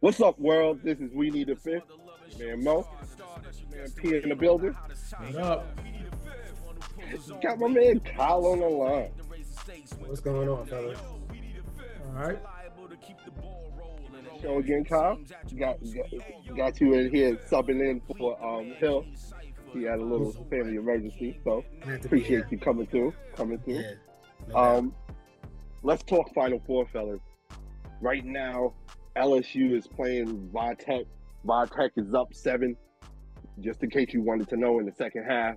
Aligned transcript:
What's 0.00 0.18
up, 0.22 0.38
world? 0.38 0.80
This 0.82 0.98
is 0.98 1.12
We 1.12 1.28
Need 1.28 1.50
a 1.50 1.56
Fifth. 1.56 1.82
Man 2.38 2.64
Mo. 2.64 2.88
Man 3.70 3.90
P 3.96 4.16
in 4.16 4.30
the 4.30 4.34
building. 4.34 4.74
What 5.32 5.36
up? 5.36 5.78
Got 7.42 7.58
my 7.58 7.68
man 7.68 8.00
Kyle 8.00 8.46
on 8.46 8.60
the 8.60 8.66
line. 8.66 9.10
What's 10.06 10.20
going 10.20 10.48
on, 10.48 10.64
fellas? 10.64 10.98
All 12.06 12.12
right. 12.14 12.38
Show 14.40 14.56
again, 14.56 14.86
Kyle. 14.86 15.18
Got, 15.58 15.76
got, 15.94 16.56
got 16.56 16.80
you 16.80 16.94
in 16.94 17.10
here 17.10 17.36
subbing 17.50 17.82
in 17.82 18.00
for 18.16 18.42
um, 18.42 18.72
Hill. 18.78 19.04
He 19.74 19.82
had 19.82 19.98
a 19.98 20.02
little 20.02 20.32
family 20.48 20.76
emergency, 20.76 21.38
so 21.44 21.62
appreciate 22.02 22.44
you 22.50 22.56
coming 22.56 22.86
through. 22.86 23.12
Coming 23.36 23.58
through. 23.58 23.74
Yeah. 23.74 23.92
no. 24.48 24.56
Um, 24.56 24.94
let's 25.82 26.02
talk 26.04 26.32
Final 26.32 26.62
Four, 26.66 26.86
fellas. 26.90 27.20
Right 28.00 28.24
now, 28.24 28.72
LSU 29.16 29.76
is 29.76 29.86
playing 29.86 30.50
Vitek. 30.52 31.06
Vitek 31.46 31.90
is 31.96 32.14
up 32.14 32.32
seven. 32.32 32.76
Just 33.60 33.82
in 33.82 33.90
case 33.90 34.12
you 34.12 34.22
wanted 34.22 34.48
to 34.48 34.56
know, 34.56 34.78
in 34.78 34.86
the 34.86 34.92
second 34.92 35.24
half, 35.24 35.56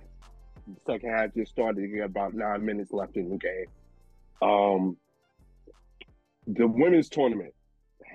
the 0.66 0.80
second 0.84 1.10
half 1.10 1.34
just 1.34 1.52
started. 1.52 1.82
You 1.82 1.98
got 1.98 2.04
about 2.06 2.34
nine 2.34 2.64
minutes 2.64 2.92
left 2.92 3.16
in 3.16 3.30
the 3.30 3.38
game. 3.38 3.66
Um, 4.42 4.96
the 6.46 6.66
women's 6.66 7.08
tournament. 7.08 7.54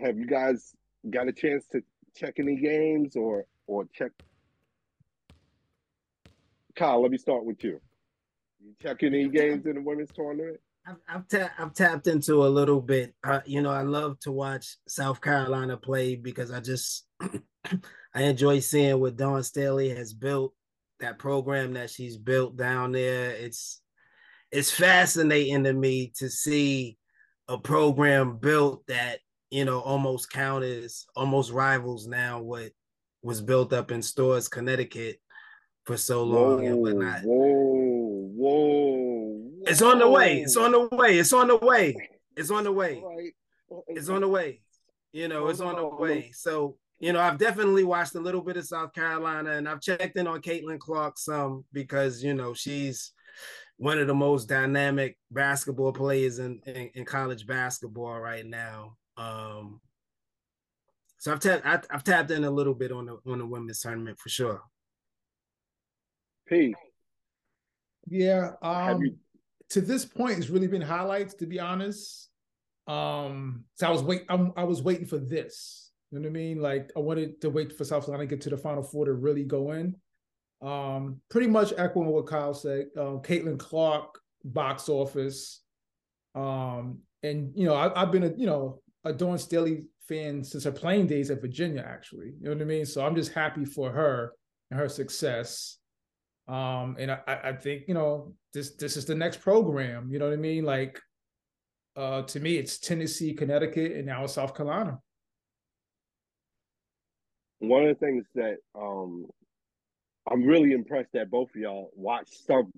Have 0.04 0.18
you 0.18 0.26
guys 0.26 0.76
got 1.10 1.27
a 1.27 1.32
chance 1.32 1.66
to 1.71 1.82
check 2.16 2.35
any 2.38 2.58
games 2.58 3.16
or 3.16 3.46
or 3.68 3.85
check? 3.94 4.12
Kyle, 6.76 7.02
let 7.02 7.12
me 7.12 7.18
start 7.18 7.46
with 7.46 7.63
you. 7.63 7.80
You 8.63 8.74
check 8.82 9.04
any 9.04 9.27
games 9.30 9.66
in 9.66 9.76
the 9.76 9.82
women's 9.82 10.12
tournament? 10.12 10.60
I've, 11.07 11.27
ta- 11.27 11.52
I've 11.57 11.73
tapped 11.73 12.07
into 12.07 12.45
a 12.45 12.48
little 12.48 12.81
bit. 12.81 13.13
Uh, 13.23 13.41
you 13.45 13.61
know, 13.61 13.71
I 13.71 13.81
love 13.81 14.20
to 14.21 14.31
watch 14.31 14.77
South 14.88 15.21
Carolina 15.21 15.77
play 15.77 16.15
because 16.15 16.52
I 16.52 16.59
just 16.59 17.05
I 17.21 18.23
enjoy 18.23 18.59
seeing 18.59 18.99
what 18.99 19.17
Dawn 19.17 19.43
Staley 19.43 19.89
has 19.89 20.13
built. 20.13 20.54
That 20.99 21.18
program 21.18 21.73
that 21.73 21.90
she's 21.90 22.18
built 22.18 22.57
down 22.57 22.91
there. 22.91 23.31
It's 23.31 23.81
it's 24.51 24.71
fascinating 24.71 25.63
to 25.63 25.73
me 25.73 26.12
to 26.18 26.29
see 26.29 26.98
a 27.48 27.57
program 27.57 28.37
built 28.37 28.85
that 28.87 29.20
you 29.49 29.65
know 29.65 29.79
almost 29.79 30.31
count 30.31 30.63
as 30.63 31.05
almost 31.15 31.51
rivals 31.51 32.07
now 32.07 32.41
what 32.41 32.71
was 33.21 33.41
built 33.41 33.74
up 33.74 33.91
in 33.91 34.01
Storrs, 34.01 34.48
Connecticut 34.48 35.20
for 35.85 35.98
so 35.98 36.24
long 36.24 36.65
and 36.68 36.77
whatnot. 36.77 37.21
Whoa, 37.24 38.29
whoa, 38.35 38.79
It's 39.70 39.81
on 39.81 39.99
the 39.99 40.07
way. 40.09 40.41
It's 40.41 40.57
on 40.57 40.71
the 40.71 40.87
way. 40.95 41.20
It's 41.20 41.34
on 41.34 41.48
the 41.48 41.57
way. 41.57 41.95
It's 42.35 42.51
on 42.51 42.63
the 42.63 42.71
way. 42.71 43.03
It's 43.87 44.09
on 44.09 44.21
the 44.21 44.27
way. 44.27 44.62
You 45.12 45.27
know, 45.27 45.48
it's 45.48 45.59
on 45.59 45.75
the 45.75 45.87
way. 45.87 46.31
So, 46.34 46.77
you 46.99 47.13
know, 47.13 47.20
I've 47.20 47.37
definitely 47.37 47.84
watched 47.84 48.15
a 48.15 48.20
little 48.20 48.41
bit 48.41 48.57
of 48.57 48.65
South 48.65 48.93
Carolina 48.93 49.51
and 49.51 49.67
I've 49.67 49.81
checked 49.81 50.17
in 50.17 50.27
on 50.27 50.41
Caitlin 50.41 50.79
Clark 50.79 51.17
some 51.17 51.65
because, 51.73 52.23
you 52.23 52.34
know, 52.34 52.53
she's 52.53 53.12
one 53.77 53.97
of 53.99 54.07
the 54.07 54.13
most 54.13 54.49
dynamic 54.49 55.17
basketball 55.31 55.93
players 55.93 56.40
in, 56.40 56.59
in, 56.65 56.90
in 56.93 57.05
college 57.05 57.47
basketball 57.47 58.20
right 58.20 58.45
now. 58.45 58.97
Um, 59.17 59.79
so 61.17 61.31
I've 61.31 61.40
tapped 61.40 61.65
I, 61.65 61.79
I've 61.93 62.03
tapped 62.03 62.31
in 62.31 62.43
a 62.43 62.51
little 62.51 62.73
bit 62.73 62.91
on 62.91 63.05
the 63.05 63.17
on 63.25 63.40
the 63.40 63.45
women's 63.45 63.79
tournament 63.79 64.17
for 64.19 64.29
sure. 64.29 64.62
P, 66.47 66.73
Yeah. 68.07 68.51
have 68.62 68.95
Um, 68.95 69.01
you? 69.03 69.17
To 69.72 69.81
this 69.81 70.06
point, 70.06 70.38
it's 70.38 70.50
really 70.50 70.67
been 70.67 70.81
highlights, 70.81 71.35
to 71.35 71.45
be 71.45 71.59
honest. 71.59 72.29
Um, 72.88 73.66
so 73.75 73.88
I 73.88 73.91
was 73.91 74.01
wait, 74.01 74.25
I'm, 74.29 74.51
I 74.57 74.63
was 74.63 74.81
waiting 74.81 75.06
for 75.06 75.19
this. 75.19 75.91
You 76.12 76.19
know 76.19 76.23
what 76.23 76.29
I 76.29 76.34
mean? 76.34 76.59
Like 76.59 76.91
I 76.95 77.00
wanted 77.00 77.39
to 77.41 77.50
wait 77.50 77.78
for 77.78 77.84
South 77.85 78.06
Carolina 78.06 78.28
to 78.28 78.35
get 78.35 78.41
to 78.44 78.50
the 78.50 78.57
Final 78.57 78.81
Four 78.81 79.06
to 79.06 79.13
really 79.13 79.44
go 79.44 79.72
in. 79.72 79.95
Um, 80.62 81.22
pretty 81.29 81.47
much 81.47 81.72
echoing 81.78 82.07
what 82.07 82.28
Kyle 82.28 82.53
said. 82.53 82.88
Um, 82.97 83.22
Caitlin 83.22 83.59
Clark, 83.59 84.19
box 84.44 84.90
office. 84.90 85.62
Um, 86.35 87.00
and 87.24 87.52
you 87.56 87.66
know, 87.66 87.75
I, 87.75 88.02
I've 88.02 88.12
been 88.12 88.24
a 88.24 88.34
you 88.35 88.47
know 88.47 88.81
a 89.03 89.13
Dawn 89.13 89.38
Staley 89.38 89.85
fan 90.08 90.44
since 90.44 90.63
her 90.63 90.72
playing 90.72 91.08
days 91.08 91.29
at 91.29 91.41
Virginia. 91.41 91.85
Actually, 91.88 92.34
you 92.40 92.46
know 92.46 92.53
what 92.53 92.62
I 92.62 92.66
mean. 92.66 92.85
So 92.85 93.06
I'm 93.06 93.16
just 93.16 93.34
happy 93.34 93.66
for 93.66 93.91
her 93.91 94.34
and 94.72 94.79
her 94.79 94.90
success. 94.90 95.78
Um, 96.50 96.96
and 96.98 97.12
I, 97.12 97.20
I 97.28 97.50
I 97.50 97.54
think 97.54 97.84
you 97.88 97.94
know 97.94 98.34
this 98.54 98.72
this 98.76 98.98
is 98.98 99.06
the 99.06 99.14
next 99.14 99.40
program. 99.42 100.10
You 100.12 100.18
know 100.18 100.26
what 100.26 100.34
I 100.34 100.38
mean? 100.38 100.64
Like, 100.64 101.00
uh, 101.96 102.24
to 102.24 102.40
me, 102.40 102.58
it's 102.58 102.80
Tennessee, 102.80 103.34
Connecticut, 103.34 103.92
and 103.92 104.08
now 104.08 104.24
it's 104.24 104.34
South 104.34 104.56
Carolina. 104.56 105.00
One 107.59 107.84
of 107.84 107.90
the 107.90 108.06
things 108.06 108.26
that 108.34 108.58
um, 108.74 109.28
I'm 110.32 110.44
really 110.44 110.72
impressed 110.72 111.09
that 111.14 111.30
both 111.30 111.50
of 111.50 111.62
y'all 111.62 111.92
watch 111.96 112.30
some 112.48 112.72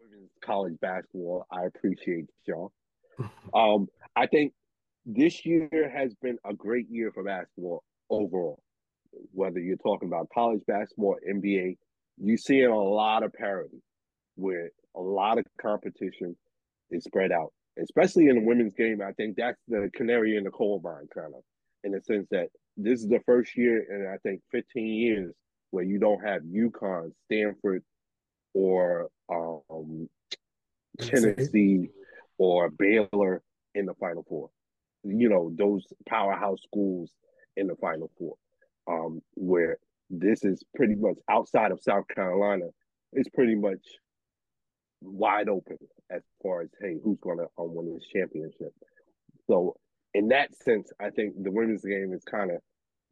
women's 0.00 0.30
college 0.42 0.74
basketball. 0.80 1.46
I 1.52 1.66
appreciate 1.66 2.26
y'all. 2.46 2.72
Um, 3.52 3.88
I 4.14 4.26
think 4.26 4.52
this 5.04 5.44
year 5.44 5.92
has 5.92 6.14
been 6.22 6.38
a 6.44 6.54
great 6.54 6.86
year 6.88 7.10
for 7.12 7.24
basketball 7.24 7.82
overall. 8.10 8.60
Whether 9.32 9.58
you're 9.58 9.76
talking 9.76 10.06
about 10.06 10.28
college 10.32 10.60
basketball, 10.68 11.16
NBA, 11.28 11.76
you're 12.20 12.36
seeing 12.36 12.66
a 12.66 12.76
lot 12.76 13.22
of 13.22 13.32
parity 13.32 13.82
where 14.36 14.70
a 14.96 15.00
lot 15.00 15.38
of 15.38 15.44
competition 15.60 16.36
is 16.90 17.04
spread 17.04 17.32
out, 17.32 17.52
especially 17.82 18.28
in 18.28 18.36
the 18.36 18.44
women's 18.44 18.74
game. 18.74 19.00
I 19.02 19.12
think 19.12 19.36
that's 19.36 19.60
the 19.68 19.90
canary 19.94 20.36
in 20.36 20.44
the 20.44 20.50
coal 20.50 20.80
mine, 20.82 21.08
kind 21.14 21.34
of, 21.34 21.42
in 21.84 21.92
the 21.92 22.00
sense 22.00 22.26
that 22.30 22.48
this 22.76 23.00
is 23.00 23.08
the 23.08 23.20
first 23.26 23.56
year 23.56 23.78
in 23.78 24.12
I 24.12 24.16
think 24.18 24.40
15 24.52 24.86
years 24.86 25.34
where 25.70 25.84
you 25.84 25.98
don't 25.98 26.24
have 26.24 26.42
UConn, 26.42 27.12
Stanford, 27.26 27.82
or 28.54 29.08
um, 29.30 30.08
Tennessee 31.00 31.88
or 32.38 32.70
Baylor 32.70 33.42
in 33.74 33.86
the 33.86 33.94
Final 33.94 34.24
Four. 34.28 34.50
You 35.04 35.28
know, 35.28 35.52
those 35.54 35.84
powerhouse 36.08 36.60
schools 36.64 37.12
in 37.56 37.66
the 37.66 37.76
Final 37.76 38.10
Four, 38.18 38.36
um, 38.88 39.20
where 39.34 39.78
this 40.10 40.44
is 40.44 40.62
pretty 40.74 40.94
much 40.94 41.16
outside 41.30 41.72
of 41.72 41.80
South 41.82 42.06
Carolina, 42.14 42.66
it's 43.12 43.28
pretty 43.30 43.54
much 43.54 43.84
wide 45.00 45.48
open 45.48 45.78
as 46.10 46.22
far 46.42 46.62
as, 46.62 46.68
hey, 46.80 46.96
who's 47.02 47.18
going 47.20 47.38
to 47.38 47.46
um, 47.58 47.74
win 47.74 47.94
this 47.94 48.06
championship. 48.12 48.72
So, 49.46 49.76
in 50.14 50.28
that 50.28 50.54
sense, 50.64 50.90
I 51.00 51.10
think 51.10 51.34
the 51.42 51.50
women's 51.50 51.84
game 51.84 52.12
is 52.14 52.24
kind 52.24 52.50
of 52.50 52.58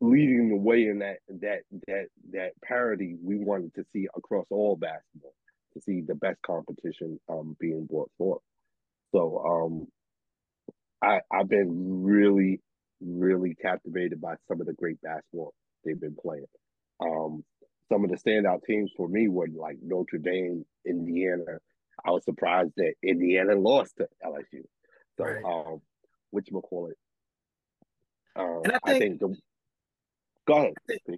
leading 0.01 0.49
the 0.51 0.57
way 0.57 0.87
in 0.87 0.99
that 0.99 1.17
that 1.41 1.61
that 1.87 2.07
that 2.33 2.51
parity 2.63 3.17
we 3.23 3.39
wanted 3.39 3.75
to 3.75 3.85
see 3.93 4.07
across 4.15 4.47
all 4.51 4.77
basketball 4.77 5.33
to 5.73 5.81
see 5.81 6.03
the 6.07 6.15
best 6.15 6.37
competition 6.45 7.19
um 7.31 7.57
being 7.59 7.87
brought 7.87 8.11
forth. 8.19 8.43
So 9.13 9.39
um 9.39 9.87
I 11.03 11.21
I've 11.33 11.49
been 11.49 12.03
really 12.03 12.61
really 13.01 13.55
captivated 13.55 14.21
by 14.21 14.35
some 14.49 14.61
of 14.61 14.67
the 14.67 14.75
great 14.75 15.01
basketball 15.01 15.55
they've 15.85 16.01
been 16.01 16.17
playing. 16.21 16.45
Um 17.01 17.45
some 17.91 18.05
of 18.05 18.11
the 18.11 18.17
standout 18.17 18.65
teams 18.65 18.91
for 18.97 19.09
me 19.09 19.29
were 19.29 19.47
like 19.49 19.79
Notre 19.83 20.19
Dame, 20.19 20.65
Indiana. 20.85 21.59
I 22.05 22.11
was 22.11 22.25
surprised 22.25 22.73
that 22.77 22.95
Indiana 23.03 23.55
lost 23.55 23.97
to 23.99 24.09
LSU. 24.25 24.63
So 25.17 25.25
Right. 25.25 25.45
um 25.45 25.81
which 26.31 26.49
call 26.53 26.89
it. 26.89 26.99
Um, 28.35 28.61
And 28.65 28.73
I 28.73 28.79
I 28.85 28.99
think- 28.99 29.03
think 29.03 29.21
the 29.21 29.37
go 30.47 30.55
ahead. 30.59 30.75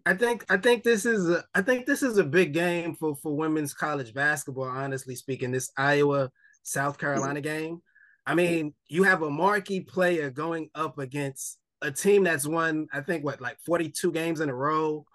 I 0.07 0.15
think 0.15 0.45
I 0.51 0.57
think 0.57 0.85
this 0.85 1.05
is 1.05 1.29
a 1.31 1.45
I 1.55 1.63
think 1.63 1.87
this 1.87 2.03
is 2.03 2.19
a 2.19 2.25
big 2.25 2.53
game 2.53 2.95
for 2.95 3.17
for 3.17 3.35
women's 3.37 3.75
college 3.75 4.15
basketball. 4.15 4.65
Honestly 4.65 5.15
speaking, 5.15 5.51
this 5.51 5.71
Iowa 5.77 6.31
South 6.63 6.99
Carolina 6.99 7.41
game. 7.41 7.83
I 8.27 8.35
mean, 8.35 8.75
you 8.89 9.05
have 9.05 9.23
a 9.23 9.31
marquee 9.31 9.81
player 9.81 10.29
going 10.31 10.69
up 10.75 10.99
against 10.99 11.59
a 11.81 11.91
team 11.91 12.25
that's 12.25 12.47
won 12.47 12.87
I 12.93 13.01
think 13.01 13.25
what 13.25 13.41
like 13.41 13.59
forty 13.65 13.91
two 13.91 14.13
games 14.13 14.41
in 14.41 14.51
a 14.51 14.55
row. 14.55 15.07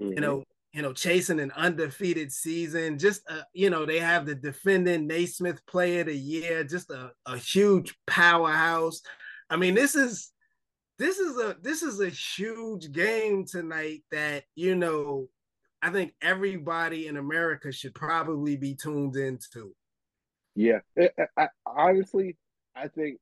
Mhm. 0.00 0.14
You 0.14 0.20
know, 0.20 0.44
you 0.72 0.82
know, 0.82 0.92
chasing 0.92 1.40
an 1.40 1.50
undefeated 1.52 2.32
season. 2.32 2.98
Just 2.98 3.22
uh, 3.28 3.42
you 3.52 3.70
know, 3.70 3.84
they 3.84 3.98
have 3.98 4.26
the 4.26 4.34
defending 4.34 5.06
Naismith 5.06 5.64
Player 5.66 6.00
of 6.00 6.06
the 6.06 6.16
Year. 6.16 6.64
Just 6.64 6.90
a 6.90 7.12
a 7.26 7.36
huge 7.36 7.94
powerhouse. 8.06 9.02
I 9.48 9.56
mean, 9.56 9.74
this 9.74 9.94
is 9.94 10.32
this 10.98 11.18
is 11.18 11.38
a 11.38 11.56
this 11.60 11.82
is 11.82 12.00
a 12.00 12.08
huge 12.08 12.92
game 12.92 13.44
tonight 13.46 14.02
that 14.10 14.44
you 14.54 14.74
know 14.74 15.28
I 15.82 15.90
think 15.90 16.14
everybody 16.20 17.06
in 17.06 17.16
America 17.16 17.72
should 17.72 17.94
probably 17.94 18.56
be 18.56 18.74
tuned 18.74 19.16
into. 19.16 19.74
Yeah, 20.54 20.80
I, 20.98 21.26
I, 21.36 21.48
honestly, 21.64 22.36
I 22.76 22.88
think 22.88 23.18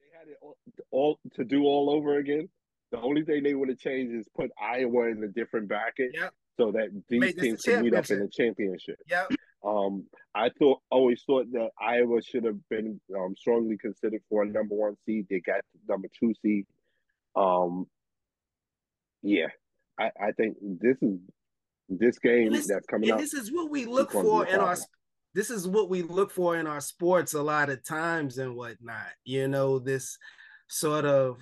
they 0.00 0.18
had 0.18 0.28
it 0.28 0.38
all, 0.40 0.56
all 0.90 1.18
to 1.34 1.44
do 1.44 1.64
all 1.64 1.90
over 1.90 2.18
again. 2.18 2.48
The 2.92 3.00
only 3.00 3.24
thing 3.24 3.42
they 3.42 3.54
would 3.54 3.68
have 3.68 3.78
changed 3.78 4.14
is 4.14 4.28
put 4.36 4.50
Iowa 4.60 5.08
in 5.08 5.22
a 5.24 5.28
different 5.28 5.68
bracket 5.68 6.10
Yep. 6.14 6.32
so 6.58 6.72
that 6.72 6.88
these 7.08 7.34
teams 7.34 7.62
can 7.62 7.82
meet 7.82 7.94
up 7.94 8.08
in 8.10 8.20
the 8.20 8.28
championship. 8.28 8.96
Yep. 9.08 9.32
Um, 9.64 10.04
I 10.34 10.50
thought 10.58 10.80
always 10.90 11.22
thought 11.26 11.50
that 11.52 11.70
Iowa 11.80 12.20
should 12.22 12.44
have 12.44 12.58
been 12.68 13.00
um, 13.16 13.34
strongly 13.36 13.78
considered 13.78 14.20
for 14.28 14.42
a 14.42 14.46
number 14.46 14.74
one 14.74 14.94
seed. 15.06 15.26
They 15.30 15.40
got 15.40 15.62
number 15.88 16.08
two 16.20 16.34
seed. 16.42 16.66
Um, 17.34 17.86
Yeah, 19.22 19.46
I, 19.98 20.10
I 20.20 20.32
think 20.32 20.56
this 20.60 20.98
is 21.00 21.18
this 21.88 22.18
game 22.18 22.52
this, 22.52 22.66
that's 22.68 22.86
coming 22.86 23.10
up. 23.10 23.18
This 23.18 23.34
is 23.34 23.50
what 23.50 23.70
we 23.70 23.86
look 23.86 24.12
for 24.12 24.46
in 24.46 24.60
our. 24.60 24.76
This 25.34 25.50
is 25.50 25.66
what 25.66 25.88
we 25.88 26.02
look 26.02 26.30
for 26.30 26.56
in 26.58 26.66
our 26.66 26.80
sports 26.80 27.34
a 27.34 27.42
lot 27.42 27.70
of 27.70 27.84
times 27.84 28.38
and 28.38 28.54
whatnot. 28.54 29.12
You 29.24 29.48
know, 29.48 29.78
this 29.78 30.18
sort 30.68 31.06
of. 31.06 31.38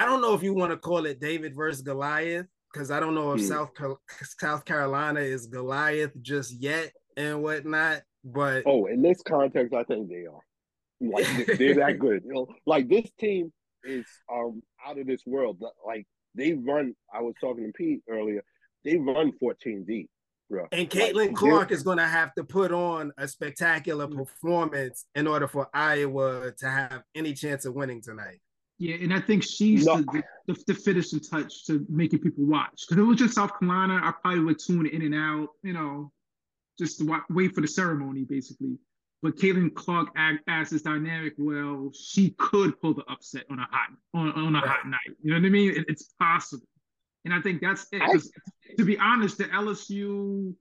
I 0.00 0.06
don't 0.06 0.22
know 0.22 0.32
if 0.32 0.42
you 0.42 0.54
want 0.54 0.70
to 0.72 0.78
call 0.78 1.04
it 1.04 1.20
David 1.20 1.54
versus 1.54 1.82
Goliath 1.82 2.46
because 2.72 2.90
I 2.90 3.00
don't 3.00 3.14
know 3.14 3.32
if 3.32 3.40
hmm. 3.40 3.46
South 3.46 3.70
South 4.38 4.64
Carolina 4.64 5.20
is 5.20 5.46
Goliath 5.46 6.12
just 6.22 6.54
yet 6.58 6.90
and 7.18 7.42
whatnot. 7.42 8.00
But 8.24 8.62
oh, 8.64 8.86
in 8.86 9.02
this 9.02 9.20
context, 9.22 9.74
I 9.74 9.84
think 9.84 10.08
they 10.08 10.24
are. 10.24 10.40
Like 11.02 11.58
they're 11.58 11.74
that 11.74 11.98
good. 11.98 12.22
You 12.24 12.32
know, 12.32 12.48
like 12.64 12.88
this 12.88 13.10
team 13.18 13.52
is 13.84 14.06
um 14.32 14.62
out 14.86 14.98
of 14.98 15.06
this 15.06 15.20
world. 15.26 15.62
Like 15.86 16.06
they 16.34 16.54
run. 16.54 16.94
I 17.12 17.20
was 17.20 17.34
talking 17.38 17.66
to 17.66 17.72
Pete 17.72 18.00
earlier. 18.08 18.42
They 18.86 18.96
run 18.96 19.32
14 19.38 19.84
deep. 19.86 20.08
Bro. 20.48 20.68
And 20.72 20.88
Caitlin 20.88 21.14
like, 21.14 21.34
Clark 21.34 21.72
is 21.72 21.82
going 21.82 21.98
to 21.98 22.06
have 22.06 22.34
to 22.34 22.42
put 22.42 22.72
on 22.72 23.12
a 23.18 23.28
spectacular 23.28 24.08
mm. 24.08 24.16
performance 24.16 25.04
in 25.14 25.26
order 25.26 25.46
for 25.46 25.68
Iowa 25.72 26.52
to 26.58 26.68
have 26.68 27.02
any 27.14 27.34
chance 27.34 27.66
of 27.66 27.74
winning 27.74 28.00
tonight. 28.02 28.40
Yeah, 28.80 28.96
and 28.96 29.12
I 29.12 29.20
think 29.20 29.42
she's 29.42 29.84
no. 29.84 29.98
the, 29.98 30.22
the, 30.46 30.64
the, 30.66 30.74
finishing 30.74 31.20
touch 31.20 31.66
to 31.66 31.84
making 31.90 32.20
people 32.20 32.46
watch. 32.46 32.86
Because 32.88 33.02
it 33.02 33.06
was 33.06 33.18
just 33.18 33.34
South 33.34 33.58
Carolina, 33.58 34.00
I 34.02 34.10
probably 34.22 34.40
would 34.40 34.58
tune 34.58 34.86
in 34.86 35.02
and 35.02 35.14
out, 35.14 35.48
you 35.62 35.74
know, 35.74 36.10
just 36.78 36.98
to 36.98 37.20
wait 37.28 37.54
for 37.54 37.60
the 37.60 37.68
ceremony, 37.68 38.24
basically. 38.24 38.78
But 39.22 39.36
Caitlin 39.36 39.74
Clark 39.74 40.08
adds 40.16 40.70
this 40.70 40.80
dynamic. 40.80 41.34
Well, 41.36 41.92
she 41.92 42.30
could 42.38 42.80
pull 42.80 42.94
the 42.94 43.04
upset 43.10 43.44
on 43.50 43.58
a 43.58 43.68
hot 43.70 43.90
on, 44.14 44.32
on 44.32 44.56
a 44.56 44.60
right. 44.60 44.66
hot 44.66 44.86
night. 44.86 45.00
You 45.22 45.32
know 45.32 45.40
what 45.40 45.44
I 45.44 45.50
mean? 45.50 45.72
It, 45.72 45.84
it's 45.88 46.14
possible, 46.18 46.66
and 47.26 47.34
I 47.34 47.40
think 47.42 47.60
that's 47.60 47.86
it. 47.92 48.00
I, 48.00 48.14
to 48.78 48.84
be 48.86 48.96
honest, 48.96 49.36
the 49.36 49.44
LSU 49.44 50.54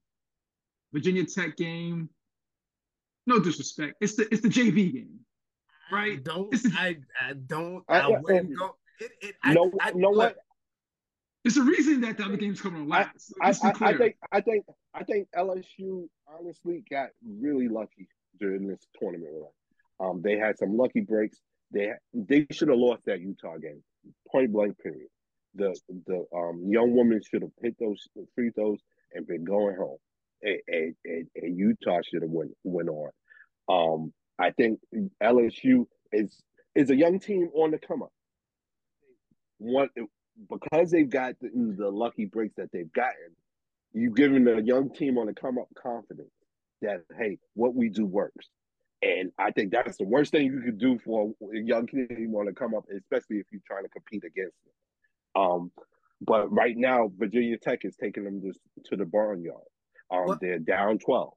Virginia 0.92 1.24
Tech 1.24 1.56
game, 1.56 2.10
no 3.27 3.39
disrespect, 3.39 3.94
it's 4.01 4.15
the 4.15 4.27
it's 4.30 4.42
the 4.42 4.50
JV 4.50 4.92
game, 4.92 5.19
right? 5.91 6.24
Don't 6.24 6.53
I, 6.75 6.97
I 7.21 7.33
don't 7.33 7.83
I, 7.88 8.00
I 8.00 8.07
wouldn't 8.19 8.57
go. 8.57 8.75
It, 9.00 9.12
it, 9.21 9.36
no, 9.45 9.71
I, 9.80 9.91
know 9.91 10.09
what? 10.09 10.36
It's 11.45 11.56
the 11.56 11.62
reason 11.62 12.01
that 12.01 12.18
the 12.18 12.25
other 12.25 12.38
games 12.38 12.62
come 12.62 12.75
on 12.75 12.89
last. 12.89 13.33
I, 13.41 13.50
I, 13.50 13.71
I, 13.81 13.97
think 13.97 14.15
I 14.31 14.41
think 14.41 14.65
I 14.94 15.03
think 15.03 15.27
LSU 15.36 16.07
honestly 16.27 16.83
got 16.89 17.09
really 17.25 17.69
lucky 17.69 18.09
during 18.39 18.68
this 18.68 18.86
tournament 19.00 19.31
run. 19.33 20.09
Um, 20.09 20.21
they 20.21 20.38
had 20.38 20.57
some 20.57 20.75
lucky 20.75 21.01
breaks. 21.01 21.39
They 21.71 21.91
they 22.13 22.45
should 22.51 22.68
have 22.69 22.77
lost 22.77 23.03
that 23.06 23.21
Utah 23.21 23.57
game, 23.57 23.83
point 24.31 24.51
blank. 24.51 24.77
Period. 24.80 25.07
The 25.56 25.77
the 26.06 26.25
um, 26.36 26.63
young 26.68 26.94
woman 26.94 27.21
should 27.21 27.41
have 27.41 27.51
hit 27.62 27.75
those 27.80 28.07
free 28.36 28.51
throws 28.51 28.80
and 29.13 29.25
been 29.25 29.44
going 29.44 29.75
home, 29.75 29.97
and, 30.41 30.59
and, 30.68 30.95
and, 31.06 31.27
and 31.36 31.57
Utah 31.57 32.00
should 32.03 32.21
have 32.21 32.31
went 32.31 32.51
went 32.63 32.89
on. 32.89 33.12
Um, 33.69 34.13
I 34.39 34.51
think 34.51 34.80
LSU 35.21 35.86
is 36.12 36.41
is 36.75 36.89
a 36.89 36.95
young 36.95 37.19
team 37.19 37.50
on 37.53 37.71
the 37.71 37.77
come 37.77 38.03
up. 38.03 38.13
One 39.57 39.89
because 40.50 40.91
they've 40.91 41.09
got 41.09 41.36
the, 41.41 41.50
the 41.77 41.89
lucky 41.89 42.25
breaks 42.25 42.56
that 42.56 42.71
they've 42.71 42.91
gotten, 42.94 43.36
you've 43.94 44.15
given 44.15 44.47
a 44.47 44.62
young 44.62 44.89
team 44.89 45.18
on 45.18 45.27
the 45.27 45.33
come 45.33 45.57
up 45.57 45.68
confidence 45.75 46.31
that 46.81 47.03
hey, 47.18 47.38
what 47.56 47.75
we 47.75 47.89
do 47.89 48.06
works. 48.06 48.47
And 49.01 49.31
I 49.38 49.51
think 49.51 49.71
that's 49.71 49.97
the 49.97 50.03
worst 50.06 50.31
thing 50.31 50.45
you 50.45 50.62
could 50.62 50.77
do 50.77 51.00
for 51.00 51.31
a 51.53 51.57
young 51.57 51.88
kid 51.88 52.07
you 52.18 52.30
want 52.30 52.50
to 52.50 52.53
come 52.53 52.75
up, 52.75 52.86
especially 52.95 53.38
if 53.38 53.45
you're 53.51 53.62
trying 53.65 53.83
to 53.83 53.89
compete 53.89 54.25
against 54.25 54.56
them. 54.65 55.41
Um, 55.41 55.71
but 56.21 56.51
right 56.51 56.75
now, 56.75 57.09
Virginia 57.18 57.57
Tech 57.57 57.86
is 57.86 57.95
taking 57.95 58.25
them 58.25 58.41
to, 58.41 58.53
to 58.89 58.97
the 58.97 59.06
barnyard. 59.06 59.62
Um, 60.12 60.38
they're 60.41 60.59
down 60.59 61.00
twelve. 61.00 61.33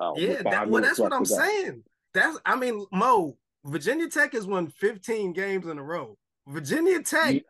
Uh, 0.00 0.12
yeah, 0.16 0.42
that, 0.42 0.68
well, 0.68 0.82
that's 0.82 0.98
what 0.98 1.12
I'm 1.12 1.24
saying. 1.24 1.82
That's 2.14 2.38
I 2.44 2.56
mean, 2.56 2.84
Mo, 2.92 3.36
Virginia 3.64 4.08
Tech 4.08 4.32
has 4.32 4.46
won 4.46 4.68
15 4.68 5.32
games 5.32 5.66
in 5.66 5.78
a 5.78 5.82
row. 5.82 6.16
Virginia 6.46 7.02
Tech 7.02 7.42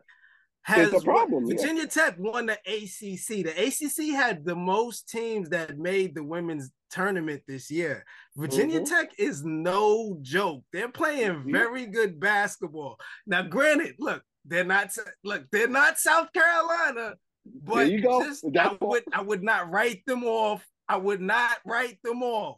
has 0.63 0.93
a 0.93 1.01
problem. 1.01 1.45
Virginia 1.47 1.83
yeah. 1.83 1.89
Tech 1.89 2.15
won 2.17 2.45
the 2.45 2.57
ACC. 2.65 3.43
The 3.43 3.53
ACC 3.57 4.15
had 4.15 4.45
the 4.45 4.55
most 4.55 5.09
teams 5.09 5.49
that 5.49 5.77
made 5.77 6.15
the 6.15 6.23
women's 6.23 6.71
tournament 6.89 7.41
this 7.47 7.69
year. 7.69 8.05
Virginia 8.37 8.79
mm-hmm. 8.79 8.95
Tech 8.95 9.11
is 9.17 9.43
no 9.43 10.17
joke. 10.21 10.63
They're 10.71 10.89
playing 10.89 11.51
very 11.51 11.85
good 11.85 12.19
basketball. 12.19 12.97
Now, 13.27 13.41
granted, 13.41 13.95
look, 13.99 14.23
they're 14.45 14.63
not 14.63 14.91
look, 15.23 15.43
they're 15.51 15.67
not 15.67 15.99
South 15.99 16.31
Carolina, 16.33 17.15
but 17.45 17.89
you 17.89 18.01
go. 18.01 18.23
Just, 18.23 18.45
I 18.57 18.77
would 18.79 19.03
I 19.11 19.21
would 19.21 19.43
not 19.43 19.69
write 19.71 20.05
them 20.05 20.23
off. 20.23 20.65
I 20.87 20.97
would 20.97 21.21
not 21.21 21.57
write 21.65 21.97
them 22.03 22.23
off. 22.23 22.57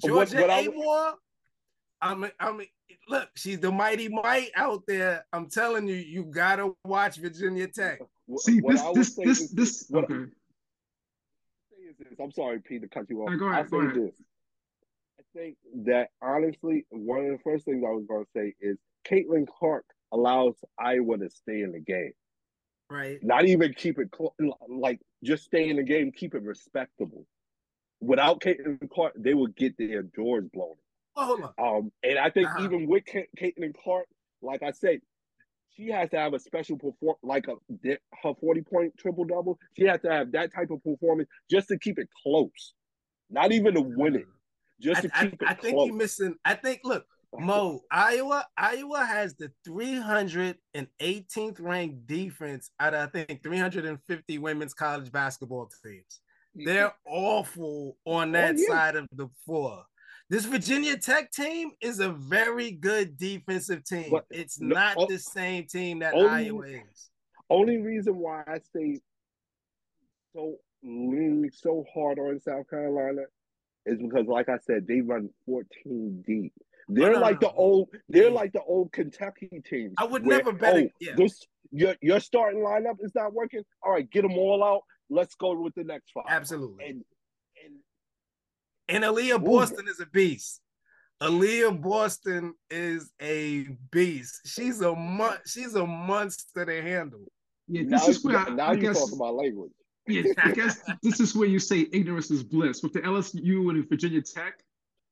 Georgia 0.00 0.36
what, 0.36 0.48
what 0.48 0.64
Amoore, 0.64 1.12
I'm 2.02 2.30
I'm 2.38 2.60
look, 3.08 3.28
she's 3.34 3.60
the 3.60 3.70
mighty 3.70 4.08
might 4.08 4.50
out 4.56 4.82
there. 4.86 5.24
I'm 5.32 5.48
telling 5.48 5.88
you, 5.88 5.94
you 5.94 6.24
gotta 6.24 6.72
watch 6.84 7.16
Virginia 7.16 7.68
Tech. 7.68 8.00
See, 8.38 8.60
this, 8.60 8.82
this, 8.94 9.14
this, 9.16 9.48
this, 9.50 9.92
okay. 9.92 10.30
I'm 12.22 12.30
sorry, 12.32 12.60
Pete, 12.60 12.82
to 12.82 12.88
cut 12.88 13.06
you 13.10 13.22
off. 13.22 13.30
Right, 13.30 13.38
go 13.38 13.48
ahead, 13.48 13.66
I 13.66 13.68
say 13.68 13.76
ahead. 13.78 13.94
this. 13.94 14.14
I 15.18 15.38
think 15.38 15.56
that 15.86 16.10
honestly, 16.22 16.86
one 16.90 17.24
of 17.24 17.32
the 17.32 17.38
first 17.44 17.64
things 17.64 17.82
I 17.86 17.90
was 17.90 18.04
going 18.08 18.24
to 18.24 18.30
say 18.34 18.54
is 18.60 18.78
Caitlin 19.08 19.46
Clark 19.46 19.84
allows 20.12 20.54
Iowa 20.78 21.18
to 21.18 21.30
stay 21.30 21.62
in 21.62 21.72
the 21.72 21.80
game. 21.80 22.12
Right. 22.90 23.22
Not 23.22 23.46
even 23.46 23.72
keep 23.72 23.98
it 23.98 24.08
cl- 24.16 24.34
like 24.68 25.00
just 25.22 25.44
stay 25.44 25.68
in 25.68 25.76
the 25.76 25.82
game, 25.82 26.10
keep 26.10 26.34
it 26.34 26.42
respectable. 26.42 27.26
Without 28.00 28.40
Caitlin 28.40 28.88
Clark, 28.90 29.12
they 29.16 29.34
would 29.34 29.56
get 29.56 29.76
their 29.76 30.02
doors 30.02 30.44
blown. 30.52 30.74
Oh, 31.16 31.26
hold 31.26 31.42
on. 31.58 31.76
Um, 31.76 31.92
and 32.02 32.18
I 32.18 32.30
think 32.30 32.48
uh-huh. 32.48 32.64
even 32.64 32.86
with 32.86 33.04
Caitlin 33.04 33.74
Clark, 33.82 34.06
like 34.42 34.62
I 34.62 34.70
said, 34.70 35.00
she 35.76 35.88
has 35.88 36.10
to 36.10 36.18
have 36.18 36.34
a 36.34 36.38
special 36.38 36.76
perform 36.76 37.16
like 37.22 37.46
a 37.48 37.54
her 38.22 38.34
40 38.40 38.62
point 38.62 38.96
triple 38.98 39.24
double. 39.24 39.58
She 39.76 39.84
has 39.84 40.00
to 40.02 40.10
have 40.10 40.32
that 40.32 40.52
type 40.52 40.70
of 40.70 40.82
performance 40.82 41.28
just 41.50 41.68
to 41.68 41.78
keep 41.78 41.98
it 41.98 42.08
close. 42.22 42.74
Not 43.28 43.52
even 43.52 43.74
to 43.74 43.80
win 43.80 44.16
it. 44.16 44.26
Just 44.80 45.02
to 45.02 45.10
I, 45.14 45.26
keep 45.26 45.42
I, 45.42 45.44
it 45.44 45.50
I 45.50 45.54
think 45.54 45.86
you're 45.86 45.94
missing. 45.94 46.34
I 46.44 46.54
think 46.54 46.80
look, 46.84 47.06
Mo, 47.38 47.80
Iowa, 47.90 48.46
Iowa 48.56 49.04
has 49.04 49.34
the 49.34 49.52
318th 49.66 51.60
ranked 51.60 52.06
defense 52.06 52.70
out 52.80 52.94
of 52.94 53.08
I 53.08 53.24
think 53.24 53.42
350 53.42 54.38
women's 54.38 54.74
college 54.74 55.12
basketball 55.12 55.70
teams. 55.84 56.20
They're 56.54 56.92
awful 57.06 57.96
on 58.04 58.32
that 58.32 58.56
oh, 58.56 58.58
yeah. 58.58 58.68
side 58.68 58.96
of 58.96 59.08
the 59.12 59.28
floor. 59.44 59.84
This 60.28 60.44
Virginia 60.44 60.96
Tech 60.96 61.32
team 61.32 61.72
is 61.80 61.98
a 61.98 62.10
very 62.10 62.70
good 62.70 63.18
defensive 63.18 63.84
team. 63.84 64.10
But 64.10 64.26
it's 64.30 64.60
no, 64.60 64.74
not 64.74 65.08
the 65.08 65.18
same 65.18 65.66
team 65.66 65.98
that 66.00 66.14
only, 66.14 66.28
Iowa 66.28 66.62
is. 66.66 67.10
Only 67.48 67.78
reason 67.78 68.16
why 68.16 68.44
I 68.46 68.60
say 68.74 69.00
so 70.32 70.56
leaning 70.82 71.50
so 71.52 71.84
hard 71.92 72.18
on 72.18 72.40
South 72.40 72.70
Carolina 72.70 73.22
is 73.86 73.98
because, 73.98 74.26
like 74.26 74.48
I 74.48 74.58
said, 74.58 74.86
they 74.86 75.00
run 75.00 75.30
14 75.46 76.22
deep. 76.24 76.52
They're 76.88 77.18
like 77.18 77.40
the 77.40 77.48
uh-huh. 77.48 77.56
old. 77.56 77.88
They're 78.08 78.30
like 78.30 78.52
the 78.52 78.62
old 78.62 78.92
Kentucky 78.92 79.62
teams. 79.64 79.94
I 79.98 80.04
would 80.04 80.26
where, 80.26 80.38
never 80.38 80.52
bet. 80.52 80.74
Oh, 80.76 80.88
yeah. 81.00 81.12
this 81.16 81.46
your 81.70 81.94
your 82.00 82.20
starting 82.20 82.60
lineup 82.60 82.96
is 83.00 83.12
not 83.14 83.32
working. 83.32 83.62
All 83.82 83.92
right, 83.92 84.08
get 84.10 84.22
them 84.22 84.32
all 84.32 84.62
out. 84.62 84.82
Let's 85.10 85.34
go 85.34 85.60
with 85.60 85.74
the 85.74 85.84
next 85.84 86.12
five. 86.12 86.24
Absolutely. 86.28 86.84
And 86.86 87.04
and 88.88 89.04
Aliyah 89.04 89.44
Boston 89.44 89.86
Ooh. 89.86 89.90
is 89.90 90.00
a 90.00 90.06
beast. 90.06 90.60
Aliyah 91.22 91.80
Boston 91.80 92.54
is 92.70 93.12
a 93.20 93.68
beast. 93.92 94.40
She's 94.46 94.80
a 94.80 94.94
mon- 94.94 95.38
she's 95.46 95.74
a 95.74 95.86
monster 95.86 96.64
to 96.64 96.82
handle. 96.82 97.20
Yeah, 97.68 97.82
this 97.82 98.02
now, 98.02 98.08
is 98.08 98.24
where 98.24 98.38
I, 98.38 98.48
now 98.48 98.66
I 98.66 98.72
you're 98.72 98.92
guess, 98.92 98.98
talking 98.98 99.16
about 99.16 99.34
language. 99.34 99.70
Yeah, 100.08 100.22
I 100.38 100.50
guess 100.52 100.80
this 101.02 101.20
is 101.20 101.36
where 101.36 101.46
you 101.46 101.60
say 101.60 101.86
ignorance 101.92 102.30
is 102.30 102.42
bliss. 102.42 102.82
With 102.82 102.92
the 102.92 103.00
LSU 103.00 103.70
and 103.70 103.88
Virginia 103.88 104.22
Tech, 104.22 104.54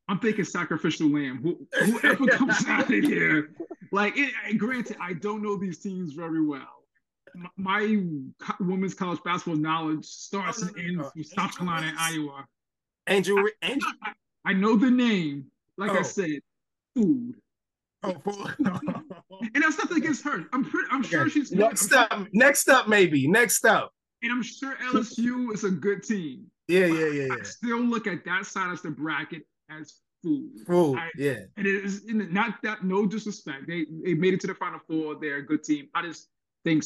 I'm 0.09 0.19
thinking 0.19 0.45
sacrificial 0.45 1.09
lamb. 1.09 1.41
Who, 1.43 1.67
whoever 1.85 2.27
comes 2.27 2.65
out 2.69 2.93
of 2.93 3.05
here, 3.05 3.51
like, 3.93 4.15
it, 4.17 4.33
granted, 4.57 4.97
I 5.01 5.13
don't 5.13 5.43
know 5.43 5.57
these 5.57 5.79
teams 5.79 6.15
very 6.15 6.45
well. 6.45 6.78
My, 7.35 7.49
my 7.57 7.99
women's 8.61 8.95
college 8.95 9.21
basketball 9.25 9.57
knowledge 9.57 10.05
starts 10.05 10.63
and 10.63 10.77
ends 10.79 11.05
oh, 11.05 11.13
with 11.15 11.27
South 11.27 11.57
Carolina 11.57 11.89
and 11.89 11.99
Iowa. 11.99 12.45
Angel, 13.09 13.43
Angel. 13.63 13.89
I, 14.03 14.13
I 14.45 14.53
know 14.53 14.77
the 14.77 14.91
name. 14.91 15.47
Like 15.77 15.93
oh. 15.93 15.99
I 15.99 16.03
said, 16.03 16.41
food. 16.95 17.35
Oh, 18.03 18.15
food. 18.25 18.55
and 18.59 19.63
that's 19.63 19.79
nothing 19.79 19.99
against 19.99 20.25
her. 20.25 20.45
I'm 20.53 20.65
pretty. 20.65 20.89
I'm 20.91 21.01
okay. 21.01 21.09
sure 21.09 21.31
she's 21.31 21.53
next 21.53 21.93
up. 21.93 22.13
Sure. 22.13 22.27
Next 22.33 22.69
up, 22.69 22.89
maybe 22.89 23.27
next 23.29 23.65
up. 23.65 23.93
And 24.23 24.33
I'm 24.33 24.43
sure 24.43 24.75
LSU 24.93 25.53
is 25.55 25.65
a 25.65 25.71
good 25.71 26.03
team. 26.03 26.47
Yeah, 26.67 26.87
yeah, 26.87 27.07
yeah, 27.07 27.27
yeah. 27.27 27.35
I 27.41 27.45
still 27.45 27.81
look 27.81 28.07
at 28.07 28.25
that 28.25 28.47
side 28.47 28.73
of 28.73 28.83
the 28.83 28.91
bracket 28.91 29.43
as 29.71 29.95
food. 30.23 30.51
Food. 30.67 30.99
I, 30.99 31.11
yeah. 31.17 31.41
And 31.57 31.67
it 31.67 31.85
is 31.85 32.03
not 32.07 32.57
that 32.63 32.85
no 32.85 33.07
disrespect. 33.07 33.67
They 33.67 33.87
they 34.05 34.15
made 34.15 34.35
it 34.35 34.41
to 34.41 34.47
the 34.47 34.55
final 34.55 34.81
four. 34.89 35.17
They're 35.21 35.37
a 35.37 35.47
good 35.47 35.65
team. 35.65 35.89
I 35.95 36.03
just 36.03 36.29
think 36.65 36.83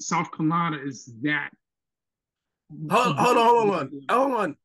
South 0.00 0.30
Carolina 0.32 0.78
is 0.84 1.12
that. 1.22 1.50
Hold, 2.90 3.16
hold 3.16 3.36
on, 3.36 3.46
hold 3.46 3.70
on, 3.70 3.90
hold 4.10 4.32
on. 4.32 4.56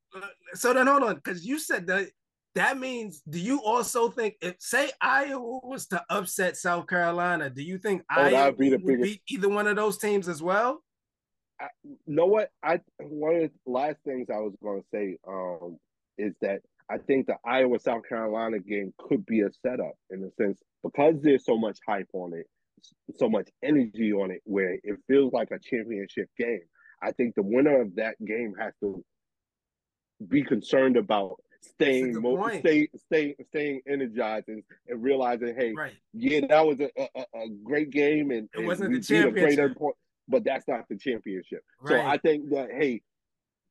So 0.54 0.74
then, 0.74 0.88
hold 0.88 1.04
on, 1.04 1.16
because 1.16 1.46
you 1.46 1.60
said 1.60 1.88
that. 1.88 2.10
That 2.56 2.80
means, 2.80 3.22
do 3.30 3.40
you 3.40 3.62
also 3.64 4.10
think 4.10 4.36
if 4.42 4.56
say 4.60 4.90
Iowa 5.00 5.60
was 5.64 5.86
to 5.88 6.04
upset 6.10 6.58
South 6.58 6.88
Carolina, 6.88 7.50
do 7.50 7.62
you 7.62 7.78
think 7.78 8.02
oh, 8.12 8.22
Iowa 8.22 8.52
be 8.54 8.72
would 8.72 8.86
biggest... 8.86 9.04
beat 9.04 9.22
either 9.30 9.50
one 9.50 9.68
of 9.68 9.76
those 9.76 10.00
teams 10.00 10.28
as 10.28 10.42
well? 10.42 10.84
I, 11.62 11.68
you 11.84 11.98
know 12.08 12.26
what? 12.26 12.50
I 12.64 12.80
one 13.00 13.36
of 13.36 13.42
the 13.42 13.72
last 13.72 13.98
things 14.04 14.30
I 14.34 14.40
was 14.40 14.56
going 14.64 14.82
to 14.82 14.88
say 14.92 15.18
um, 15.28 15.78
is 16.18 16.34
that 16.42 16.62
I 16.90 16.98
think 16.98 17.28
the 17.28 17.36
Iowa 17.46 17.80
South 17.80 18.02
Carolina 18.10 18.60
game 18.60 18.94
could 18.98 19.26
be 19.26 19.42
a 19.42 19.50
setup 19.62 19.94
in 20.10 20.24
a 20.24 20.44
sense 20.44 20.60
because 20.84 21.16
there's 21.22 21.46
so 21.46 21.58
much 21.58 21.78
hype 21.88 22.10
on 22.14 22.34
it, 22.34 22.48
so 23.18 23.30
much 23.30 23.50
energy 23.64 24.12
on 24.14 24.32
it, 24.32 24.42
where 24.46 24.74
it 24.84 25.00
feels 25.08 25.34
like 25.34 25.52
a 25.52 25.60
championship 25.60 26.30
game. 26.38 26.62
I 27.02 27.12
think 27.12 27.36
the 27.36 27.44
winner 27.44 27.82
of 27.82 27.96
that 27.96 28.16
game 28.24 28.54
has 28.60 28.74
to 28.82 29.04
be 30.28 30.44
concerned 30.44 30.98
about 30.98 31.38
staying 31.62 32.14
staying 32.60 32.88
staying 33.06 33.36
staying 33.48 33.82
energized 33.88 34.48
and, 34.48 34.64
and 34.88 35.02
realizing, 35.02 35.56
hey, 35.56 35.74
right. 35.74 35.94
yeah, 36.14 36.42
that 36.48 36.66
was 36.66 36.80
a, 36.80 36.90
a, 36.98 37.26
a 37.36 37.50
great 37.64 37.90
game 37.90 38.32
and 38.32 38.50
it 38.54 38.66
wasn't 38.66 38.92
the 38.92 39.02
championship, 39.02 39.78
but 40.28 40.44
that's 40.44 40.68
not 40.68 40.88
the 40.90 40.98
championship. 40.98 41.62
Right. 41.82 41.92
So 41.92 42.02
I 42.02 42.18
think 42.18 42.50
that 42.52 42.70
hey, 42.72 43.02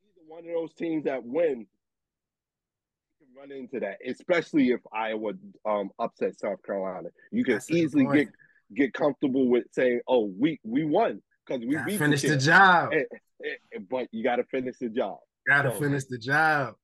either 0.03 0.27
one 0.27 0.41
of 0.41 0.53
those 0.53 0.75
teams 0.75 1.05
that 1.05 1.25
win 1.25 1.67
can 3.19 3.29
run 3.37 3.53
into 3.53 3.81
that, 3.81 3.99
especially 4.07 4.71
if 4.71 4.81
Iowa 4.93 5.33
um, 5.67 5.91
upset 5.99 6.39
South 6.39 6.63
Carolina. 6.63 7.09
You 7.31 7.45
can 7.45 7.55
that's 7.55 7.71
easily 7.71 8.07
get 8.07 8.29
get 8.75 8.93
comfortable 8.93 9.49
with 9.49 9.65
saying, 9.73 10.01
"Oh, 10.09 10.33
we 10.39 10.61
we 10.63 10.85
won 10.85 11.23
because 11.47 11.65
we 11.65 11.77
beat 11.87 11.99
finished 11.99 12.23
the, 12.23 12.31
the 12.31 12.37
job." 12.37 12.93
And, 12.93 13.07
and, 13.73 13.89
but 13.89 14.09
you 14.13 14.23
got 14.23 14.37
to 14.37 14.45
finish 14.45 14.77
the 14.81 14.89
job. 14.89 15.19
Got 15.49 15.63
to 15.63 15.73
so, 15.73 15.81
finish 15.81 16.05
the 16.05 16.19
job. 16.19 16.75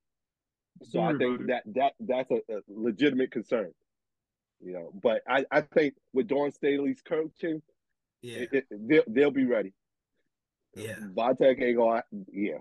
So 0.83 1.01
I 1.01 1.17
think 1.17 1.47
that 1.47 1.63
that 1.75 1.93
that's 2.01 2.31
a, 2.31 2.37
a, 2.53 2.61
legitimate 2.69 3.31
concern. 3.31 3.73
You 4.61 4.73
know, 4.73 4.93
but 5.03 5.23
I, 5.29 5.45
I 5.51 5.61
think 5.61 5.95
with 6.13 6.29
Dawn 6.29 6.53
Staley's 6.53 7.03
coaching, 7.07 7.63
yeah, 8.23 8.39
it, 8.39 8.49
it, 8.53 8.65
they'll 8.71 9.03
they'll 9.07 9.31
be 9.31 9.45
ready. 9.45 9.73
Yeah, 10.75 10.97
Vitek 11.15 11.63
ain't 11.63 11.77
gonna. 11.77 12.03
Yeah, 12.33 12.59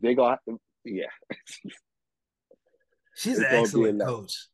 they 0.00 0.14
gonna. 0.14 0.38
Yeah. 0.84 1.06
she's 3.14 3.38
an 3.38 3.46
excellent 3.48 4.00
coach. 4.00 4.46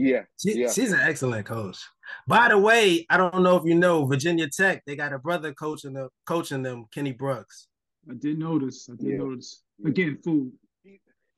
Yeah, 0.00 0.22
she, 0.40 0.60
yeah, 0.60 0.70
she's 0.70 0.92
an 0.92 1.00
excellent 1.00 1.44
coach. 1.44 1.78
By 2.26 2.48
the 2.48 2.58
way, 2.58 3.04
I 3.10 3.16
don't 3.16 3.42
know 3.42 3.56
if 3.56 3.64
you 3.64 3.74
know 3.74 4.06
Virginia 4.06 4.48
Tech. 4.48 4.84
They 4.86 4.94
got 4.94 5.12
a 5.12 5.18
brother 5.18 5.52
coaching 5.52 5.94
them, 5.94 6.08
coaching 6.24 6.62
them, 6.62 6.86
Kenny 6.94 7.12
Brooks. 7.12 7.66
I 8.08 8.14
did 8.14 8.38
notice. 8.38 8.88
I 8.90 8.94
did 8.96 9.10
yeah. 9.10 9.16
notice. 9.18 9.62
Again, 9.84 10.18
food 10.22 10.52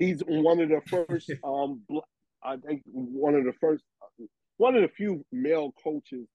he's 0.00 0.20
one 0.26 0.58
of 0.58 0.68
the 0.68 0.80
first. 0.88 1.30
um, 1.44 1.82
I 2.42 2.56
think 2.56 2.82
one 2.86 3.36
of 3.36 3.44
the 3.44 3.52
first, 3.60 3.84
one 4.56 4.74
of 4.74 4.82
the 4.82 4.88
few 4.88 5.24
male 5.30 5.72
coaches, 5.84 6.26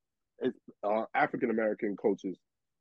uh, 0.84 1.04
African 1.14 1.50
American 1.50 1.98
coaches, 1.98 2.38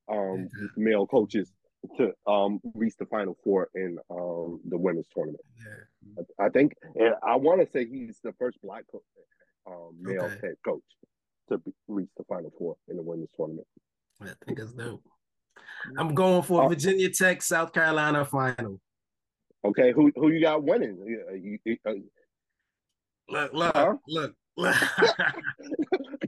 um, 0.09 0.49
male 0.77 1.07
coaches 1.07 1.51
to 1.97 2.12
um 2.26 2.61
reach 2.75 2.95
the 2.99 3.07
final 3.07 3.37
four 3.45 3.69
in 3.75 3.99
um 4.11 4.61
the 4.69 4.79
women's 4.79 5.07
tournament. 5.14 5.45
Yeah. 5.59 6.23
I, 6.41 6.47
I 6.47 6.49
think, 6.49 6.75
and 6.95 7.14
I 7.26 7.37
want 7.37 7.61
to 7.61 7.71
say 7.71 7.87
he's 7.87 8.19
the 8.23 8.33
first 8.38 8.59
black 8.62 8.85
coach, 8.91 9.03
um, 9.67 9.97
male 10.00 10.25
okay. 10.25 10.38
head 10.43 10.55
coach 10.64 10.83
to 11.49 11.59
be, 11.59 11.73
reach 11.88 12.11
the 12.17 12.25
final 12.25 12.53
four 12.59 12.76
in 12.88 12.97
the 12.97 13.03
women's 13.03 13.31
tournament. 13.37 13.67
I 14.21 14.29
think 14.47 14.59
it's 14.59 14.73
dope. 14.73 15.03
I'm 15.99 16.14
going 16.14 16.43
for 16.43 16.64
uh, 16.64 16.69
Virginia 16.69 17.11
Tech, 17.11 17.43
South 17.43 17.73
Carolina 17.73 18.25
final. 18.25 18.81
Okay, 19.64 19.93
who 19.93 20.12
who 20.17 20.31
you 20.31 20.41
got 20.41 20.62
winning? 20.62 20.99
You, 21.07 21.59
you, 21.64 21.76
uh, 21.87 21.93
look, 23.29 23.53
look, 23.53 23.76
huh? 23.76 23.95
look. 24.09 24.35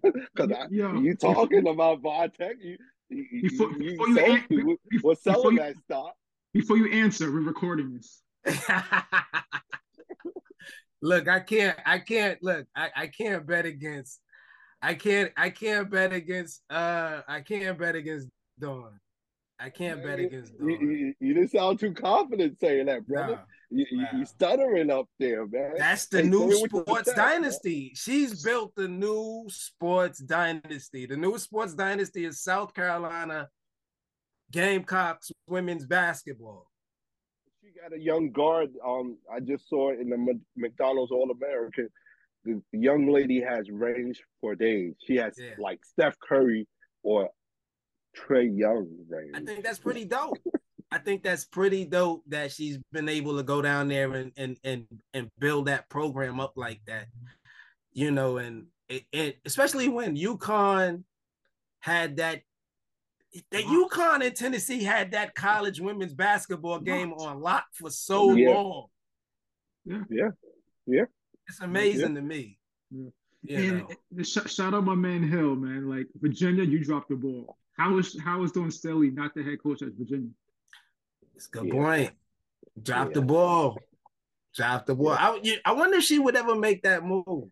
Because 0.02 0.50
you 0.70 1.14
talking 1.14 1.66
about 1.66 2.02
Vitek, 2.02 2.54
you, 2.60 2.72
you, 2.72 2.78
before, 3.10 3.72
you, 3.72 3.90
before 3.90 4.08
you, 4.08 4.18
an- 4.18 4.44
you 4.50 4.78
before, 4.88 5.10
what's 5.10 5.22
selling 5.22 5.56
that 5.56 5.76
stock? 5.84 6.14
Before 6.52 6.76
you 6.76 6.90
answer, 6.90 7.30
we're 7.30 7.40
recording 7.40 7.94
this. 7.94 8.22
look, 11.02 11.28
I 11.28 11.40
can't, 11.40 11.78
I 11.84 11.98
can't 11.98 12.42
look, 12.42 12.66
I, 12.74 12.90
I 12.96 13.06
can't 13.08 13.46
bet 13.46 13.66
against, 13.66 14.20
I 14.82 14.94
can't, 14.94 15.32
I 15.36 15.50
can't 15.50 15.90
bet 15.90 16.12
against, 16.12 16.62
uh, 16.70 17.20
I 17.28 17.40
can't 17.40 17.78
bet 17.78 17.94
against 17.94 18.28
Dawn. 18.58 18.98
I 19.58 19.70
can't 19.70 20.02
bet 20.02 20.18
against 20.18 20.52
you, 20.60 20.68
you, 20.68 21.14
you, 21.18 21.34
didn't 21.34 21.50
sound 21.50 21.80
too 21.80 21.92
confident 21.94 22.60
saying 22.60 22.86
that, 22.86 23.06
brother. 23.06 23.40
You, 23.70 23.86
you 23.90 24.24
stuttering 24.26 24.90
up 24.90 25.08
there, 25.18 25.46
man. 25.46 25.72
That's 25.76 26.06
the 26.06 26.22
hey, 26.22 26.28
new 26.28 26.52
sports 26.52 27.12
dynasty. 27.14 27.92
She's 27.94 28.42
built 28.42 28.74
the 28.76 28.86
new 28.86 29.46
sports 29.48 30.18
dynasty. 30.18 31.06
The 31.06 31.16
new 31.16 31.38
sports 31.38 31.74
dynasty 31.74 32.26
is 32.26 32.40
South 32.40 32.74
Carolina 32.74 33.48
Gamecocks 34.52 35.32
women's 35.48 35.86
basketball. 35.86 36.70
She 37.62 37.70
got 37.80 37.96
a 37.96 38.00
young 38.00 38.30
guard. 38.30 38.70
Um, 38.86 39.16
I 39.32 39.40
just 39.40 39.68
saw 39.68 39.90
it 39.90 40.00
in 40.00 40.10
the 40.10 40.40
McDonald's 40.56 41.12
All 41.12 41.30
American. 41.30 41.88
The 42.44 42.62
young 42.72 43.08
lady 43.08 43.40
has 43.40 43.70
range 43.70 44.22
for 44.40 44.54
days. 44.54 44.94
She 45.04 45.16
has 45.16 45.34
yeah. 45.36 45.54
like 45.58 45.80
Steph 45.84 46.16
Curry 46.20 46.68
or 47.02 47.30
Trae 48.16 48.56
Young 48.56 48.88
range. 49.08 49.32
I 49.34 49.40
think 49.40 49.64
that's 49.64 49.78
pretty 49.78 50.04
dope. 50.06 50.38
I 50.90 50.98
think 50.98 51.22
that's 51.22 51.44
pretty 51.44 51.84
dope 51.84 52.22
that 52.28 52.52
she's 52.52 52.78
been 52.92 53.08
able 53.08 53.36
to 53.36 53.42
go 53.42 53.60
down 53.60 53.88
there 53.88 54.12
and 54.14 54.32
and 54.36 54.56
and 54.64 54.86
and 55.14 55.30
build 55.38 55.66
that 55.66 55.88
program 55.88 56.40
up 56.40 56.52
like 56.56 56.80
that. 56.86 57.06
You 57.92 58.10
know, 58.10 58.38
and 58.38 58.66
it, 58.88 59.04
it 59.12 59.38
especially 59.44 59.88
when 59.88 60.16
UConn 60.16 61.02
had 61.80 62.16
that 62.16 62.42
that 63.50 63.64
UConn 63.64 64.24
and 64.24 64.34
Tennessee 64.34 64.82
had 64.82 65.10
that 65.10 65.34
college 65.34 65.80
women's 65.80 66.14
basketball 66.14 66.78
game 66.78 67.12
on 67.12 67.40
lock 67.40 67.66
for 67.72 67.90
so 67.90 68.32
yeah. 68.34 68.50
long. 68.50 68.86
Yeah, 69.84 70.02
yeah, 70.08 70.30
yeah. 70.86 71.04
It's 71.48 71.60
amazing 71.60 72.14
yeah. 72.14 72.20
to 72.20 72.22
me. 72.22 72.58
Yeah. 72.90 73.10
You 73.42 73.86
and 74.16 74.26
sh- 74.26 74.38
shout 74.46 74.74
out 74.74 74.84
my 74.84 74.94
man 74.94 75.22
Hill, 75.22 75.54
man. 75.54 75.88
Like 75.88 76.06
Virginia, 76.16 76.64
you 76.64 76.82
dropped 76.82 77.10
the 77.10 77.16
ball. 77.16 77.56
How 77.76 77.98
is 77.98 78.18
how 78.22 78.42
is 78.42 78.52
Dawn 78.52 78.70
Staley 78.70 79.10
not 79.10 79.34
the 79.34 79.42
head 79.42 79.62
coach 79.62 79.82
at 79.82 79.92
Virginia? 79.92 80.30
It's 81.34 81.46
a 81.46 81.50
good 81.50 81.66
yeah. 81.66 81.72
point. 81.72 82.10
Drop 82.82 83.08
yeah. 83.08 83.14
the 83.14 83.22
ball. 83.22 83.78
Drop 84.54 84.86
the 84.86 84.94
ball. 84.94 85.10
I, 85.10 85.60
I 85.64 85.72
wonder 85.72 85.98
if 85.98 86.04
she 86.04 86.18
would 86.18 86.36
ever 86.36 86.54
make 86.54 86.82
that 86.82 87.04
move. 87.04 87.50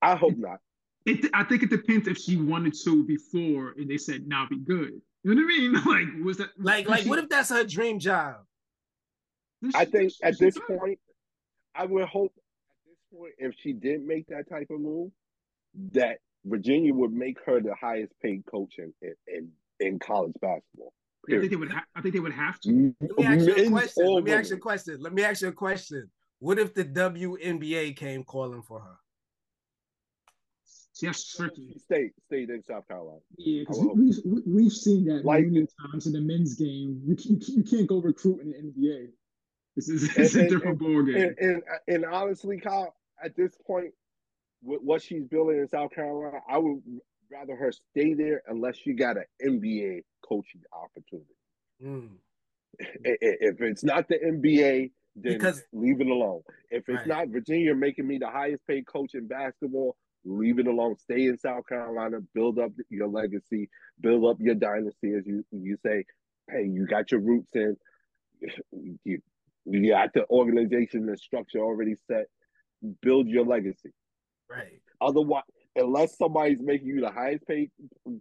I 0.00 0.14
hope 0.14 0.36
not. 0.36 0.58
It, 1.04 1.30
I 1.34 1.44
think 1.44 1.62
it 1.62 1.70
depends 1.70 2.08
if 2.08 2.18
she 2.18 2.36
wanted 2.36 2.74
to 2.84 3.04
before 3.04 3.74
and 3.76 3.90
they 3.90 3.98
said, 3.98 4.26
"Now 4.26 4.46
be 4.48 4.58
good." 4.58 5.00
You 5.24 5.34
know 5.34 5.42
what 5.42 5.54
I 5.54 5.58
mean? 5.58 5.74
Like, 6.16 6.24
was 6.24 6.36
that 6.38 6.50
like 6.56 6.88
like 6.88 7.02
she, 7.02 7.08
what 7.08 7.18
if 7.18 7.28
that's 7.28 7.50
her 7.50 7.64
dream 7.64 7.98
job? 7.98 8.36
I 9.74 9.84
think 9.84 10.12
at 10.22 10.38
this 10.38 10.56
point, 10.58 11.00
I 11.74 11.86
would 11.86 12.06
hope 12.06 12.32
at 12.36 12.88
this 12.88 13.18
point 13.18 13.32
if 13.38 13.54
she 13.60 13.72
did 13.72 14.04
make 14.04 14.28
that 14.28 14.48
type 14.48 14.68
of 14.70 14.80
move, 14.80 15.10
that 15.92 16.18
Virginia 16.46 16.94
would 16.94 17.12
make 17.12 17.38
her 17.44 17.60
the 17.60 17.74
highest 17.74 18.12
paid 18.22 18.44
coach 18.46 18.74
in 18.78 18.92
in, 19.26 19.50
in 19.80 19.98
college 19.98 20.32
basketball. 20.40 20.92
I 21.28 21.38
think 21.40 21.50
they 21.50 21.56
would. 21.56 21.72
Ha- 21.72 21.84
I 21.94 22.00
think 22.00 22.14
they 22.14 22.20
would 22.20 22.32
have 22.32 22.60
to. 22.60 22.94
Let 23.00 23.18
me 23.18 23.24
ask 23.26 23.46
you 23.46 23.54
a 23.54 23.70
question. 23.70 24.14
Let 24.14 24.24
me 24.24 24.32
ask 24.32 24.50
you 24.50 24.56
a 24.56 24.60
question. 24.60 24.96
Let 25.00 25.12
me 25.12 25.24
ask 25.24 25.42
you 25.42 25.48
a 25.48 25.52
question. 25.52 26.10
What 26.38 26.58
if 26.58 26.74
the 26.74 26.84
WNBA 26.84 27.96
came 27.96 28.22
calling 28.22 28.62
for 28.62 28.80
her? 28.80 28.96
See, 30.92 31.06
that's 31.06 31.36
tricky. 31.36 31.72
She 31.72 31.78
stayed, 31.78 32.10
stayed 32.26 32.48
in 32.48 32.62
South 32.62 32.86
Carolina. 32.88 33.20
Yeah, 33.36 33.60
because 33.60 33.80
we, 33.94 34.06
have 34.06 34.42
we've 34.46 34.72
seen 34.72 35.04
that 35.06 35.24
like, 35.24 35.46
many 35.46 35.66
times 35.90 36.06
in 36.06 36.12
the 36.12 36.20
men's 36.20 36.54
game. 36.54 37.02
You, 37.04 37.16
you, 37.18 37.38
you 37.48 37.62
can't 37.64 37.86
go 37.86 38.00
recruit 38.00 38.40
in 38.40 38.50
the 38.50 38.56
NBA. 38.56 39.08
This 39.74 39.90
is 39.90 40.04
it's 40.16 40.34
and, 40.34 40.46
a 40.46 40.48
different 40.48 40.78
ball 40.78 41.02
game. 41.02 41.16
And, 41.16 41.36
and, 41.38 41.62
and 41.88 42.04
honestly, 42.06 42.58
Kyle, 42.60 42.94
at 43.22 43.36
this 43.36 43.52
point, 43.66 43.92
with 44.62 44.80
what 44.82 45.02
she's 45.02 45.24
building 45.24 45.58
in 45.58 45.68
South 45.68 45.92
Carolina, 45.92 46.38
I 46.48 46.58
would 46.58 46.82
rather 47.30 47.56
her 47.56 47.72
stay 47.72 48.14
there 48.14 48.42
unless 48.46 48.76
she 48.76 48.92
got 48.92 49.16
an 49.16 49.24
NBA 49.42 50.02
coaching 50.26 50.62
opportunity. 50.72 51.34
Mm. 51.82 52.08
If 52.78 53.60
it's 53.60 53.84
not 53.84 54.08
the 54.08 54.16
NBA, 54.16 54.90
then 55.16 55.32
because, 55.32 55.62
leave 55.72 56.00
it 56.00 56.06
alone. 56.06 56.42
If 56.70 56.88
it's 56.88 56.98
right. 56.98 57.06
not 57.06 57.28
Virginia 57.28 57.74
making 57.74 58.06
me 58.06 58.18
the 58.18 58.28
highest 58.28 58.66
paid 58.66 58.86
coach 58.86 59.14
in 59.14 59.26
basketball, 59.26 59.96
leave 60.24 60.58
it 60.58 60.66
alone. 60.66 60.96
Stay 60.98 61.26
in 61.26 61.38
South 61.38 61.66
Carolina, 61.66 62.18
build 62.34 62.58
up 62.58 62.72
your 62.90 63.08
legacy, 63.08 63.70
build 64.00 64.26
up 64.26 64.36
your 64.40 64.54
dynasty, 64.54 65.14
as 65.14 65.26
you 65.26 65.44
you 65.52 65.78
say. 65.84 66.04
Hey, 66.50 66.64
you 66.64 66.86
got 66.86 67.10
your 67.10 67.20
roots 67.20 67.50
in. 67.54 67.76
You, 69.04 69.20
you 69.64 69.90
got 69.90 70.12
the 70.12 70.24
organization 70.28 71.08
and 71.08 71.18
structure 71.18 71.58
already 71.58 71.96
set. 72.06 72.26
Build 73.02 73.26
your 73.26 73.44
legacy. 73.44 73.90
Right. 74.50 74.80
Otherwise, 75.00 75.44
unless 75.74 76.16
somebody's 76.16 76.60
making 76.60 76.88
you 76.88 77.00
the 77.00 77.10
highest 77.10 77.46
paid 77.46 77.70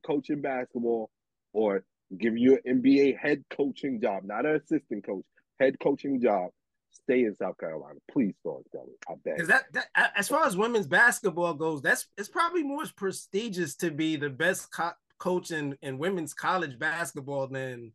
coach 0.06 0.30
in 0.30 0.42
basketball, 0.42 1.10
or 1.54 1.84
give 2.18 2.38
you 2.38 2.60
an 2.66 2.82
NBA 2.82 3.18
head 3.18 3.44
coaching 3.50 4.02
job, 4.02 4.24
not 4.24 4.46
an 4.46 4.56
assistant 4.56 5.06
coach, 5.06 5.24
head 5.60 5.78
coaching 5.82 6.22
job. 6.22 6.50
Stay 6.92 7.26
in 7.26 7.36
South 7.36 7.58
Carolina, 7.58 8.00
please, 8.10 8.34
Dawn 8.44 8.64
Staley. 8.70 8.94
I 9.10 9.14
beg. 9.24 9.36
Because 9.36 9.50
that, 9.50 9.66
that, 9.74 10.14
as 10.16 10.30
far 10.30 10.46
as 10.46 10.56
women's 10.56 10.88
basketball 10.88 11.54
goes, 11.54 11.82
that's 11.82 12.08
it's 12.18 12.30
probably 12.30 12.64
more 12.64 12.84
prestigious 12.96 13.76
to 13.78 13.92
be 13.92 14.16
the 14.16 14.30
best 14.30 14.72
co- 14.72 14.94
coach 15.20 15.52
in, 15.52 15.78
in 15.82 15.98
women's 15.98 16.34
college 16.34 16.80
basketball 16.80 17.48
than 17.48 17.92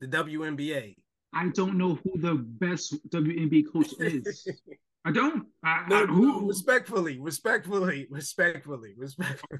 the 0.00 0.06
WNBA. 0.06 0.94
I 1.32 1.48
don't 1.48 1.76
know 1.76 1.98
who 2.04 2.20
the 2.20 2.34
best 2.34 2.96
WNBA 3.10 3.64
coach 3.72 3.92
is. 3.98 4.48
I 5.04 5.12
don't. 5.12 5.46
I, 5.62 5.84
no, 5.88 6.04
I, 6.04 6.06
who? 6.06 6.48
Respectfully, 6.48 7.18
respectfully, 7.18 8.06
respectfully, 8.10 8.94
respectfully. 8.96 9.58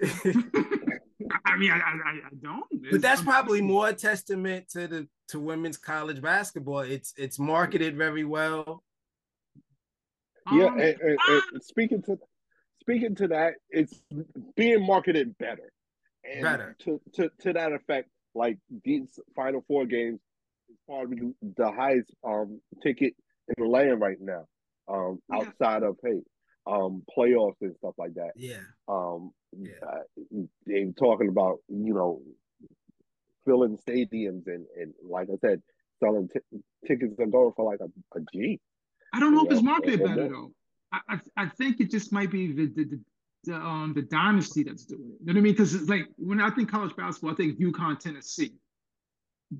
I 1.44 1.56
mean, 1.56 1.70
I, 1.70 1.76
I, 1.76 1.80
I 1.80 2.30
don't. 2.42 2.64
It's, 2.70 2.92
but 2.92 3.02
that's 3.02 3.22
probably 3.22 3.60
more 3.60 3.92
testament 3.92 4.68
to 4.70 4.88
the 4.88 5.08
to 5.28 5.40
women's 5.40 5.76
college 5.76 6.22
basketball. 6.22 6.80
It's 6.80 7.12
it's 7.16 7.38
marketed 7.38 7.96
very 7.96 8.24
well. 8.24 8.82
Yeah, 10.52 10.66
um, 10.66 10.80
and, 10.80 11.00
and, 11.00 11.18
and 11.28 11.62
speaking 11.62 12.02
to 12.02 12.18
speaking 12.80 13.14
to 13.16 13.28
that, 13.28 13.54
it's 13.68 14.00
being 14.56 14.86
marketed 14.86 15.36
better. 15.38 15.72
And 16.24 16.42
better 16.42 16.76
to, 16.80 17.00
to 17.14 17.30
to 17.40 17.52
that 17.52 17.72
effect, 17.72 18.08
like 18.34 18.58
these 18.84 19.18
final 19.34 19.64
four 19.68 19.86
games 19.86 20.20
is 20.70 20.76
probably 20.86 21.34
the 21.42 21.70
highest 21.70 22.14
um 22.24 22.60
ticket 22.82 23.14
in 23.48 23.64
the 23.64 23.68
land 23.68 24.00
right 24.00 24.18
now. 24.20 24.46
Um, 24.88 25.20
yeah. 25.30 25.38
outside 25.38 25.82
of 25.82 25.96
hey, 26.02 26.20
um, 26.66 27.02
playoffs 27.16 27.56
and 27.60 27.74
stuff 27.78 27.94
like 27.98 28.14
that. 28.14 28.32
Yeah. 28.36 28.58
Um, 28.88 29.32
yeah. 29.56 29.72
Uh, 29.82 30.42
they 30.66 30.92
talking 30.98 31.28
about 31.28 31.58
you 31.68 31.94
know 31.94 32.20
filling 33.44 33.78
stadiums 33.78 34.46
and 34.46 34.66
and 34.78 34.92
like 35.02 35.28
I 35.30 35.36
said, 35.40 35.62
selling 36.00 36.28
t- 36.28 36.60
tickets 36.86 37.14
and 37.18 37.32
going 37.32 37.52
for 37.56 37.64
like 37.64 37.80
a, 37.80 38.18
a 38.18 38.20
G. 38.32 38.60
I 39.12 39.20
don't 39.20 39.34
know 39.34 39.46
if 39.46 39.52
it's 39.52 39.62
marketed 39.62 40.02
better 40.02 40.28
though. 40.28 40.52
I, 40.92 41.00
I, 41.08 41.18
I 41.36 41.48
think 41.48 41.80
it 41.80 41.90
just 41.90 42.12
might 42.12 42.30
be 42.30 42.52
the 42.52 42.66
the, 42.66 42.84
the 42.84 43.00
the 43.44 43.54
um 43.54 43.92
the 43.94 44.02
dynasty 44.02 44.62
that's 44.62 44.84
doing 44.84 45.00
it. 45.00 45.20
You 45.20 45.26
know 45.26 45.32
what 45.32 45.38
I 45.38 45.42
mean? 45.42 45.52
Because 45.52 45.74
it's 45.74 45.88
like 45.88 46.06
when 46.16 46.40
I 46.40 46.50
think 46.50 46.70
college 46.70 46.94
basketball, 46.96 47.32
I 47.32 47.34
think 47.34 47.58
UConn, 47.58 47.98
Tennessee. 47.98 48.54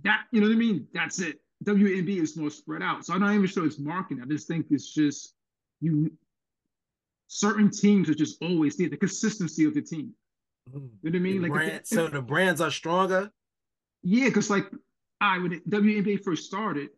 That 0.02 0.24
you 0.32 0.40
know 0.40 0.48
what 0.48 0.54
I 0.54 0.58
mean? 0.58 0.88
That's 0.92 1.20
it. 1.20 1.40
WNB 1.64 2.20
is 2.20 2.36
more 2.36 2.50
spread 2.50 2.82
out. 2.82 3.04
So 3.04 3.14
I'm 3.14 3.20
not 3.20 3.34
even 3.34 3.46
sure 3.46 3.66
it's 3.66 3.78
marketing. 3.78 4.22
I 4.22 4.26
just 4.26 4.46
think 4.46 4.66
it's 4.70 4.92
just 4.92 5.34
you 5.80 6.10
certain 7.28 7.70
teams 7.70 8.08
are 8.08 8.14
just 8.14 8.42
always 8.42 8.76
there, 8.76 8.88
the 8.88 8.96
consistency 8.96 9.64
of 9.64 9.74
the 9.74 9.82
team. 9.82 10.12
Mm-hmm. 10.70 10.78
You 11.02 11.10
know 11.10 11.10
what 11.10 11.16
I 11.16 11.18
mean? 11.18 11.42
Like 11.42 11.52
brand, 11.52 11.86
so 11.86 12.08
the 12.08 12.22
brands 12.22 12.60
are 12.60 12.70
stronger. 12.70 13.30
Yeah, 14.02 14.26
because 14.26 14.50
like 14.50 14.66
I 15.20 15.38
when 15.38 15.60
WNBA 15.68 16.22
first 16.22 16.44
started, 16.44 16.90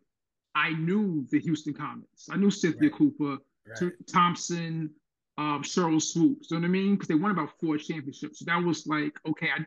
I 0.55 0.71
knew 0.71 1.25
the 1.31 1.39
Houston 1.39 1.73
Comets. 1.73 2.27
I 2.29 2.35
knew 2.35 2.51
Cynthia 2.51 2.89
right. 2.89 2.93
Cooper, 2.93 3.37
right. 3.81 3.91
Thompson, 4.11 4.89
um, 5.37 5.63
Sheryl 5.63 6.01
Swoopes. 6.01 6.51
You 6.51 6.57
know 6.57 6.61
what 6.61 6.67
I 6.67 6.71
mean? 6.71 6.95
Because 6.95 7.07
they 7.07 7.15
won 7.15 7.31
about 7.31 7.51
four 7.59 7.77
championships. 7.77 8.39
So 8.39 8.45
that 8.45 8.63
was 8.63 8.87
like, 8.87 9.17
okay, 9.27 9.49
I 9.57 9.65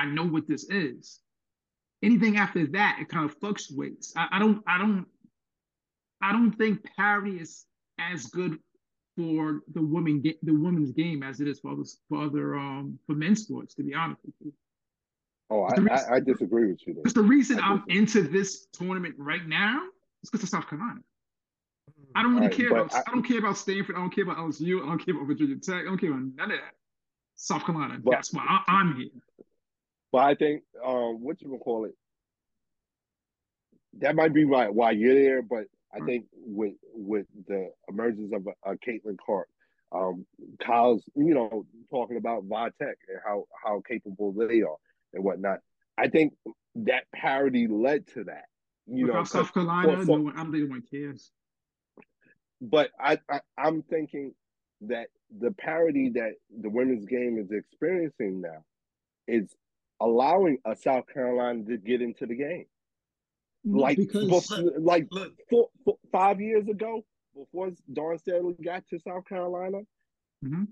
I 0.00 0.04
know 0.06 0.24
what 0.24 0.46
this 0.46 0.68
is. 0.70 1.20
Anything 2.02 2.36
after 2.36 2.66
that, 2.68 2.98
it 3.00 3.08
kind 3.08 3.24
of 3.24 3.36
fluctuates. 3.38 4.12
I, 4.16 4.28
I 4.32 4.38
don't 4.38 4.62
I 4.66 4.78
don't 4.78 5.06
I 6.22 6.32
don't 6.32 6.52
think 6.52 6.84
parity 6.96 7.38
is 7.38 7.66
as 7.98 8.26
good 8.26 8.58
for 9.16 9.62
the 9.74 9.82
women 9.82 10.22
the 10.42 10.52
women's 10.52 10.92
game 10.92 11.22
as 11.22 11.40
it 11.40 11.48
is 11.48 11.58
for 11.60 11.72
other 11.72 11.82
for 12.08 12.22
other 12.22 12.56
um 12.56 12.98
for 13.06 13.14
men's 13.14 13.42
sports. 13.42 13.74
To 13.74 13.82
be 13.82 13.94
honest 13.94 14.20
with 14.24 14.34
you. 14.40 14.52
Oh, 15.50 15.62
I, 15.62 15.74
reason, 15.76 15.88
I, 15.90 16.16
I, 16.16 16.20
disagree 16.20 16.70
with 16.70 16.86
you. 16.86 16.92
Because 16.92 17.14
the 17.14 17.22
reason 17.22 17.58
I'm 17.58 17.82
into 17.88 18.20
this 18.20 18.66
tournament 18.66 19.14
right 19.16 19.46
now 19.46 19.80
is 20.22 20.28
because 20.28 20.42
of 20.42 20.50
South 20.50 20.68
Carolina. 20.68 21.00
I 22.14 22.22
don't 22.22 22.34
really 22.34 22.48
right, 22.48 22.56
care 22.56 22.68
about 22.70 22.94
I, 22.94 22.98
I, 22.98 23.10
don't 23.10 23.22
care 23.22 23.38
about 23.38 23.56
Stanford. 23.56 23.96
I 23.96 24.00
don't 24.00 24.14
care 24.14 24.24
about 24.24 24.36
LSU. 24.36 24.82
I 24.82 24.86
don't 24.86 24.98
care 24.98 25.14
about 25.14 25.26
Virginia 25.26 25.56
Tech. 25.56 25.82
I 25.82 25.84
don't 25.84 25.98
care 25.98 26.10
about 26.10 26.22
none 26.36 26.50
of 26.50 26.58
that. 26.58 26.74
South 27.36 27.64
Carolina. 27.64 27.98
But, 28.02 28.10
that's 28.10 28.32
why 28.32 28.44
I, 28.66 28.80
am 28.80 28.96
here. 28.96 29.08
But 30.12 30.18
I 30.18 30.34
think 30.34 30.62
um, 30.84 31.22
what 31.22 31.40
you 31.42 31.58
call 31.62 31.84
it. 31.84 31.94
That 34.00 34.14
might 34.14 34.32
be 34.32 34.44
why 34.44 34.68
why 34.68 34.92
you're 34.92 35.14
there, 35.14 35.42
but 35.42 35.64
I 35.92 36.00
think 36.04 36.26
with 36.32 36.74
with 36.92 37.26
the 37.46 37.70
emergence 37.88 38.32
of 38.32 38.46
a, 38.46 38.72
a 38.72 38.76
Caitlin 38.76 39.16
Clark, 39.18 39.48
um, 39.92 40.26
Kyle's 40.60 41.02
you 41.14 41.34
know 41.34 41.66
talking 41.90 42.16
about 42.16 42.48
Vitek 42.48 42.70
and 42.80 43.20
how 43.24 43.44
how 43.64 43.82
capable 43.88 44.32
they 44.32 44.62
are 44.62 44.76
and 45.14 45.24
whatnot. 45.24 45.60
I 45.96 46.08
think 46.08 46.34
that 46.76 47.04
parity 47.14 47.66
led 47.66 48.06
to 48.08 48.24
that. 48.24 48.44
You 48.86 49.06
Without 49.06 49.18
know, 49.18 49.24
South 49.24 49.52
Carolina, 49.52 50.04
for, 50.04 50.16
no 50.16 50.22
one, 50.24 50.34
I 50.34 50.42
don't 50.42 50.52
think 50.52 50.62
anyone 50.64 50.82
cares. 50.90 51.30
But 52.60 52.90
I, 52.98 53.18
I 53.30 53.40
I'm 53.56 53.82
thinking 53.82 54.34
that 54.82 55.08
the 55.36 55.50
parity 55.52 56.10
that 56.14 56.34
the 56.60 56.70
women's 56.70 57.06
game 57.06 57.38
is 57.38 57.50
experiencing 57.50 58.40
now 58.40 58.64
is 59.26 59.54
allowing 60.00 60.58
a 60.64 60.76
South 60.76 61.04
Carolina 61.12 61.64
to 61.64 61.76
get 61.76 62.02
into 62.02 62.26
the 62.26 62.36
game 62.36 62.66
like 63.64 63.96
because 63.96 64.28
before, 64.28 64.72
like 64.78 65.06
look, 65.10 65.32
four, 65.50 65.68
four, 65.84 65.98
five 66.12 66.40
years 66.40 66.68
ago, 66.68 67.04
before 67.36 67.70
Dawn 67.92 68.18
Staley 68.18 68.54
got 68.62 68.84
to 68.88 68.98
South 68.98 69.24
Carolina, 69.26 69.78
mm-hmm. 70.44 70.64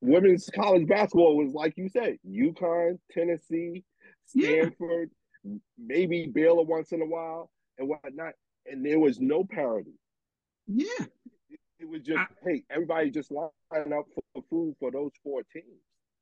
women's 0.00 0.48
college 0.54 0.86
basketball 0.86 1.36
was 1.36 1.52
like 1.52 1.76
you 1.76 1.88
said, 1.88 2.18
UConn, 2.28 2.98
Tennessee, 3.10 3.84
Stanford, 4.26 5.10
yeah. 5.44 5.56
maybe 5.78 6.26
Baylor 6.26 6.64
once 6.64 6.92
in 6.92 7.02
a 7.02 7.06
while 7.06 7.50
and 7.78 7.88
whatnot, 7.88 8.34
and 8.66 8.84
there 8.84 8.98
was 8.98 9.20
no 9.20 9.44
parity. 9.44 9.94
Yeah, 10.66 11.06
it, 11.48 11.60
it 11.80 11.88
was 11.88 12.02
just 12.02 12.18
I, 12.18 12.26
hey, 12.44 12.64
everybody 12.70 13.10
just 13.10 13.30
line 13.30 13.48
up 13.72 14.06
for 14.14 14.42
food 14.50 14.76
for 14.80 14.90
those 14.90 15.12
four 15.22 15.42
teams. 15.52 15.66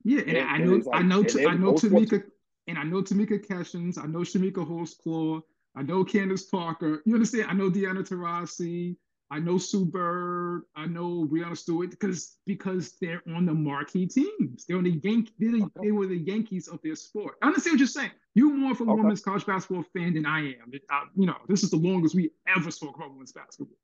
Yeah, 0.04 0.20
and, 0.20 0.36
and 0.36 0.48
I 0.48 0.58
know, 0.58 0.76
like, 0.76 0.86
I 0.92 1.02
know, 1.02 1.20
I 1.20 1.54
know 1.54 1.72
Tamika, 1.72 2.22
and 2.68 2.78
I 2.78 2.85
know 2.85 3.02
Tamika 3.02 3.46
Catchings, 3.46 3.98
I 3.98 4.07
know 4.07 4.20
Chamique 4.20 4.52
Holdsclaw, 4.52 5.42
I 5.74 5.83
know 5.83 6.04
Candace 6.04 6.44
Parker. 6.44 7.02
You 7.04 7.14
understand? 7.14 7.46
I 7.48 7.54
know 7.54 7.70
Diana 7.70 8.02
Taurasi. 8.02 8.96
I 9.31 9.38
know 9.38 9.59
Sue 9.59 9.85
Bird. 9.85 10.62
I 10.74 10.87
know 10.87 11.26
Breanna 11.31 11.57
Stewart 11.57 11.90
because 11.90 12.38
because 12.46 12.96
they're 13.00 13.22
on 13.35 13.44
the 13.44 13.52
marquee 13.52 14.07
teams. 14.07 14.64
They're 14.66 14.78
on 14.78 14.85
the 14.85 14.98
Yankee. 15.02 15.33
The, 15.38 15.62
okay. 15.64 15.66
They 15.83 15.92
were 15.92 16.07
the 16.07 16.16
Yankees 16.16 16.66
of 16.68 16.81
their 16.83 16.96
sport. 16.96 17.37
I 17.42 17.48
understand 17.48 17.74
what 17.74 17.81
you're 17.81 17.88
saying. 17.88 18.11
You're 18.35 18.54
more 18.54 18.72
of 18.72 18.81
a 18.81 18.85
okay. 18.85 18.92
women's 18.94 19.20
college 19.20 19.44
basketball 19.44 19.85
fan 19.94 20.14
than 20.14 20.24
I 20.24 20.40
am. 20.40 20.72
I, 20.90 21.04
you 21.14 21.26
know, 21.26 21.37
this 21.46 21.62
is 21.62 21.70
the 21.70 21.76
longest 21.76 22.14
we 22.14 22.31
ever 22.57 22.70
spoke 22.70 22.96
about 22.96 23.12
women's 23.12 23.33
basketball. 23.33 23.76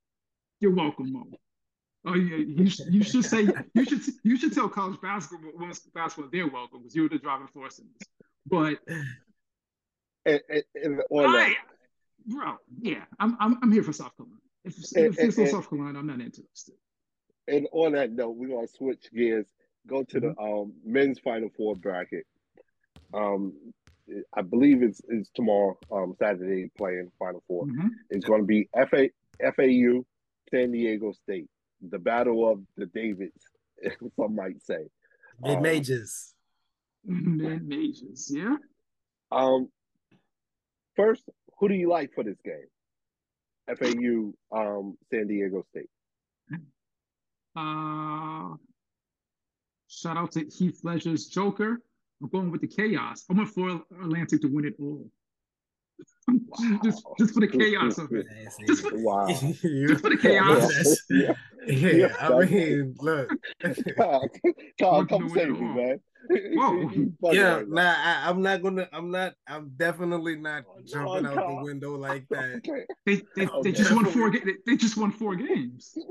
You're 0.60 0.74
welcome, 0.74 1.12
Mo. 1.12 1.26
Oh 2.06 2.14
yeah, 2.14 2.36
you, 2.36 2.68
should, 2.68 2.92
you 2.92 3.02
should 3.02 3.24
say 3.24 3.46
you 3.74 3.84
should 3.84 4.00
you 4.22 4.36
should 4.36 4.52
tell 4.52 4.68
college 4.68 5.00
basketball 5.00 5.52
women's 5.54 5.80
basketball 5.80 6.30
they're 6.32 6.48
welcome 6.48 6.80
because 6.80 6.96
you're 6.96 7.08
the 7.08 7.18
driving 7.18 7.48
force 7.48 7.78
in 7.78 7.86
this. 7.98 8.08
But 8.46 8.78
and, 10.26 10.40
and, 10.48 10.62
and 10.74 11.02
I, 11.16 11.56
bro, 12.26 12.56
yeah, 12.80 13.04
I'm 13.18 13.36
I'm, 13.40 13.58
I'm 13.62 13.72
here 13.72 13.82
for 13.82 13.92
South 13.92 14.16
Carolina. 14.16 14.40
If, 14.64 14.76
if 14.94 15.18
it's 15.18 15.38
and, 15.38 15.48
South 15.48 15.68
Carolina, 15.68 15.98
I'm 15.98 16.06
not 16.06 16.20
interested. 16.20 16.74
And 17.46 17.66
on 17.72 17.92
that 17.92 18.12
note, 18.12 18.36
we're 18.36 18.48
gonna 18.48 18.66
switch 18.68 19.10
gears, 19.14 19.46
go 19.86 20.02
to 20.04 20.20
mm-hmm. 20.20 20.28
the 20.28 20.40
um, 20.40 20.72
men's 20.84 21.18
Final 21.18 21.50
Four 21.56 21.76
bracket. 21.76 22.26
Um, 23.12 23.52
I 24.36 24.42
believe 24.42 24.82
it's, 24.82 25.00
it's 25.08 25.30
tomorrow, 25.30 25.78
um, 25.90 26.14
Saturday, 26.18 26.70
playing 26.76 27.10
Final 27.18 27.42
4 27.48 27.64
mm-hmm. 27.64 27.88
It's 28.10 28.24
going 28.24 28.42
to 28.42 28.46
be 28.46 28.68
FA, 28.74 29.08
FAU, 29.40 30.04
San 30.50 30.72
Diego 30.72 31.12
State, 31.12 31.48
the 31.80 31.98
battle 31.98 32.50
of 32.50 32.60
the 32.76 32.86
Davids, 32.86 33.42
some 34.16 34.34
might 34.34 34.62
say. 34.62 34.88
Mid 35.40 35.60
majors. 35.62 36.33
Mid 37.04 37.66
majors, 37.66 38.30
yeah. 38.34 38.56
Um, 39.30 39.68
first, 40.96 41.22
who 41.58 41.68
do 41.68 41.74
you 41.74 41.88
like 41.88 42.10
for 42.14 42.24
this 42.24 42.38
game? 42.44 42.68
FAU, 43.68 44.32
um, 44.56 44.96
San 45.10 45.26
Diego 45.26 45.64
State. 45.70 45.88
Uh, 47.56 48.56
shout 49.88 50.16
out 50.16 50.32
to 50.32 50.44
Heath 50.46 50.80
Ledger's 50.82 51.26
Joker. 51.26 51.80
I'm 52.22 52.28
going 52.28 52.50
with 52.50 52.60
the 52.60 52.66
chaos. 52.66 53.24
I 53.30 53.34
want 53.34 53.48
for 53.48 53.82
Atlantic 54.02 54.40
to 54.42 54.48
win 54.48 54.66
it 54.66 54.74
all. 54.80 55.08
Wow. 56.26 56.80
just, 56.82 57.04
just 57.18 57.34
for 57.34 57.40
the 57.40 57.48
chaos 57.48 57.98
of 57.98 58.12
it. 58.12 58.26
Just 58.66 58.88
for, 58.88 58.96
wow. 58.96 59.28
just 59.28 60.00
for 60.00 60.10
the 60.10 60.18
chaos. 60.20 60.98
Yeah. 61.10 61.34
yeah. 61.66 62.08
yeah. 62.08 62.16
I 62.18 62.44
mean, 62.44 62.94
look. 62.98 63.30
Carl, 64.80 65.06
come 65.06 65.28
save 65.28 65.50
me, 65.50 65.60
man. 65.60 66.00
Whoa. 66.28 66.90
yeah, 67.32 67.56
right 67.56 67.68
nah, 67.68 67.94
I, 67.98 68.30
am 68.30 68.42
not 68.42 68.62
gonna. 68.62 68.88
I'm 68.92 69.10
not. 69.10 69.34
I'm 69.46 69.72
definitely 69.76 70.36
not 70.36 70.64
oh, 70.68 70.80
jumping 70.84 71.26
out 71.26 71.34
the 71.34 71.62
window 71.62 71.94
like 71.96 72.26
that. 72.30 72.56
Okay. 72.56 72.84
They 73.06 73.22
they, 73.36 73.46
okay. 73.46 73.62
they 73.62 73.72
just 73.72 73.92
won 73.92 74.06
four. 74.06 74.30
They, 74.30 74.40
they 74.66 74.76
just 74.76 74.96
won 74.96 75.12
four 75.12 75.36
games. 75.36 75.96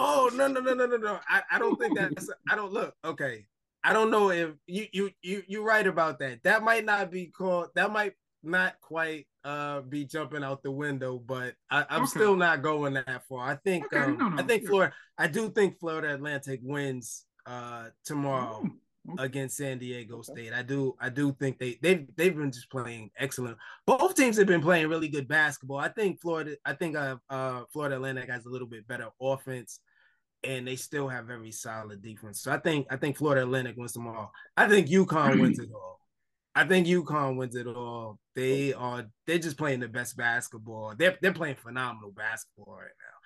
Oh 0.00 0.30
no 0.32 0.46
no 0.46 0.60
no 0.60 0.74
no 0.74 0.86
no 0.86 0.96
no! 0.96 1.18
I, 1.28 1.42
I 1.50 1.58
don't 1.58 1.76
think 1.76 1.98
that's. 1.98 2.30
I 2.48 2.54
don't 2.54 2.72
look. 2.72 2.94
Okay, 3.04 3.46
I 3.82 3.92
don't 3.92 4.12
know 4.12 4.30
if 4.30 4.50
you 4.68 4.86
you 4.92 5.10
you 5.22 5.42
you're 5.48 5.64
right 5.64 5.84
about 5.84 6.20
that. 6.20 6.44
That 6.44 6.62
might 6.62 6.84
not 6.84 7.10
be 7.10 7.26
called. 7.26 7.70
That 7.74 7.90
might 7.90 8.12
not 8.44 8.80
quite 8.80 9.26
uh 9.42 9.80
be 9.80 10.04
jumping 10.04 10.44
out 10.44 10.62
the 10.62 10.70
window, 10.70 11.18
but 11.18 11.54
I, 11.68 11.84
am 11.90 12.02
okay. 12.02 12.10
still 12.10 12.36
not 12.36 12.62
going 12.62 12.94
that 12.94 13.26
far. 13.28 13.48
I 13.48 13.56
think 13.56 13.86
okay, 13.86 14.04
um, 14.04 14.18
no, 14.18 14.28
no, 14.28 14.40
I 14.40 14.46
think 14.46 14.68
Florida. 14.68 14.92
I 15.16 15.26
do 15.26 15.50
think 15.50 15.80
Florida 15.80 16.14
Atlantic 16.14 16.60
wins 16.62 17.24
uh 17.44 17.86
tomorrow. 18.04 18.62
Oh 18.64 18.70
against 19.18 19.56
San 19.56 19.78
Diego 19.78 20.22
State. 20.22 20.52
I 20.52 20.62
do 20.62 20.94
I 21.00 21.08
do 21.08 21.32
think 21.32 21.58
they 21.58 21.78
they've 21.82 22.06
they've 22.16 22.36
been 22.36 22.52
just 22.52 22.70
playing 22.70 23.10
excellent. 23.18 23.56
Both 23.86 24.14
teams 24.14 24.36
have 24.36 24.46
been 24.46 24.60
playing 24.60 24.88
really 24.88 25.08
good 25.08 25.28
basketball. 25.28 25.78
I 25.78 25.88
think 25.88 26.20
Florida 26.20 26.56
I 26.64 26.74
think 26.74 26.96
uh, 26.96 27.16
uh 27.30 27.62
Florida 27.72 27.96
Atlantic 27.96 28.28
has 28.28 28.44
a 28.46 28.50
little 28.50 28.68
bit 28.68 28.86
better 28.86 29.08
offense 29.20 29.80
and 30.44 30.66
they 30.66 30.76
still 30.76 31.08
have 31.08 31.26
very 31.26 31.50
solid 31.50 32.02
defense. 32.02 32.40
So 32.40 32.52
I 32.52 32.58
think 32.58 32.86
I 32.90 32.96
think 32.96 33.16
Florida 33.16 33.42
Atlantic 33.42 33.76
wins 33.76 33.92
them 33.92 34.06
all. 34.06 34.32
I 34.56 34.68
think 34.68 34.88
UConn 34.88 35.40
wins 35.40 35.58
it 35.58 35.70
all. 35.74 36.00
I 36.54 36.64
think 36.64 36.86
UConn 36.86 37.36
wins 37.36 37.54
it 37.54 37.66
all. 37.66 38.18
They 38.34 38.72
are 38.72 39.06
they're 39.26 39.38
just 39.38 39.58
playing 39.58 39.80
the 39.80 39.88
best 39.88 40.16
basketball. 40.16 40.94
They're 40.96 41.16
they're 41.22 41.32
playing 41.32 41.56
phenomenal 41.56 42.10
basketball 42.10 42.74
right 42.74 42.84
now 42.84 43.17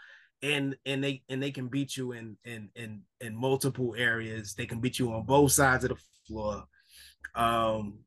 and 0.42 0.76
and 0.84 1.02
they 1.02 1.22
and 1.28 1.42
they 1.42 1.50
can 1.50 1.68
beat 1.68 1.96
you 1.96 2.12
in 2.12 2.36
in 2.44 2.68
in 2.74 3.02
in 3.20 3.36
multiple 3.36 3.94
areas. 3.96 4.54
They 4.54 4.66
can 4.66 4.80
beat 4.80 4.98
you 4.98 5.12
on 5.12 5.24
both 5.24 5.52
sides 5.52 5.84
of 5.84 5.90
the 5.90 5.96
floor. 6.26 6.64
Um, 7.34 8.00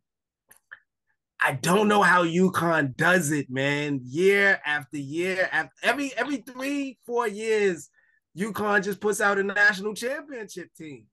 I 1.41 1.54
don't 1.54 1.88
know 1.88 2.02
how 2.02 2.26
UConn 2.26 2.95
does 2.95 3.32
it, 3.32 3.50
man. 3.50 4.02
Year 4.04 4.60
after 4.65 4.98
year, 4.98 5.48
after 5.52 5.74
every 5.84 6.12
every 6.17 6.38
three 6.38 6.98
four 7.06 7.28
years, 7.28 7.89
UConn 8.38 8.84
just 8.84 9.00
puts 9.00 9.21
out 9.21 9.39
a 9.39 9.43
national 9.43 9.93
championship 9.93 10.69
team. 10.78 11.06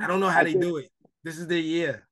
I 0.00 0.06
don't 0.06 0.20
know 0.20 0.28
how 0.28 0.40
I 0.40 0.44
they 0.44 0.52
think, 0.52 0.64
do 0.64 0.78
it. 0.78 0.90
This 1.22 1.38
is 1.38 1.46
their 1.46 1.58
year. 1.58 2.08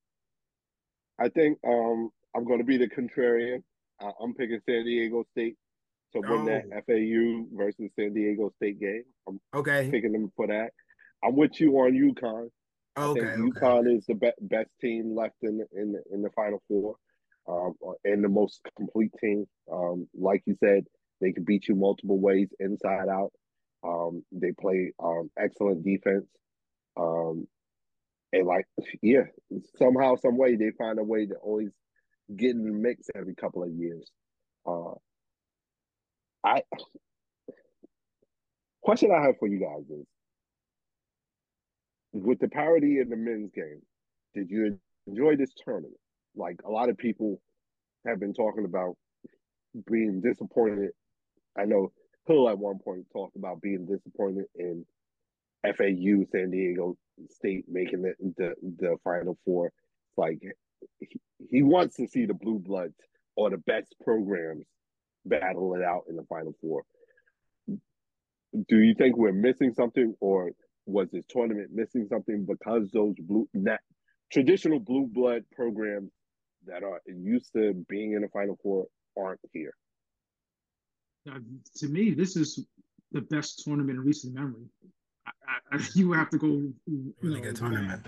I 1.18 1.28
think 1.28 1.58
um, 1.66 2.10
I'm 2.36 2.44
going 2.44 2.58
to 2.58 2.64
be 2.64 2.76
the 2.76 2.88
contrarian. 2.88 3.62
I'm 4.20 4.34
picking 4.34 4.60
San 4.68 4.84
Diego 4.84 5.24
State 5.32 5.56
to 6.14 6.20
win 6.20 6.44
that. 6.46 6.64
FAU 6.86 7.46
versus 7.56 7.90
San 7.98 8.14
Diego 8.14 8.52
State 8.56 8.80
game. 8.80 9.04
I'm 9.28 9.40
okay. 9.54 9.88
picking 9.90 10.12
them 10.12 10.32
for 10.36 10.46
that. 10.46 10.70
I'm 11.24 11.36
with 11.36 11.58
you 11.60 11.72
on 11.78 11.92
UConn. 11.92 12.48
Okay, 12.96 13.20
I 13.20 13.34
think 13.34 13.56
UConn 13.56 13.80
okay. 13.80 13.90
is 13.90 14.04
the 14.06 14.14
be- 14.14 14.30
best 14.40 14.70
team 14.80 15.16
left 15.16 15.36
in 15.42 15.58
the, 15.58 15.66
in 15.80 15.92
the, 15.92 16.02
in 16.12 16.22
the 16.22 16.30
Final 16.30 16.62
Four, 16.68 16.96
um, 17.48 17.74
and 18.04 18.22
the 18.22 18.28
most 18.28 18.60
complete 18.76 19.10
team. 19.20 19.46
Um, 19.72 20.06
like 20.14 20.42
you 20.46 20.56
said, 20.62 20.84
they 21.20 21.32
can 21.32 21.44
beat 21.44 21.66
you 21.68 21.74
multiple 21.74 22.18
ways, 22.18 22.48
inside 22.60 23.08
out. 23.08 23.32
Um, 23.82 24.24
they 24.32 24.52
play 24.52 24.92
um, 25.02 25.30
excellent 25.38 25.84
defense, 25.84 26.26
um, 26.96 27.46
and 28.32 28.46
like 28.46 28.66
yeah, 29.02 29.24
somehow, 29.76 30.16
some 30.16 30.36
way, 30.36 30.54
they 30.54 30.70
find 30.78 30.98
a 30.98 31.04
way 31.04 31.26
to 31.26 31.34
always 31.36 31.70
get 32.36 32.50
in 32.50 32.64
the 32.64 32.72
mix 32.72 33.08
every 33.14 33.34
couple 33.34 33.62
of 33.62 33.70
years. 33.70 34.08
Uh, 34.66 34.94
I 36.44 36.62
question 38.82 39.10
I 39.10 39.22
have 39.22 39.38
for 39.38 39.48
you 39.48 39.58
guys 39.58 39.88
is 39.90 40.06
with 42.12 42.38
the 42.38 42.48
parity 42.48 43.00
in 43.00 43.08
the 43.08 43.16
men's 43.16 43.50
game, 43.52 43.80
did 44.34 44.50
you 44.50 44.78
enjoy 45.06 45.36
this 45.36 45.52
tournament? 45.64 45.96
Like 46.36 46.60
a 46.64 46.70
lot 46.70 46.88
of 46.88 46.98
people 46.98 47.40
have 48.06 48.20
been 48.20 48.34
talking 48.34 48.64
about 48.64 48.96
being 49.90 50.20
disappointed. 50.20 50.90
I 51.58 51.64
know 51.64 51.92
Hill 52.26 52.48
at 52.48 52.58
one 52.58 52.78
point 52.78 53.06
talked 53.12 53.36
about 53.36 53.62
being 53.62 53.86
disappointed 53.86 54.44
in 54.54 54.84
FAU 55.64 56.24
San 56.30 56.50
Diego 56.50 56.96
State 57.30 57.64
making 57.68 58.02
the 58.02 58.14
the, 58.36 58.54
the 58.78 58.96
final 59.02 59.38
four. 59.44 59.72
Like 60.16 60.40
he, 61.00 61.08
he 61.50 61.62
wants 61.62 61.96
to 61.96 62.06
see 62.06 62.26
the 62.26 62.34
blue 62.34 62.58
bloods 62.58 62.94
or 63.36 63.50
the 63.50 63.58
best 63.58 63.94
programs 64.02 64.66
battle 65.24 65.74
it 65.74 65.82
out 65.82 66.04
in 66.08 66.16
the 66.16 66.24
final 66.24 66.54
four. 66.60 66.82
Do 68.68 68.78
you 68.78 68.94
think 68.94 69.16
we're 69.16 69.32
missing 69.32 69.72
something, 69.74 70.14
or 70.20 70.52
was 70.86 71.08
this 71.10 71.24
tournament 71.28 71.70
missing 71.72 72.06
something 72.08 72.46
because 72.46 72.90
those 72.92 73.14
blue 73.18 73.48
net 73.54 73.80
traditional 74.30 74.78
blue 74.78 75.08
blood 75.12 75.42
programs 75.52 76.10
that 76.66 76.82
are 76.82 77.00
used 77.06 77.52
to 77.54 77.74
being 77.88 78.12
in 78.12 78.22
the 78.22 78.28
final 78.28 78.58
four 78.62 78.86
aren't 79.18 79.40
here? 79.52 79.74
Uh, 81.28 81.38
to 81.76 81.88
me, 81.88 82.10
this 82.12 82.36
is 82.36 82.66
the 83.12 83.22
best 83.22 83.62
tournament 83.64 83.98
in 83.98 84.04
recent 84.04 84.34
memory. 84.34 84.66
I, 85.26 85.76
I, 85.76 85.80
you 85.94 86.12
have 86.12 86.30
to 86.30 86.38
go, 86.38 86.46
you 86.46 87.14
really 87.22 87.40
know, 87.40 87.46
good 87.46 87.56
tournament. 87.56 88.06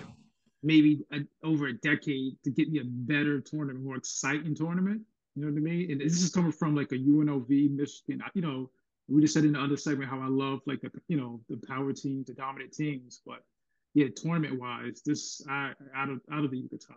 Maybe 0.62 1.00
a, 1.12 1.20
over 1.44 1.68
a 1.68 1.72
decade 1.72 2.35
to 2.44 2.50
get 2.50 2.68
me 2.68 2.81
a 2.81 2.85
better 2.85 3.40
tournament, 3.40 3.85
more 3.85 3.96
exciting 3.96 4.55
tournament. 4.55 5.02
You 5.37 5.42
know 5.44 5.53
what 5.53 5.59
I 5.59 5.61
mean? 5.61 5.90
And 5.90 6.01
this 6.01 6.22
is 6.22 6.31
coming 6.31 6.51
from 6.51 6.75
like 6.75 6.92
a 6.92 6.96
UNLV, 6.96 7.70
Michigan. 7.70 8.22
You 8.33 8.40
know, 8.40 8.70
we 9.07 9.20
just 9.20 9.35
said 9.35 9.44
in 9.44 9.53
the 9.53 9.61
other 9.61 9.77
segment 9.77 10.11
how 10.11 10.18
I 10.18 10.29
love 10.29 10.61
like 10.66 10.81
the 10.81 10.90
you 11.09 11.18
know 11.18 11.40
the 11.51 11.59
power 11.68 11.92
teams, 11.92 12.27
the 12.27 12.33
dominant 12.33 12.72
teams. 12.72 13.20
But 13.25 13.44
yeah, 13.92 14.07
tournament 14.16 14.59
wise, 14.59 15.03
this 15.05 15.42
I 15.49 15.72
out 15.94 16.09
of 16.09 16.20
out 16.33 16.44
of 16.44 16.51
the 16.51 16.59
Yucatan, 16.59 16.96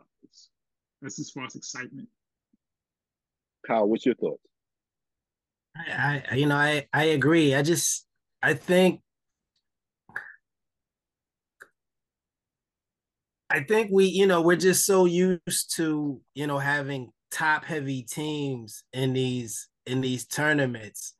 that's 1.01 1.19
as 1.19 1.29
far 1.29 1.45
as 1.45 1.55
excitement. 1.55 2.07
Kyle, 3.67 3.87
what's 3.87 4.05
your 4.05 4.15
thoughts? 4.15 4.41
I, 5.75 6.23
I 6.31 6.35
you 6.35 6.45
know 6.45 6.55
I 6.55 6.87
I 6.93 7.03
agree. 7.05 7.53
I 7.55 7.61
just 7.61 8.07
I 8.41 8.53
think 8.53 9.01
I 13.49 13.63
think 13.63 13.89
we, 13.91 14.05
you 14.05 14.27
know, 14.27 14.41
we're 14.41 14.55
just 14.55 14.85
so 14.85 15.05
used 15.05 15.75
to, 15.75 16.21
you 16.35 16.45
know, 16.45 16.59
having 16.59 17.11
top 17.31 17.65
heavy 17.65 18.03
teams 18.03 18.83
in 18.93 19.13
these 19.13 19.67
in 19.85 20.01
these 20.01 20.25
tournaments. 20.25 21.13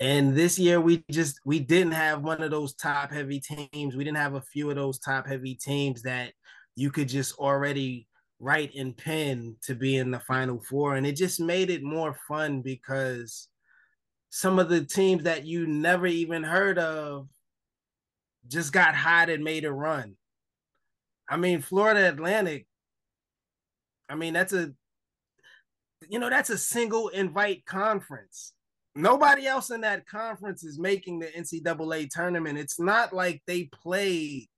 And 0.00 0.34
this 0.34 0.58
year 0.58 0.80
we 0.80 1.04
just 1.10 1.40
we 1.44 1.60
didn't 1.60 1.92
have 1.92 2.22
one 2.22 2.42
of 2.42 2.50
those 2.50 2.74
top 2.74 3.12
heavy 3.12 3.40
teams. 3.40 3.94
We 3.94 4.04
didn't 4.04 4.16
have 4.16 4.34
a 4.34 4.40
few 4.40 4.70
of 4.70 4.76
those 4.76 4.98
top 4.98 5.26
heavy 5.26 5.54
teams 5.54 6.02
that 6.02 6.32
you 6.74 6.90
could 6.90 7.08
just 7.08 7.38
already 7.38 8.08
write 8.40 8.74
and 8.74 8.96
pin 8.96 9.56
to 9.62 9.74
be 9.74 9.96
in 9.96 10.10
the 10.10 10.18
final 10.20 10.60
four. 10.60 10.96
And 10.96 11.06
it 11.06 11.16
just 11.16 11.40
made 11.40 11.70
it 11.70 11.82
more 11.82 12.16
fun 12.26 12.60
because 12.60 13.48
some 14.30 14.58
of 14.58 14.68
the 14.68 14.84
teams 14.84 15.24
that 15.24 15.44
you 15.44 15.66
never 15.66 16.06
even 16.06 16.42
heard 16.42 16.78
of 16.78 17.28
just 18.48 18.72
got 18.72 18.94
hot 18.94 19.30
and 19.30 19.44
made 19.44 19.64
a 19.64 19.72
run. 19.72 20.16
I 21.28 21.36
mean, 21.36 21.62
Florida 21.62 22.08
Atlantic, 22.08 22.66
I 24.08 24.16
mean, 24.16 24.34
that's 24.34 24.52
a 24.52 24.72
you 26.08 26.18
know, 26.18 26.30
that's 26.30 26.50
a 26.50 26.58
single 26.58 27.08
invite 27.08 27.64
conference. 27.66 28.52
Nobody 28.94 29.46
else 29.46 29.70
in 29.70 29.80
that 29.82 30.06
conference 30.06 30.64
is 30.64 30.78
making 30.78 31.18
the 31.18 31.26
NCAA 31.26 32.10
tournament. 32.10 32.58
It's 32.58 32.78
not 32.78 33.12
like 33.12 33.42
they 33.46 33.64
played 33.64 34.48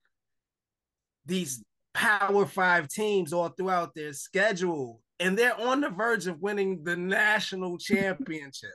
these 1.25 1.63
Power 1.95 2.45
Five 2.45 2.89
teams 2.89 3.33
all 3.33 3.51
throughout 3.51 3.95
their 3.95 4.13
schedule, 4.13 5.01
and 5.21 5.39
they're 5.39 5.59
on 5.61 5.81
the 5.81 5.91
verge 5.91 6.27
of 6.27 6.41
winning 6.41 6.83
the 6.83 6.97
national 6.97 7.79
championship. 7.79 8.75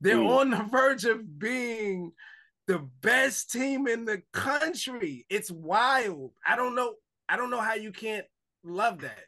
They're 0.00 0.16
mm. 0.16 0.38
on 0.38 0.50
the 0.50 0.64
verge 0.70 1.04
of 1.04 1.38
being 1.38 2.12
the 2.66 2.88
best 3.00 3.50
team 3.50 3.86
in 3.88 4.04
the 4.04 4.22
country. 4.32 5.26
It's 5.28 5.50
wild. 5.50 6.32
I 6.46 6.56
don't 6.56 6.74
know. 6.74 6.94
I 7.28 7.36
don't 7.36 7.50
know 7.50 7.60
how 7.60 7.74
you 7.74 7.90
can't 7.90 8.26
love 8.62 9.00
that. 9.00 9.24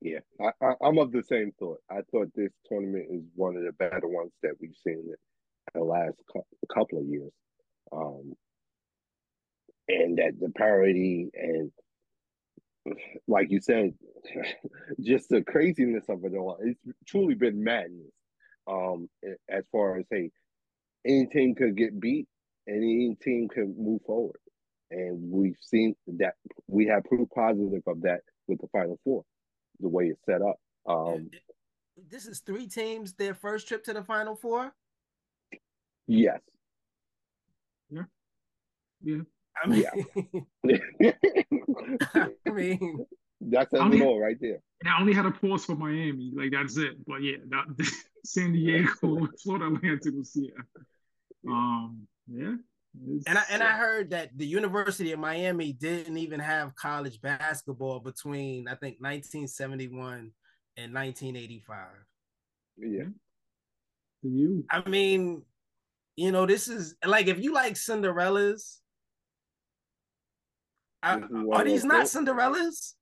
Yeah, 0.00 0.18
I, 0.40 0.50
I, 0.62 0.88
am 0.88 0.98
of 0.98 1.10
the 1.10 1.22
same 1.22 1.52
thought. 1.58 1.80
I 1.90 2.00
thought 2.10 2.30
this 2.34 2.52
tournament 2.68 3.06
is 3.10 3.22
one 3.34 3.56
of 3.56 3.62
the 3.64 3.72
better 3.72 4.06
ones 4.06 4.32
that 4.42 4.52
we've 4.60 4.76
seen 4.84 5.04
in 5.06 5.80
the 5.80 5.82
last 5.82 6.16
couple 6.72 6.98
of 6.98 7.06
years, 7.06 7.32
um, 7.92 8.34
and 9.88 10.18
that 10.18 10.38
the 10.38 10.50
parity 10.50 11.30
and, 11.34 11.72
like 13.26 13.50
you 13.50 13.60
said, 13.60 13.94
just 15.00 15.30
the 15.30 15.42
craziness 15.42 16.04
of 16.08 16.24
it 16.24 16.36
all. 16.36 16.58
It's 16.60 16.80
truly 17.06 17.34
been 17.34 17.64
madness. 17.64 18.12
Um, 18.68 19.08
as 19.48 19.64
far 19.72 19.98
as 19.98 20.04
hey, 20.10 20.30
any 21.06 21.26
team 21.26 21.54
could 21.54 21.76
get 21.76 21.98
beat, 21.98 22.26
any 22.68 23.16
team 23.22 23.48
can 23.48 23.74
move 23.78 24.02
forward, 24.04 24.40
and 24.90 25.30
we've 25.30 25.56
seen 25.60 25.94
that 26.18 26.34
we 26.66 26.86
have 26.86 27.04
proof 27.04 27.28
positive 27.34 27.82
of 27.86 28.02
that 28.02 28.20
with 28.46 28.60
the 28.60 28.68
Final 28.68 28.98
Four 29.02 29.24
the 29.80 29.88
way 29.88 30.06
it's 30.06 30.24
set 30.24 30.42
up. 30.42 30.58
Um, 30.86 31.30
this 32.10 32.26
is 32.26 32.40
three 32.40 32.66
teams 32.66 33.14
their 33.14 33.34
first 33.34 33.68
trip 33.68 33.84
to 33.84 33.92
the 33.92 34.02
Final 34.02 34.36
Four. 34.36 34.72
Yes. 36.06 36.40
Yeah. 37.90 38.02
Yeah. 39.02 39.22
I 39.62 39.68
mean, 39.68 39.84
yeah. 40.64 41.12
I 42.46 42.50
mean, 42.50 43.06
that's 43.40 43.72
a 43.72 43.84
little 43.84 44.20
right 44.20 44.36
there. 44.40 44.60
And 44.80 44.90
I 44.90 45.00
only 45.00 45.14
had 45.14 45.26
a 45.26 45.30
pause 45.30 45.64
for 45.64 45.74
Miami, 45.74 46.32
like 46.34 46.52
that's 46.52 46.76
it. 46.76 46.96
But 47.06 47.22
yeah, 47.22 47.36
that, 47.48 47.92
San 48.24 48.52
Diego, 48.52 49.28
Florida 49.42 49.74
Atlantic 49.74 50.14
was 50.14 50.32
yeah. 50.34 50.50
Um, 51.48 52.06
yeah, 52.28 52.54
And 53.26 53.38
I 53.38 53.42
and 53.50 53.62
I 53.62 53.72
heard 53.72 54.10
that 54.10 54.30
the 54.36 54.46
University 54.46 55.12
of 55.12 55.18
Miami 55.18 55.72
didn't 55.72 56.16
even 56.16 56.40
have 56.40 56.74
college 56.76 57.20
basketball 57.20 58.00
between 58.00 58.68
I 58.68 58.72
think 58.72 58.96
1971 59.00 60.32
and 60.76 60.94
1985. 60.94 61.86
Yeah. 62.78 62.86
Mm-hmm. 62.88 63.12
You. 64.28 64.64
I 64.70 64.88
mean, 64.88 65.42
you 66.16 66.32
know, 66.32 66.46
this 66.46 66.68
is 66.68 66.96
like 67.04 67.28
if 67.28 67.38
you 67.38 67.52
like 67.52 67.74
Cinderellas, 67.74 68.78
I, 71.02 71.20
are 71.52 71.64
these 71.64 71.84
not 71.84 72.06
Cinderellas? 72.06 72.94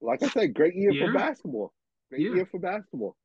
Like 0.00 0.22
I 0.22 0.28
said, 0.28 0.54
great 0.54 0.74
year 0.74 0.92
yeah. 0.92 1.06
for 1.06 1.12
basketball. 1.12 1.72
Great 2.10 2.22
yeah. 2.22 2.34
year 2.34 2.48
for 2.50 2.60
basketball. 2.60 3.16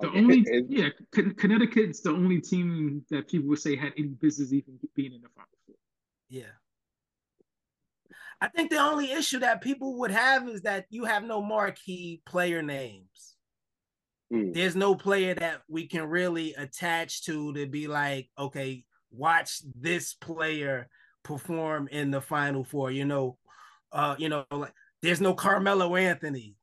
The 0.00 0.10
only 0.10 0.46
yeah, 0.68 0.88
Connecticut's 1.12 2.00
the 2.00 2.10
only 2.10 2.40
team 2.40 3.04
that 3.10 3.28
people 3.28 3.48
would 3.48 3.58
say 3.58 3.74
had 3.74 3.92
any 3.98 4.08
business 4.08 4.52
even 4.52 4.78
being 4.94 5.12
in 5.12 5.22
the 5.22 5.28
final 5.34 5.50
four. 5.66 5.74
Yeah. 6.28 6.44
I 8.40 8.48
think 8.48 8.70
the 8.70 8.78
only 8.78 9.10
issue 9.10 9.40
that 9.40 9.60
people 9.60 9.98
would 9.98 10.12
have 10.12 10.48
is 10.48 10.62
that 10.62 10.86
you 10.90 11.04
have 11.04 11.24
no 11.24 11.42
marquee 11.42 12.22
player 12.24 12.62
names. 12.62 13.34
Mm. 14.32 14.54
There's 14.54 14.76
no 14.76 14.94
player 14.94 15.34
that 15.34 15.62
we 15.68 15.88
can 15.88 16.04
really 16.04 16.54
attach 16.54 17.24
to 17.24 17.52
to 17.54 17.66
be 17.66 17.88
like, 17.88 18.28
okay, 18.38 18.84
watch 19.10 19.62
this 19.74 20.14
player 20.14 20.88
perform 21.24 21.88
in 21.88 22.12
the 22.12 22.20
final 22.20 22.62
four. 22.62 22.92
You 22.92 23.06
know, 23.06 23.38
uh, 23.90 24.14
you 24.18 24.28
know, 24.28 24.44
like 24.52 24.74
there's 25.02 25.20
no 25.20 25.34
Carmelo 25.34 25.96
Anthony. 25.96 26.54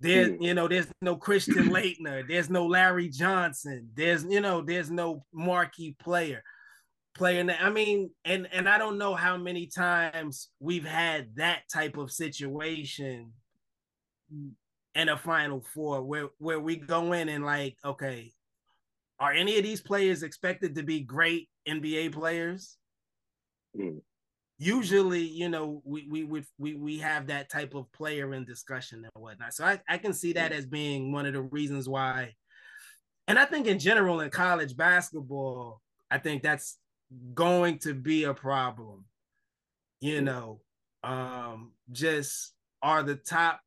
There, 0.00 0.30
mm. 0.30 0.42
you 0.42 0.54
know, 0.54 0.68
there's 0.68 0.90
no 1.00 1.16
Christian 1.16 1.70
Laettner. 1.70 2.26
There's 2.26 2.50
no 2.50 2.66
Larry 2.66 3.08
Johnson. 3.08 3.88
There's, 3.94 4.24
you 4.24 4.40
know, 4.40 4.60
there's 4.60 4.90
no 4.90 5.24
marquee 5.32 5.96
player. 6.00 6.42
Player, 7.14 7.48
I 7.60 7.70
mean, 7.70 8.10
and 8.24 8.48
and 8.52 8.68
I 8.68 8.76
don't 8.76 8.98
know 8.98 9.14
how 9.14 9.36
many 9.36 9.68
times 9.68 10.48
we've 10.58 10.84
had 10.84 11.36
that 11.36 11.60
type 11.72 11.96
of 11.96 12.10
situation 12.10 13.30
in 14.96 15.08
a 15.08 15.16
Final 15.16 15.60
Four 15.60 16.02
where 16.02 16.30
where 16.38 16.58
we 16.58 16.74
go 16.74 17.12
in 17.12 17.28
and 17.28 17.44
like, 17.44 17.76
okay, 17.84 18.32
are 19.20 19.32
any 19.32 19.56
of 19.58 19.62
these 19.62 19.80
players 19.80 20.24
expected 20.24 20.74
to 20.74 20.82
be 20.82 21.02
great 21.02 21.48
NBA 21.68 22.12
players? 22.12 22.78
Mm 23.78 24.00
usually 24.58 25.22
you 25.22 25.48
know 25.48 25.82
we 25.84 26.06
we 26.08 26.24
would 26.24 26.44
we, 26.58 26.74
we 26.74 26.98
have 26.98 27.26
that 27.26 27.50
type 27.50 27.74
of 27.74 27.90
player 27.92 28.34
in 28.34 28.44
discussion 28.44 29.04
and 29.04 29.22
whatnot. 29.22 29.52
So 29.52 29.64
I, 29.64 29.80
I 29.88 29.98
can 29.98 30.12
see 30.12 30.32
that 30.34 30.52
as 30.52 30.66
being 30.66 31.12
one 31.12 31.26
of 31.26 31.32
the 31.32 31.42
reasons 31.42 31.88
why 31.88 32.34
and 33.28 33.38
i 33.38 33.44
think 33.44 33.66
in 33.66 33.78
general 33.78 34.20
in 34.20 34.30
college 34.30 34.76
basketball 34.76 35.80
i 36.10 36.18
think 36.18 36.42
that's 36.42 36.78
going 37.34 37.78
to 37.78 37.94
be 37.94 38.24
a 38.24 38.34
problem 38.34 39.04
you 40.00 40.20
know 40.20 40.60
um 41.02 41.72
just 41.92 42.52
are 42.82 43.02
the 43.02 43.16
top 43.16 43.60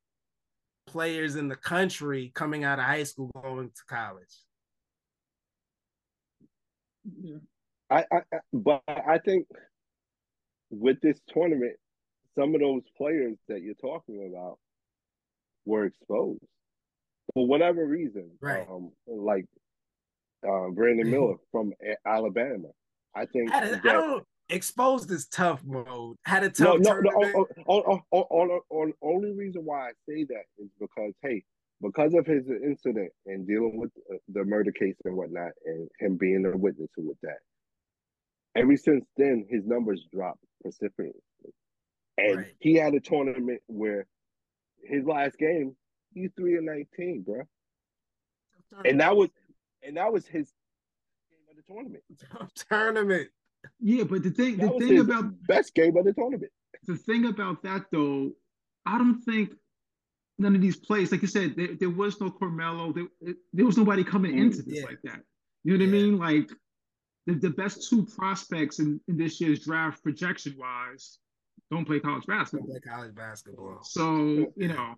players 0.85 1.35
in 1.35 1.47
the 1.47 1.55
country 1.55 2.31
coming 2.33 2.63
out 2.63 2.79
of 2.79 2.85
high 2.85 3.03
school 3.03 3.29
going 3.43 3.69
to 3.69 3.81
college? 3.89 4.43
Yeah. 7.21 7.37
I, 7.89 8.03
I 8.11 8.21
but 8.51 8.81
i 8.87 9.17
think 9.17 9.47
with 10.69 10.99
this 11.01 11.19
tournament, 11.29 11.75
some 12.37 12.53
of 12.55 12.61
those 12.61 12.83
players 12.97 13.37
that 13.47 13.61
you're 13.61 13.73
talking 13.75 14.31
about 14.31 14.57
were 15.65 15.85
exposed 15.85 16.43
for 17.33 17.47
whatever 17.47 17.85
reason. 17.85 18.31
Right. 18.41 18.67
Um, 18.69 18.91
like 19.07 19.45
uh, 20.47 20.69
Brandon 20.69 21.09
Miller 21.09 21.35
from 21.51 21.73
Alabama. 22.05 22.69
I 23.15 23.25
think 23.25 23.51
I, 23.51 23.69
that, 23.69 23.85
I 23.85 23.93
don't 23.93 24.23
exposed 24.49 25.11
is 25.11 25.27
tough 25.27 25.63
mode. 25.65 26.17
Had 26.23 26.43
a 26.43 26.49
tough 26.49 26.79
no, 26.79 26.99
no, 26.99 27.09
no 27.09 27.47
on, 27.65 28.01
on, 28.11 28.59
on, 28.69 28.93
only 29.01 29.33
reason 29.33 29.65
why 29.65 29.89
I 29.89 29.91
say 30.07 30.23
that 30.25 30.43
is 30.57 30.69
because 30.79 31.13
hey, 31.21 31.43
because 31.81 32.13
of 32.13 32.25
his 32.25 32.47
incident 32.47 33.11
and 33.25 33.47
dealing 33.47 33.77
with 33.77 33.91
the 34.29 34.43
murder 34.43 34.71
case 34.71 34.95
and 35.05 35.15
whatnot, 35.15 35.51
and 35.65 35.87
him 35.99 36.17
being 36.17 36.45
a 36.45 36.55
witness 36.55 36.89
with 36.97 37.17
that. 37.23 37.39
Ever 38.55 38.75
since 38.77 39.05
then, 39.17 39.45
his 39.49 39.65
numbers 39.65 40.05
dropped 40.11 40.43
precipitously. 40.61 41.21
And 42.17 42.37
right. 42.37 42.55
he 42.59 42.75
had 42.75 42.93
a 42.95 42.99
tournament 42.99 43.61
where 43.67 44.07
his 44.83 45.05
last 45.05 45.37
game, 45.37 45.75
he's 46.13 46.31
three 46.35 46.57
and 46.57 46.65
nineteen, 46.65 47.23
bro. 47.23 47.43
And 48.85 48.99
that 48.99 49.15
was 49.15 49.29
and 49.83 49.97
that 49.97 50.11
was 50.11 50.25
his 50.25 50.51
game 51.29 51.39
of 51.49 51.55
the 51.55 51.63
tournament. 51.71 52.03
tournament. 52.69 53.29
Yeah, 53.79 54.03
but 54.03 54.23
the 54.23 54.31
thing 54.31 54.57
that 54.57 54.77
the 54.77 54.87
thing 54.87 54.99
about 54.99 55.25
best 55.47 55.75
game 55.75 55.95
of 55.97 56.05
the 56.05 56.13
tournament. 56.13 56.51
The 56.85 56.95
thing 56.95 57.25
about 57.25 57.63
that 57.63 57.85
though, 57.91 58.31
I 58.85 58.97
don't 58.97 59.21
think 59.21 59.51
none 60.39 60.55
of 60.55 60.61
these 60.61 60.77
plays, 60.77 61.11
like 61.11 61.21
you 61.21 61.27
said, 61.27 61.55
there, 61.55 61.75
there 61.79 61.89
was 61.89 62.19
no 62.21 62.29
Carmelo, 62.29 62.93
there, 62.93 63.33
there 63.53 63.65
was 63.65 63.77
nobody 63.77 64.03
coming 64.03 64.35
mm, 64.35 64.41
into 64.41 64.61
this 64.61 64.79
yeah. 64.79 64.85
like 64.85 64.99
that. 65.03 65.21
You 65.63 65.77
know 65.77 65.85
what 65.85 65.91
yeah. 65.91 65.99
I 65.99 66.03
mean? 66.03 66.17
Like 66.17 66.51
the, 67.27 67.35
the 67.35 67.49
best 67.49 67.87
two 67.89 68.05
prospects 68.05 68.79
in, 68.79 68.99
in 69.07 69.17
this 69.17 69.39
year's 69.39 69.59
draft 69.59 70.01
projection 70.01 70.55
wise 70.57 71.19
don't 71.69 71.85
play 71.85 71.99
college 71.99 72.25
basketball. 72.25 72.67
Don't 72.67 72.81
play 72.81 72.91
college 72.91 73.13
basketball. 73.13 73.79
So 73.83 74.53
you 74.55 74.69
know, 74.69 74.95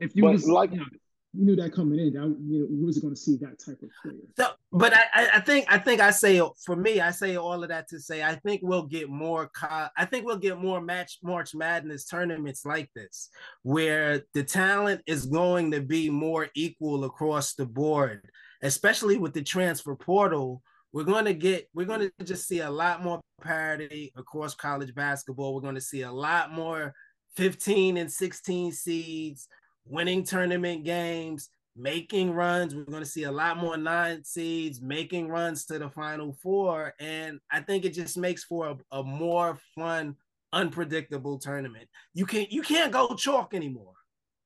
if 0.00 0.16
you 0.16 0.24
was 0.24 0.48
like 0.48 0.72
you, 0.72 0.78
know, 0.78 0.86
you 1.34 1.44
knew 1.44 1.56
that 1.56 1.74
coming 1.74 1.98
in, 1.98 2.14
that 2.14 2.22
you 2.48 2.60
know, 2.60 2.66
you 2.70 2.86
was 2.86 2.98
going 2.98 3.12
to 3.12 3.20
see 3.20 3.36
that 3.36 3.58
type 3.58 3.78
of 3.82 3.90
player. 4.02 4.22
So, 4.38 4.48
but 4.72 4.94
I, 4.94 5.28
I 5.34 5.40
think 5.40 5.66
I 5.68 5.76
think 5.76 6.00
I 6.00 6.10
say 6.10 6.40
for 6.64 6.74
me, 6.74 7.00
I 7.00 7.10
say 7.10 7.36
all 7.36 7.62
of 7.62 7.68
that 7.68 7.88
to 7.88 8.00
say 8.00 8.22
I 8.22 8.36
think 8.36 8.62
we'll 8.64 8.86
get 8.86 9.10
more. 9.10 9.48
Co- 9.48 9.88
I 9.94 10.06
think 10.06 10.24
we'll 10.24 10.38
get 10.38 10.58
more 10.58 10.80
match 10.80 11.18
March 11.22 11.54
Madness 11.54 12.06
tournaments 12.06 12.64
like 12.64 12.90
this, 12.94 13.28
where 13.62 14.22
the 14.32 14.42
talent 14.42 15.02
is 15.06 15.26
going 15.26 15.70
to 15.72 15.82
be 15.82 16.08
more 16.08 16.48
equal 16.54 17.04
across 17.04 17.52
the 17.52 17.66
board, 17.66 18.22
especially 18.62 19.18
with 19.18 19.34
the 19.34 19.42
transfer 19.42 19.94
portal 19.94 20.62
we're 20.96 21.04
going 21.04 21.26
to 21.26 21.34
get 21.34 21.68
we're 21.74 21.84
mm. 21.84 21.88
going 21.88 22.10
to 22.18 22.24
just 22.24 22.48
see 22.48 22.60
a 22.60 22.70
lot 22.70 23.04
more 23.04 23.20
parity 23.42 24.14
across 24.16 24.54
college 24.54 24.94
basketball. 24.94 25.54
We're 25.54 25.60
going 25.60 25.74
to 25.74 25.80
see 25.80 26.02
a 26.02 26.10
lot 26.10 26.54
more 26.54 26.94
15 27.36 27.98
and 27.98 28.10
16 28.10 28.72
seeds 28.72 29.46
winning 29.84 30.24
tournament 30.24 30.84
games 30.84 31.50
making 31.76 32.30
runs. 32.30 32.74
We're 32.74 32.84
going 32.84 33.02
to 33.02 33.08
see 33.08 33.24
a 33.24 33.30
lot 33.30 33.58
more 33.58 33.76
nine 33.76 34.24
seeds 34.24 34.80
making 34.80 35.28
runs 35.28 35.66
to 35.66 35.78
the 35.78 35.90
final 35.90 36.32
four. 36.42 36.94
And 36.98 37.40
i 37.50 37.60
think 37.60 37.84
it 37.84 37.92
just 37.92 38.16
makes 38.16 38.44
for 38.44 38.68
a, 38.68 38.98
a 38.98 39.02
more 39.02 39.58
fun 39.74 40.16
unpredictable 40.54 41.38
tournament. 41.38 41.90
You 42.14 42.24
can't 42.24 42.50
you 42.50 42.62
can't 42.62 42.90
go 42.90 43.14
chalk 43.14 43.52
anymore. 43.52 43.92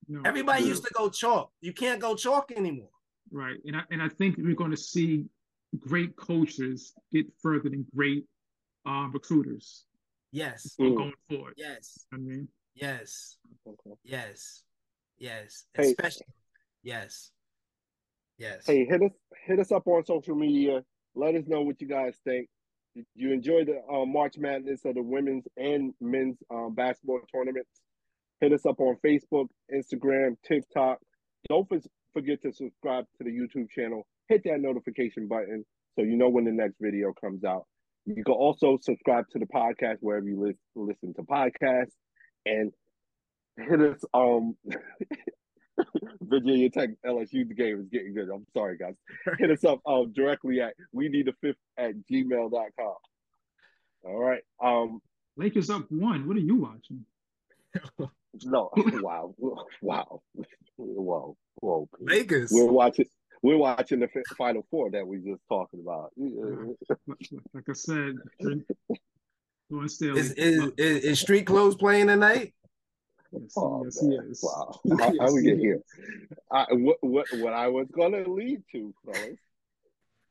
No, 0.09 0.23
everybody 0.25 0.65
used 0.65 0.83
to 0.83 0.91
go 0.95 1.11
chalk. 1.11 1.53
You 1.61 1.73
can't 1.73 2.01
go 2.01 2.17
chalk 2.17 2.51
anymore. 2.51 2.91
Right. 3.31 3.59
And 3.65 3.77
I, 3.77 3.83
and 3.93 4.03
I 4.03 4.09
think 4.09 4.35
we're 4.37 4.57
going 4.57 4.73
to 4.73 4.77
see 4.77 5.27
great 5.79 6.17
coaches 6.17 6.93
get 7.13 7.27
further 7.43 7.69
than 7.69 7.87
great 7.95 8.25
uh, 8.87 9.09
recruiters. 9.13 9.85
Yes. 10.33 10.75
Going 10.79 11.13
forward. 11.29 11.55
Yes. 11.57 12.07
I 12.13 12.17
mean. 12.17 12.49
Yes. 12.75 13.37
Yes. 14.05 14.63
Yes. 15.19 15.65
Hey, 15.75 15.91
Especially. 15.91 16.27
Yes. 16.83 17.31
Yes. 18.39 18.67
Hey, 18.67 18.85
hit 18.85 19.03
us 19.03 19.11
hit 19.47 19.59
us 19.59 19.73
up 19.73 19.87
on 19.87 20.05
social 20.05 20.35
media. 20.35 20.83
Let 21.15 21.35
us 21.35 21.45
know 21.47 21.63
what 21.63 21.81
you 21.81 21.89
guys 21.89 22.15
think. 22.25 22.49
Did 22.95 23.05
you 23.15 23.33
enjoy 23.33 23.65
the 23.65 23.83
uh, 23.93 24.07
March 24.07 24.39
Madness 24.39 24.85
of 24.85 24.95
the 24.95 25.03
women's 25.03 25.45
and 25.57 25.93
men's 26.01 26.39
um, 26.51 26.75
basketball 26.75 27.21
tournaments? 27.33 27.69
Hit 28.41 28.53
us 28.53 28.65
up 28.65 28.81
on 28.81 28.97
Facebook, 29.05 29.49
Instagram, 29.73 30.37
TikTok. 30.47 30.99
Don't 31.49 31.69
forget 32.13 32.41
to 32.43 32.53
subscribe 32.53 33.05
to 33.19 33.25
the 33.25 33.31
YouTube 33.31 33.69
channel 33.71 34.07
hit 34.31 34.43
that 34.45 34.61
notification 34.61 35.29
button 35.29 35.65
so 35.97 36.03
you 36.03 36.17
know 36.17 36.29
when 36.29 36.45
the 36.45 36.53
next 36.53 36.77
video 36.81 37.13
comes 37.21 37.45
out. 37.45 37.67
You 38.07 38.25
can 38.25 38.35
also 38.35 38.79
subscribe 38.81 39.27
to 39.33 39.39
the 39.39 39.47
podcast 39.47 39.97
wherever 40.01 40.27
you 40.27 40.41
li- 40.41 40.55
listen 40.75 41.13
to 41.15 41.23
podcasts 41.23 41.93
and 42.47 42.73
hit 43.59 43.81
us 43.81 44.01
um 44.15 44.57
Virginia 46.23 46.71
Tech 46.71 46.91
LSU 47.05 47.47
the 47.49 47.55
game 47.55 47.81
is 47.81 47.89
getting 47.91 48.15
good. 48.15 48.29
I'm 48.33 48.47
sorry 48.55 48.79
guys. 48.79 48.95
Hit 49.39 49.51
us 49.51 49.65
up 49.65 49.81
um 49.87 50.13
directly 50.15 50.61
at 50.61 50.75
we 50.93 51.09
need 51.09 51.29
a 51.29 51.33
fifth 51.41 51.57
at 51.77 51.93
gmail.com. 52.11 52.95
All 54.05 54.19
right. 54.19 54.43
Um 54.63 55.01
Lakers 55.37 55.71
up 55.71 55.91
one. 55.91 56.27
What 56.27 56.37
are 56.37 56.41
you 56.41 56.57
watching? 56.57 57.05
no, 58.45 58.71
wow, 58.77 59.35
wow, 59.81 60.21
whoa, 60.77 61.37
whoa. 61.61 61.89
Lakers. 62.01 62.51
We're 62.53 62.71
watching 62.71 63.07
we're 63.43 63.57
watching 63.57 64.01
the 64.01 64.09
final 64.37 64.67
four 64.71 64.91
that 64.91 65.07
we 65.07 65.19
just 65.19 65.43
talking 65.49 65.81
about. 65.81 66.13
like 66.17 67.69
I 67.69 67.73
said, 67.73 68.17
is, 69.71 70.03
is, 70.03 70.33
is, 70.33 71.05
is, 71.05 71.21
Street 71.21 71.47
Clothes 71.47 71.77
playing 71.77 72.09
tonight? 72.09 72.53
Yes, 73.33 73.53
oh, 73.57 73.85
yes, 73.85 74.03
yes. 74.03 74.41
Wow. 74.43 74.81
How, 74.99 75.13
how 75.21 75.35
we 75.35 75.43
get 75.43 75.59
here? 75.59 75.81
I, 76.51 76.67
what, 76.71 76.99
what, 77.01 77.27
what 77.35 77.53
I 77.53 77.69
was 77.69 77.87
going 77.95 78.13
to 78.13 78.31
lead 78.31 78.63
to, 78.73 78.93
fellas, 79.05 79.39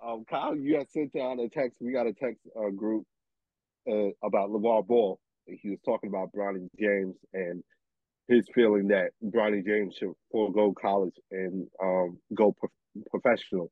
um, 0.05 0.25
Kyle, 0.29 0.55
you 0.55 0.77
had 0.77 0.89
sent 0.91 1.13
down 1.13 1.39
a 1.39 1.49
text. 1.49 1.77
We 1.81 1.91
got 1.91 2.07
a 2.07 2.13
text 2.13 2.41
uh, 2.57 2.69
group 2.69 3.05
uh, 3.89 4.09
about 4.23 4.49
LaVar 4.49 4.87
Ball. 4.87 5.19
He 5.45 5.69
was 5.69 5.79
talking 5.83 6.09
about 6.09 6.31
Bronny 6.31 6.69
James 6.79 7.15
and 7.33 7.63
his 8.27 8.47
feeling 8.53 8.89
that 8.89 9.11
Bronny 9.23 9.65
James 9.65 9.95
should 9.97 10.13
forego 10.31 10.73
college 10.79 11.15
and 11.31 11.67
um, 11.81 12.19
go 12.35 12.51
pro- 12.51 12.69
professional, 13.09 13.71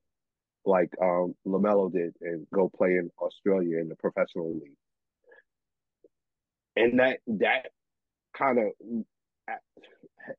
like 0.65 0.89
um, 1.01 1.35
LaMelo 1.45 1.91
did, 1.91 2.13
and 2.21 2.47
go 2.53 2.69
play 2.75 2.91
in 2.91 3.09
Australia 3.19 3.79
in 3.79 3.89
the 3.89 3.95
professional 3.95 4.53
league. 4.53 4.77
And 6.75 6.99
that 6.99 7.19
that 7.27 7.71
kind 8.37 8.59
of 8.59 9.05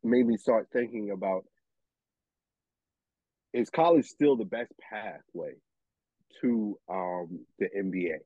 made 0.04 0.26
me 0.26 0.36
start 0.36 0.68
thinking 0.72 1.10
about 1.10 1.44
is 3.52 3.70
college 3.70 4.06
still 4.06 4.36
the 4.36 4.44
best 4.44 4.72
pathway 4.90 5.54
to 6.40 6.78
um, 6.88 7.40
the 7.58 7.68
NBA? 7.76 8.18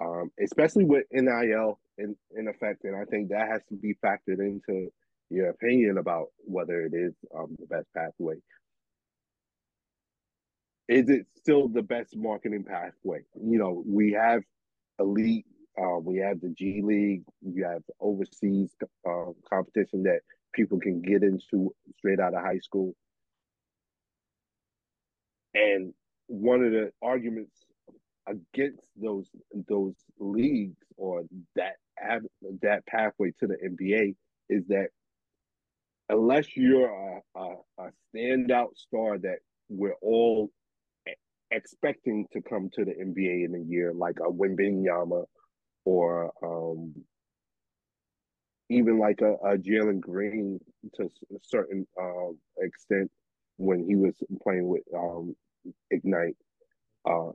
Um, 0.00 0.30
especially 0.42 0.84
with 0.84 1.04
NIL 1.12 1.78
in, 1.98 2.16
in 2.36 2.48
effect, 2.48 2.84
and 2.84 2.96
I 2.96 3.04
think 3.04 3.28
that 3.28 3.48
has 3.48 3.62
to 3.68 3.74
be 3.74 3.94
factored 4.04 4.38
into 4.38 4.90
your 5.28 5.50
opinion 5.50 5.98
about 5.98 6.28
whether 6.38 6.82
it 6.82 6.94
is 6.94 7.14
um, 7.36 7.56
the 7.58 7.66
best 7.66 7.86
pathway. 7.94 8.36
Is 10.88 11.08
it 11.10 11.26
still 11.36 11.68
the 11.68 11.82
best 11.82 12.16
marketing 12.16 12.64
pathway? 12.64 13.20
You 13.34 13.58
know, 13.58 13.82
we 13.86 14.12
have 14.12 14.42
elite, 14.98 15.44
uh, 15.78 15.98
we 15.98 16.18
have 16.18 16.40
the 16.40 16.48
G 16.56 16.80
League, 16.82 17.24
you 17.42 17.64
have 17.64 17.82
overseas 18.00 18.70
uh, 19.06 19.32
competition 19.48 20.04
that 20.04 20.20
people 20.54 20.80
can 20.80 21.02
get 21.02 21.22
into 21.22 21.74
straight 21.98 22.20
out 22.20 22.34
of 22.34 22.42
high 22.42 22.58
school. 22.58 22.94
And 25.54 25.92
one 26.26 26.64
of 26.64 26.72
the 26.72 26.90
arguments 27.02 27.52
against 28.26 28.86
those 28.96 29.28
those 29.68 29.94
leagues 30.18 30.76
or 30.96 31.22
that 31.56 31.76
that 32.62 32.86
pathway 32.86 33.32
to 33.40 33.46
the 33.46 33.56
NBA 33.56 34.14
is 34.48 34.66
that 34.68 34.88
unless 36.08 36.56
you're 36.56 36.88
a, 36.88 37.20
a, 37.36 37.54
a 37.78 37.90
standout 38.14 38.76
star 38.76 39.18
that 39.18 39.38
we're 39.68 39.96
all 40.00 40.50
expecting 41.50 42.26
to 42.32 42.40
come 42.42 42.70
to 42.74 42.84
the 42.84 42.92
NBA 42.92 43.44
in 43.44 43.54
a 43.54 43.70
year, 43.70 43.92
like 43.94 44.18
a 44.20 44.30
Wembanyama 44.30 45.24
or 45.84 46.32
um, 46.42 46.94
even 48.70 48.98
like 48.98 49.20
a, 49.22 49.32
a 49.46 49.56
Jalen 49.56 50.00
Green 50.00 50.60
to 50.94 51.04
a 51.04 51.38
certain 51.42 51.86
uh, 52.00 52.32
extent 52.58 53.10
when 53.56 53.84
he 53.86 53.96
was 53.96 54.14
playing 54.42 54.68
with 54.68 54.82
um, 54.94 55.34
Ignite. 55.90 56.36
Uh, 57.08 57.30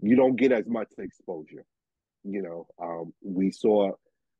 you 0.00 0.16
don't 0.16 0.36
get 0.36 0.52
as 0.52 0.66
much 0.66 0.88
exposure. 0.98 1.64
You 2.24 2.42
know, 2.42 2.66
um, 2.80 3.12
we 3.22 3.50
saw 3.50 3.92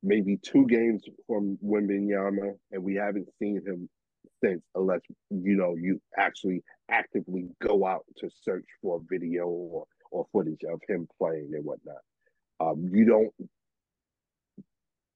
maybe 0.02 0.36
two 0.36 0.66
games 0.66 1.04
from 1.26 1.58
Wembanyama, 1.64 2.52
and 2.70 2.84
we 2.84 2.94
haven't 2.94 3.28
seen 3.38 3.56
him 3.66 3.88
unless 4.74 5.00
you 5.30 5.56
know 5.56 5.74
you 5.76 6.00
actually 6.16 6.62
actively 6.90 7.48
go 7.60 7.86
out 7.86 8.04
to 8.18 8.30
search 8.42 8.66
for 8.82 9.00
video 9.10 9.46
or, 9.46 9.84
or 10.10 10.26
footage 10.32 10.62
of 10.70 10.80
him 10.88 11.06
playing 11.18 11.50
and 11.52 11.64
whatnot. 11.64 11.96
Um, 12.60 12.90
you 12.92 13.04
don't 13.04 13.32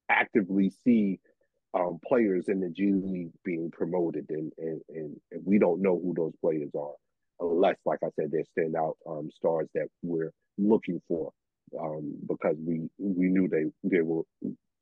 actively 0.09 0.71
see 0.83 1.19
um, 1.73 1.99
players 2.05 2.49
in 2.49 2.59
the 2.59 2.69
G 2.69 2.91
League 2.93 3.31
being 3.43 3.71
promoted, 3.71 4.25
and, 4.29 4.51
and, 4.57 4.81
and, 4.89 5.15
and, 5.31 5.41
we 5.43 5.57
don't 5.57 5.81
know 5.81 5.99
who 5.99 6.13
those 6.15 6.33
players 6.39 6.69
are, 6.77 6.93
unless, 7.39 7.77
like 7.85 7.99
I 8.03 8.09
said, 8.15 8.31
they're 8.31 8.43
standout 8.57 8.93
um, 9.09 9.29
stars 9.35 9.67
that 9.73 9.87
we're 10.03 10.31
looking 10.59 11.01
for, 11.07 11.31
um, 11.79 12.13
because 12.27 12.57
we 12.63 12.87
we 12.99 13.27
knew 13.27 13.47
they 13.47 13.65
they 13.83 14.01
were 14.01 14.21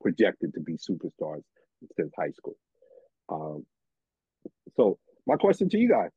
projected 0.02 0.52
to 0.54 0.60
be 0.60 0.74
superstars 0.74 1.42
since 1.96 2.12
high 2.18 2.32
school. 2.32 2.56
Um, 3.30 3.64
so 4.76 4.98
my 5.26 5.36
question 5.36 5.68
to 5.70 5.78
you 5.78 5.88
guys: 5.88 6.10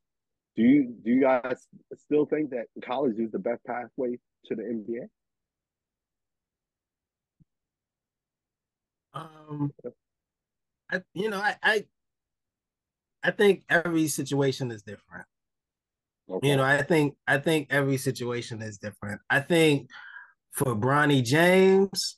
Do 0.56 0.64
you 0.64 0.96
do 1.04 1.12
you 1.12 1.22
guys 1.22 1.68
still 1.96 2.26
think 2.26 2.52
that 2.52 2.66
college 2.84 3.18
is 3.18 3.32
the 3.32 3.40
best 3.40 3.64
pathway 3.66 4.18
to 4.46 4.56
the 4.56 4.64
NBA? 4.64 5.08
Um, 9.14 9.72
I, 10.92 11.02
you 11.14 11.30
know, 11.30 11.40
I, 11.40 11.56
I, 11.64 11.86
I 13.24 13.32
think 13.32 13.64
every 13.70 14.08
situation 14.08 14.72
is 14.72 14.84
different. 14.84 15.26
Okay. 16.30 16.50
You 16.50 16.58
know, 16.58 16.64
I 16.64 16.82
think 16.82 17.16
I 17.28 17.38
think 17.38 17.68
every 17.70 17.98
situation 17.98 18.62
is 18.62 18.78
different. 18.78 19.22
I 19.30 19.40
think 19.40 19.90
for 20.52 20.76
Bronny 20.76 21.24
James, 21.24 22.18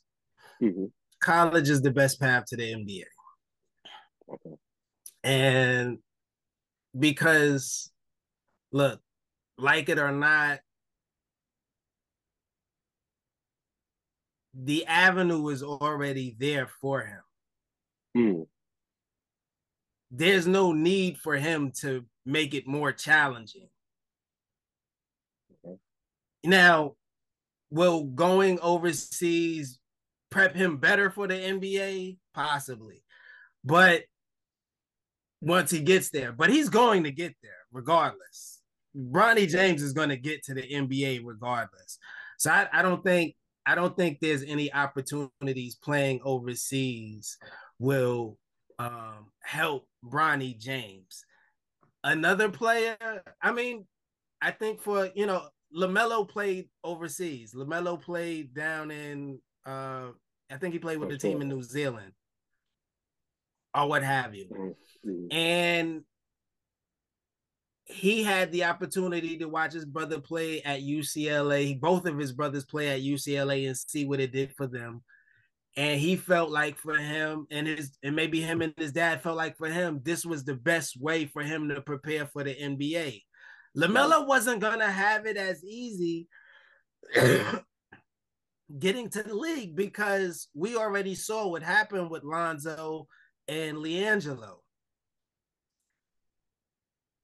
mm-hmm. 0.62 0.86
college 1.20 1.68
is 1.68 1.82
the 1.82 1.90
best 1.90 2.20
path 2.20 2.46
to 2.46 2.56
the 2.56 2.72
NBA. 2.72 3.04
Okay. 4.32 4.56
And 5.22 5.98
because 6.96 7.90
look, 8.72 9.00
like 9.56 9.88
it 9.88 9.98
or 9.98 10.12
not, 10.12 10.60
the 14.54 14.86
avenue 14.86 15.48
is 15.48 15.62
already 15.62 16.36
there 16.38 16.68
for 16.80 17.02
him. 17.02 17.20
Mm. 18.16 18.46
There's 20.10 20.46
no 20.46 20.72
need 20.72 21.18
for 21.18 21.36
him 21.36 21.72
to 21.80 22.04
make 22.24 22.54
it 22.54 22.66
more 22.66 22.92
challenging. 22.92 23.68
Okay. 25.64 25.76
Now, 26.44 26.94
will 27.70 28.04
going 28.04 28.58
overseas 28.60 29.78
prep 30.30 30.54
him 30.54 30.78
better 30.78 31.10
for 31.10 31.26
the 31.26 31.34
NBA? 31.34 32.16
Possibly. 32.34 33.02
But 33.64 34.04
once 35.40 35.70
he 35.70 35.80
gets 35.80 36.10
there, 36.10 36.32
but 36.32 36.50
he's 36.50 36.68
going 36.68 37.04
to 37.04 37.10
get 37.10 37.34
there 37.42 37.52
regardless. 37.72 38.60
Bronny 38.96 39.48
James 39.48 39.82
is 39.82 39.92
going 39.92 40.08
to 40.08 40.16
get 40.16 40.42
to 40.44 40.54
the 40.54 40.62
NBA 40.62 41.20
regardless. 41.24 41.98
So 42.38 42.50
I, 42.50 42.68
I 42.72 42.82
don't 42.82 43.02
think 43.04 43.34
I 43.66 43.74
don't 43.74 43.96
think 43.96 44.18
there's 44.20 44.42
any 44.42 44.72
opportunities 44.72 45.76
playing 45.76 46.20
overseas 46.24 47.36
will 47.78 48.38
um, 48.78 49.26
help 49.42 49.86
Bronny 50.04 50.58
James. 50.58 51.24
Another 52.02 52.48
player, 52.48 52.96
I 53.42 53.52
mean, 53.52 53.86
I 54.40 54.52
think 54.52 54.80
for 54.80 55.10
you 55.14 55.26
know, 55.26 55.48
LaMelo 55.76 56.28
played 56.28 56.68
overseas. 56.82 57.54
LaMelo 57.54 58.00
played 58.00 58.54
down 58.54 58.90
in 58.90 59.38
uh, 59.66 60.08
I 60.50 60.56
think 60.56 60.72
he 60.72 60.78
played 60.78 60.98
with 60.98 61.10
the 61.10 61.18
team 61.18 61.42
in 61.42 61.48
New 61.48 61.62
Zealand 61.62 62.12
or 63.74 63.88
what 63.88 64.02
have 64.02 64.34
you. 64.34 64.74
Mm-hmm. 65.06 65.36
And 65.36 66.02
he 67.84 68.22
had 68.22 68.52
the 68.52 68.64
opportunity 68.64 69.38
to 69.38 69.48
watch 69.48 69.72
his 69.72 69.86
brother 69.86 70.20
play 70.20 70.62
at 70.62 70.82
UCLA. 70.82 71.80
Both 71.80 72.06
of 72.06 72.18
his 72.18 72.32
brothers 72.32 72.64
play 72.64 72.88
at 72.88 73.00
UCLA 73.00 73.66
and 73.66 73.76
see 73.76 74.04
what 74.04 74.20
it 74.20 74.32
did 74.32 74.54
for 74.56 74.66
them. 74.66 75.02
And 75.76 75.98
he 76.00 76.16
felt 76.16 76.50
like 76.50 76.76
for 76.76 76.96
him 76.96 77.46
and 77.50 77.66
his 77.66 77.96
and 78.02 78.16
maybe 78.16 78.40
him 78.40 78.62
and 78.62 78.74
his 78.76 78.92
dad 78.92 79.22
felt 79.22 79.36
like 79.36 79.56
for 79.56 79.68
him, 79.68 80.00
this 80.02 80.24
was 80.26 80.44
the 80.44 80.54
best 80.54 81.00
way 81.00 81.26
for 81.26 81.42
him 81.42 81.68
to 81.68 81.80
prepare 81.80 82.26
for 82.26 82.44
the 82.44 82.54
NBA. 82.54 83.22
LaMelo 83.76 84.26
wasn't 84.26 84.60
gonna 84.60 84.90
have 84.90 85.24
it 85.24 85.36
as 85.36 85.64
easy 85.64 86.26
getting 88.78 89.08
to 89.10 89.22
the 89.22 89.34
league 89.34 89.76
because 89.76 90.48
we 90.54 90.76
already 90.76 91.14
saw 91.14 91.48
what 91.48 91.62
happened 91.62 92.10
with 92.10 92.24
Lonzo 92.24 93.06
and 93.46 93.78
LiAngelo. 93.78 94.56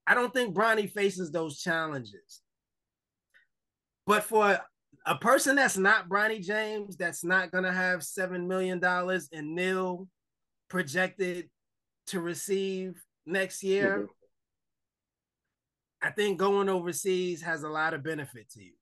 I 0.07 0.15
don't 0.15 0.33
think 0.33 0.55
Bronny 0.55 0.91
faces 0.91 1.31
those 1.31 1.59
challenges. 1.59 2.43
But 4.07 4.25
for 4.25 4.59
a 5.07 5.15
person 5.17 5.57
that's 5.57 5.79
not 5.79 6.09
Bronny 6.09 6.45
James, 6.45 6.97
that's 6.97 7.25
not 7.25 7.51
going 7.51 7.65
to 7.65 7.73
have 7.73 8.01
$7 8.01 8.47
million 8.47 8.81
in 9.33 9.55
NIL 9.55 10.09
projected 10.69 11.49
to 12.09 12.21
receive 12.21 13.03
next 13.27 13.63
year, 13.63 13.99
mm-hmm. 13.99 14.07
I 16.03 16.11
think 16.11 16.39
going 16.39 16.69
overseas 16.69 17.43
has 17.43 17.63
a 17.63 17.69
lot 17.69 17.95
of 17.95 18.03
benefit 18.03 18.51
to 18.51 18.63
you. 18.63 18.73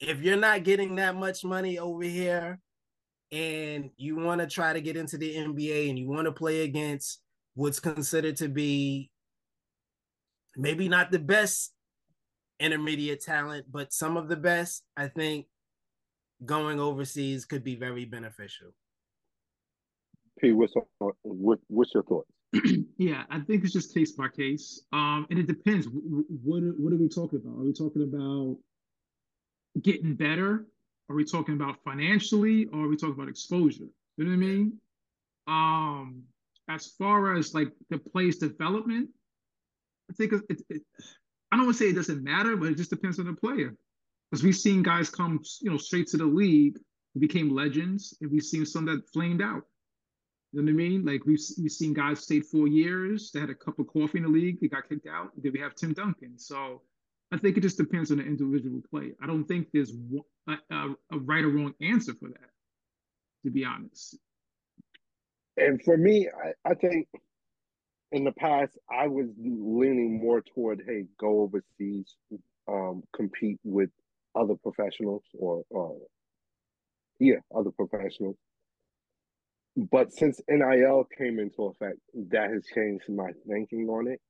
If 0.00 0.20
you're 0.20 0.36
not 0.36 0.64
getting 0.64 0.96
that 0.96 1.14
much 1.14 1.44
money 1.44 1.78
over 1.78 2.02
here 2.02 2.60
and 3.32 3.90
you 3.96 4.16
want 4.16 4.40
to 4.40 4.46
try 4.46 4.74
to 4.74 4.80
get 4.80 4.96
into 4.96 5.16
the 5.16 5.34
NBA 5.34 5.88
and 5.88 5.98
you 5.98 6.08
want 6.08 6.26
to 6.26 6.32
play 6.32 6.62
against 6.62 7.20
what's 7.54 7.80
considered 7.80 8.36
to 8.36 8.48
be 8.48 9.10
maybe 10.56 10.88
not 10.88 11.10
the 11.10 11.18
best 11.18 11.72
intermediate 12.60 13.22
talent, 13.22 13.66
but 13.70 13.92
some 13.92 14.16
of 14.16 14.28
the 14.28 14.36
best, 14.36 14.84
I 14.96 15.08
think 15.08 15.46
going 16.44 16.80
overseas 16.80 17.44
could 17.44 17.64
be 17.64 17.76
very 17.76 18.04
beneficial. 18.04 18.68
P, 20.40 20.52
what's 20.52 20.74
what's 21.22 21.94
your 21.94 22.02
thoughts? 22.02 22.30
yeah, 22.98 23.24
I 23.30 23.40
think 23.40 23.64
it's 23.64 23.72
just 23.72 23.94
case 23.94 24.12
by 24.12 24.28
case, 24.28 24.82
um, 24.92 25.26
and 25.30 25.38
it 25.38 25.46
depends. 25.46 25.86
What 25.90 26.62
what 26.78 26.92
are 26.92 26.96
we 26.96 27.08
talking 27.08 27.40
about? 27.42 27.60
Are 27.60 27.64
we 27.64 27.72
talking 27.72 28.02
about 28.02 28.58
getting 29.80 30.14
better, 30.14 30.66
Are 31.08 31.16
we 31.16 31.24
talking 31.24 31.54
about 31.54 31.82
financially 31.84 32.66
or 32.72 32.84
are 32.84 32.88
we 32.88 32.96
talking 32.96 33.14
about 33.14 33.28
exposure? 33.28 33.88
You 34.16 34.24
know 34.24 34.30
what 34.30 34.36
I 34.36 34.38
mean? 34.38 34.80
Um, 35.46 36.22
as 36.68 36.86
far 36.98 37.34
as 37.34 37.54
like 37.54 37.68
the 37.90 37.98
play's 37.98 38.38
development, 38.38 39.10
I 40.10 40.14
think 40.14 40.32
it, 40.32 40.62
it, 40.68 40.82
I 41.50 41.56
don't 41.56 41.66
want 41.66 41.78
to 41.78 41.84
say 41.84 41.90
it 41.90 41.96
doesn't 41.96 42.22
matter, 42.22 42.56
but 42.56 42.68
it 42.68 42.76
just 42.76 42.90
depends 42.90 43.18
on 43.18 43.26
the 43.26 43.32
player. 43.32 43.74
Because 44.30 44.42
we've 44.42 44.56
seen 44.56 44.82
guys 44.82 45.10
come, 45.10 45.40
you 45.60 45.70
know, 45.70 45.76
straight 45.76 46.08
to 46.08 46.16
the 46.16 46.24
league, 46.24 46.78
became 47.18 47.54
legends, 47.54 48.16
and 48.20 48.30
we've 48.30 48.42
seen 48.42 48.66
some 48.66 48.86
that 48.86 49.08
flamed 49.12 49.42
out. 49.42 49.62
You 50.52 50.62
know 50.62 50.66
what 50.66 50.70
I 50.70 50.88
mean? 50.88 51.04
Like 51.04 51.24
we've 51.26 51.40
we've 51.60 51.72
seen 51.72 51.94
guys 51.94 52.20
stayed 52.20 52.46
four 52.46 52.68
years, 52.68 53.30
they 53.32 53.40
had 53.40 53.50
a 53.50 53.54
cup 53.54 53.78
of 53.78 53.88
coffee 53.88 54.18
in 54.18 54.24
the 54.24 54.30
league, 54.30 54.60
they 54.60 54.68
got 54.68 54.88
kicked 54.88 55.06
out. 55.06 55.30
Then 55.36 55.52
we 55.52 55.60
have 55.60 55.74
Tim 55.74 55.92
Duncan. 55.92 56.38
So 56.38 56.82
I 57.32 57.38
think 57.38 57.56
it 57.56 57.62
just 57.62 57.76
depends 57.76 58.12
on 58.12 58.18
the 58.18 58.24
individual 58.24 58.80
play. 58.90 59.12
I 59.20 59.26
don't 59.26 59.44
think 59.44 59.68
there's 59.72 59.92
a, 60.48 60.52
a, 60.70 60.94
a 61.12 61.18
right 61.18 61.44
or 61.44 61.48
wrong 61.48 61.74
answer 61.80 62.14
for 62.14 62.28
that, 62.28 62.50
to 63.44 63.50
be 63.50 63.64
honest. 63.64 64.16
And 65.56 65.82
for 65.82 65.96
me, 65.96 66.28
I, 66.28 66.70
I 66.70 66.74
think 66.74 67.08
in 68.14 68.24
the 68.24 68.32
past 68.32 68.78
I 68.90 69.08
was 69.08 69.26
leaning 69.38 70.20
more 70.22 70.42
toward, 70.54 70.82
hey, 70.86 71.04
go 71.18 71.42
overseas, 71.42 72.14
um, 72.68 73.02
compete 73.14 73.58
with 73.64 73.90
other 74.36 74.54
professionals 74.62 75.24
or, 75.38 75.64
or 75.70 75.96
yeah, 77.18 77.36
other 77.54 77.70
professionals. 77.72 78.36
But 79.76 80.12
since 80.12 80.40
NIL 80.48 81.08
came 81.18 81.40
into 81.40 81.64
effect, 81.64 81.98
that 82.30 82.50
has 82.50 82.62
changed 82.74 83.08
my 83.08 83.30
thinking 83.48 83.88
on 83.88 84.06
it. 84.08 84.20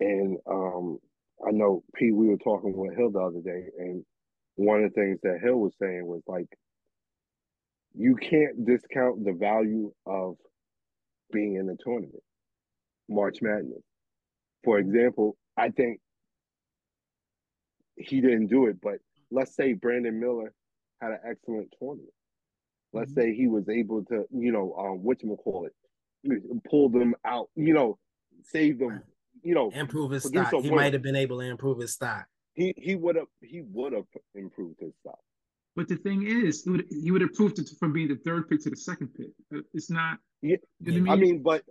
And 0.00 0.38
um, 0.50 0.98
I 1.46 1.52
know 1.52 1.84
P, 1.94 2.10
we 2.10 2.28
were 2.28 2.38
talking 2.38 2.76
with 2.76 2.96
Hill 2.96 3.12
the 3.12 3.20
other 3.20 3.40
day, 3.40 3.66
and 3.78 4.04
one 4.56 4.82
of 4.82 4.92
the 4.92 5.00
things 5.00 5.20
that 5.22 5.38
Hill 5.42 5.56
was 5.56 5.74
saying 5.80 6.04
was 6.04 6.22
like, 6.26 6.48
you 7.94 8.16
can't 8.16 8.66
discount 8.66 9.24
the 9.24 9.32
value 9.32 9.92
of 10.06 10.36
being 11.32 11.56
in 11.56 11.66
the 11.66 11.76
tournament, 11.82 12.22
March 13.08 13.38
Madness. 13.42 13.82
For 14.64 14.78
example, 14.78 15.36
I 15.56 15.70
think 15.70 16.00
he 17.96 18.20
didn't 18.20 18.48
do 18.48 18.66
it, 18.66 18.76
but 18.82 18.96
let's 19.30 19.54
say 19.54 19.72
Brandon 19.72 20.18
Miller 20.18 20.52
had 21.00 21.12
an 21.12 21.18
excellent 21.28 21.72
tournament. 21.78 22.10
Let's 22.92 23.12
mm-hmm. 23.12 23.20
say 23.20 23.34
he 23.34 23.48
was 23.48 23.68
able 23.68 24.04
to, 24.06 24.24
you 24.30 24.52
know, 24.52 24.74
um, 24.78 25.02
what 25.02 25.22
you 25.22 25.36
call 25.36 25.66
it, 25.66 26.62
pull 26.68 26.88
them 26.88 27.14
out, 27.24 27.48
you 27.54 27.74
know, 27.74 27.98
save 28.44 28.78
them, 28.78 29.02
you 29.42 29.54
know, 29.54 29.70
improve 29.70 30.10
his 30.10 30.24
stock. 30.24 30.52
He 30.62 30.70
might 30.70 30.92
have 30.92 31.02
been 31.02 31.16
able 31.16 31.38
to 31.38 31.44
improve 31.44 31.80
his 31.80 31.92
stock. 31.92 32.26
He 32.54 32.74
he 32.76 32.94
would 32.94 33.16
have 33.16 33.26
he 33.42 33.62
would 33.72 33.92
have 33.92 34.06
improved 34.34 34.80
his 34.80 34.92
stock. 35.00 35.18
But 35.74 35.88
the 35.88 35.96
thing 35.96 36.26
is, 36.26 36.64
he 36.64 36.70
would, 36.70 36.86
he 36.88 37.10
would 37.10 37.20
have 37.20 37.34
proved 37.34 37.58
it 37.58 37.68
from 37.78 37.92
being 37.92 38.08
the 38.08 38.16
third 38.16 38.48
pick 38.48 38.62
to 38.62 38.70
the 38.70 38.76
second 38.76 39.08
pick. 39.14 39.28
Uh, 39.54 39.60
it's 39.74 39.90
not. 39.90 40.18
Yeah, 40.40 40.56
you 40.80 41.02
know 41.02 41.12
I, 41.12 41.16
mean? 41.16 41.24
I 41.24 41.32
mean, 41.32 41.42
but 41.42 41.62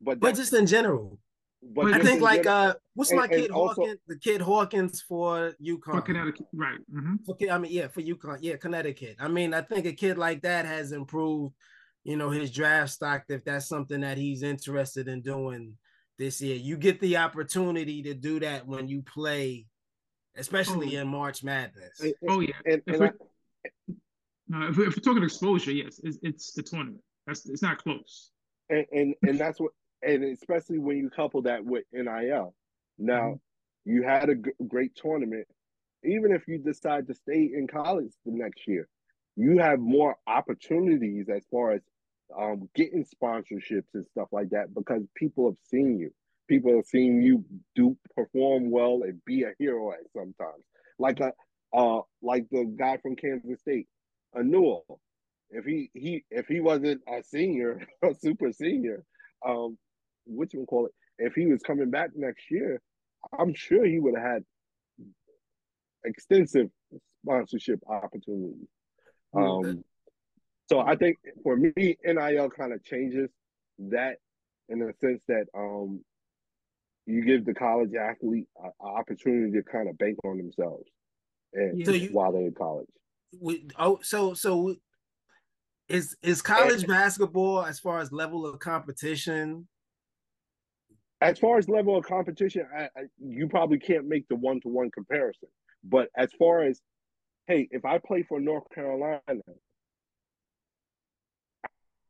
but 0.00 0.20
but 0.20 0.34
just 0.34 0.52
in 0.52 0.66
general. 0.66 1.18
But 1.62 1.92
I 1.92 1.98
think 2.00 2.22
like 2.22 2.46
uh, 2.46 2.74
what's 2.94 3.10
and, 3.10 3.20
my 3.20 3.28
kid 3.28 3.50
also, 3.50 3.82
Hawkins? 3.82 4.00
The 4.06 4.18
kid 4.18 4.40
Hawkins 4.40 5.02
for 5.02 5.52
UConn, 5.62 5.82
for 5.84 6.00
Connecticut, 6.00 6.46
right? 6.54 6.78
Mm-hmm. 6.92 7.16
For, 7.26 7.36
I 7.52 7.58
mean, 7.58 7.70
yeah, 7.70 7.88
for 7.88 8.00
UConn, 8.00 8.38
yeah, 8.40 8.56
Connecticut. 8.56 9.16
I 9.20 9.28
mean, 9.28 9.52
I 9.52 9.60
think 9.60 9.84
a 9.84 9.92
kid 9.92 10.16
like 10.16 10.42
that 10.42 10.64
has 10.64 10.92
improved, 10.92 11.54
you 12.02 12.16
know, 12.16 12.30
his 12.30 12.50
draft 12.50 12.92
stock 12.92 13.24
if 13.28 13.44
that's 13.44 13.68
something 13.68 14.00
that 14.00 14.16
he's 14.16 14.42
interested 14.42 15.06
in 15.06 15.20
doing 15.20 15.76
this 16.18 16.40
year. 16.40 16.56
You 16.56 16.78
get 16.78 16.98
the 17.00 17.18
opportunity 17.18 18.02
to 18.04 18.14
do 18.14 18.40
that 18.40 18.66
when 18.66 18.88
you 18.88 19.02
play, 19.02 19.66
especially 20.36 20.96
oh. 20.96 21.02
in 21.02 21.08
March 21.08 21.44
Madness. 21.44 22.02
Oh 22.26 22.40
yeah, 22.40 22.54
and, 22.64 22.82
and 22.86 22.96
if, 22.96 23.02
I, 23.02 23.10
no, 24.48 24.68
if, 24.68 24.78
we're, 24.78 24.88
if, 24.88 24.96
we're 24.96 25.02
talking 25.02 25.22
exposure, 25.22 25.72
yes, 25.72 26.00
it's, 26.02 26.18
it's 26.22 26.52
the 26.52 26.62
tournament. 26.62 27.02
That's 27.26 27.46
it's 27.46 27.62
not 27.62 27.82
close. 27.82 28.30
And, 28.70 28.86
and 28.92 29.14
and 29.22 29.38
that's 29.38 29.60
what 29.60 29.72
and 30.02 30.24
especially 30.24 30.78
when 30.78 30.96
you 30.96 31.10
couple 31.10 31.42
that 31.42 31.64
with 31.64 31.84
NIL. 31.92 32.54
Now, 32.98 33.20
mm-hmm. 33.20 33.92
you 33.92 34.02
had 34.02 34.28
a 34.28 34.34
g- 34.34 34.50
great 34.66 34.94
tournament. 34.94 35.46
Even 36.04 36.32
if 36.32 36.48
you 36.48 36.58
decide 36.58 37.06
to 37.08 37.14
stay 37.14 37.50
in 37.54 37.66
college 37.66 38.12
the 38.24 38.32
next 38.32 38.66
year, 38.66 38.88
you 39.36 39.58
have 39.58 39.78
more 39.78 40.16
opportunities 40.26 41.28
as 41.28 41.44
far 41.50 41.72
as 41.72 41.82
um, 42.38 42.68
getting 42.74 43.04
sponsorships 43.04 43.94
and 43.94 44.06
stuff 44.12 44.28
like 44.32 44.50
that 44.50 44.74
because 44.74 45.02
people 45.14 45.46
have 45.46 45.58
seen 45.64 45.98
you. 45.98 46.12
People 46.48 46.74
have 46.76 46.86
seen 46.86 47.22
you 47.22 47.44
do 47.76 47.96
perform 48.16 48.70
well 48.70 49.02
and 49.04 49.24
be 49.24 49.44
a 49.44 49.52
hero 49.58 49.92
at 49.92 50.00
sometimes. 50.14 50.64
Like 50.98 51.20
a 51.20 51.32
uh 51.72 52.00
like 52.22 52.46
the 52.50 52.64
guy 52.64 52.96
from 52.96 53.14
Kansas 53.14 53.60
State, 53.60 53.86
a 54.34 54.42
Nowell. 54.42 55.00
If 55.50 55.64
he 55.64 55.90
he 55.94 56.24
if 56.30 56.46
he 56.46 56.60
wasn't 56.60 57.02
a 57.08 57.22
senior, 57.22 57.86
a 58.02 58.14
super 58.14 58.52
senior, 58.52 59.04
um, 59.46 59.78
what 60.30 60.52
you 60.52 60.64
call 60.66 60.86
it, 60.86 60.92
if 61.18 61.34
he 61.34 61.46
was 61.46 61.60
coming 61.62 61.90
back 61.90 62.10
next 62.14 62.50
year, 62.50 62.80
I'm 63.38 63.54
sure 63.54 63.84
he 63.84 63.98
would 63.98 64.14
have 64.16 64.32
had 64.32 64.44
extensive 66.04 66.68
sponsorship 67.22 67.80
opportunities. 67.86 68.68
Um, 69.34 69.84
so 70.68 70.80
I 70.80 70.96
think 70.96 71.18
for 71.42 71.56
me, 71.56 71.72
NIL 71.76 72.50
kind 72.50 72.72
of 72.72 72.82
changes 72.84 73.28
that 73.78 74.16
in 74.68 74.78
the 74.78 74.92
sense 75.00 75.20
that 75.28 75.46
um, 75.56 76.00
you 77.06 77.24
give 77.24 77.44
the 77.44 77.54
college 77.54 77.90
athlete 77.94 78.48
an 78.62 78.70
opportunity 78.80 79.52
to 79.52 79.62
kind 79.62 79.88
of 79.88 79.98
bank 79.98 80.16
on 80.24 80.38
themselves 80.38 80.88
and 81.52 81.84
so 81.84 81.92
you, 81.92 82.08
while 82.10 82.32
they're 82.32 82.46
in 82.46 82.54
college. 82.54 82.88
We, 83.40 83.66
oh, 83.78 83.98
so 84.02 84.34
so 84.34 84.76
is 85.88 86.16
is 86.22 86.42
college 86.42 86.80
and, 86.80 86.88
basketball 86.88 87.64
as 87.64 87.80
far 87.80 88.00
as 88.00 88.12
level 88.12 88.46
of 88.46 88.58
competition 88.58 89.66
as 91.20 91.38
far 91.38 91.58
as 91.58 91.68
level 91.68 91.96
of 91.96 92.04
competition, 92.04 92.66
I, 92.74 92.84
I, 92.96 93.02
you 93.18 93.48
probably 93.48 93.78
can't 93.78 94.06
make 94.06 94.26
the 94.28 94.36
one 94.36 94.60
to 94.62 94.68
one 94.68 94.90
comparison. 94.90 95.48
But 95.84 96.08
as 96.16 96.32
far 96.38 96.62
as, 96.62 96.80
hey, 97.46 97.68
if 97.70 97.84
I 97.84 97.98
play 97.98 98.22
for 98.22 98.40
North 98.40 98.64
Carolina, 98.74 99.20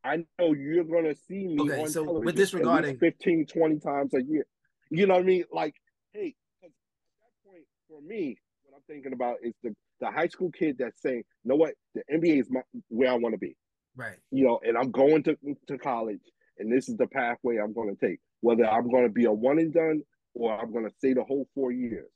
I 0.03 0.25
know 0.39 0.55
you're 0.55 0.85
going 0.85 1.05
to 1.05 1.15
see 1.15 1.47
me 1.47 1.61
okay, 1.61 1.83
on 1.83 1.89
so 1.89 2.05
television 2.05 2.25
with 2.25 2.37
disregarding 2.37 2.99
15, 2.99 3.47
20 3.47 3.79
times 3.81 4.15
a 4.15 4.23
year. 4.23 4.47
You 4.91 5.07
know 5.07 5.15
what 5.15 5.23
I 5.23 5.27
mean? 5.27 5.45
Like, 5.53 5.75
hey, 6.13 6.35
at 6.65 6.71
that 6.71 7.51
point, 7.51 7.65
for 7.89 8.01
me, 8.01 8.37
what 8.63 8.77
I'm 8.77 8.83
thinking 8.93 9.13
about 9.13 9.37
is 9.43 9.55
the, 9.63 9.75
the 10.01 10.11
high 10.11 10.29
school 10.29 10.51
kid 10.51 10.77
that's 10.79 11.03
saying, 11.03 11.23
you 11.45 11.49
know 11.49 11.57
what, 11.57 11.75
the 11.95 12.03
NBA 12.13 12.41
is 12.41 12.51
my, 12.51 12.61
where 12.89 13.11
I 13.11 13.17
want 13.17 13.35
to 13.35 13.39
be. 13.39 13.57
Right. 13.97 14.17
You 14.31 14.47
know, 14.47 14.61
and 14.63 14.79
I'm 14.79 14.91
going 14.91 15.25
to, 15.25 15.37
to 15.69 15.79
college, 15.79 16.23
and 16.59 16.73
this 16.73 16.89
is 16.89 16.97
the 16.97 17.07
pathway 17.07 17.59
I'm 17.59 17.75
going 17.75 17.95
to 17.95 18.07
take 18.07 18.21
whether 18.41 18.69
I'm 18.69 18.91
going 18.91 19.05
to 19.05 19.13
be 19.13 19.25
a 19.25 19.33
one 19.33 19.59
and 19.59 19.73
done 19.73 20.03
or 20.35 20.59
I'm 20.59 20.73
going 20.73 20.89
to 20.89 20.95
stay 20.99 21.13
the 21.13 21.25
whole 21.25 21.47
four 21.55 21.73
years. 21.73 22.11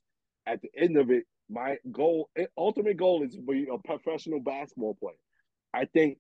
At 0.47 0.63
the 0.63 0.71
end 0.77 0.97
of 0.97 1.11
it, 1.11 1.25
my 1.51 1.77
goal, 1.93 2.31
eh, 2.37 2.47
ultimate 2.57 2.97
goal 2.97 3.23
is 3.23 3.35
to 3.35 3.43
be 3.43 3.67
a 3.73 3.79
professional 3.87 4.41
basketball 4.41 4.95
player. 4.95 5.15
I 5.73 5.87
think 5.87 6.19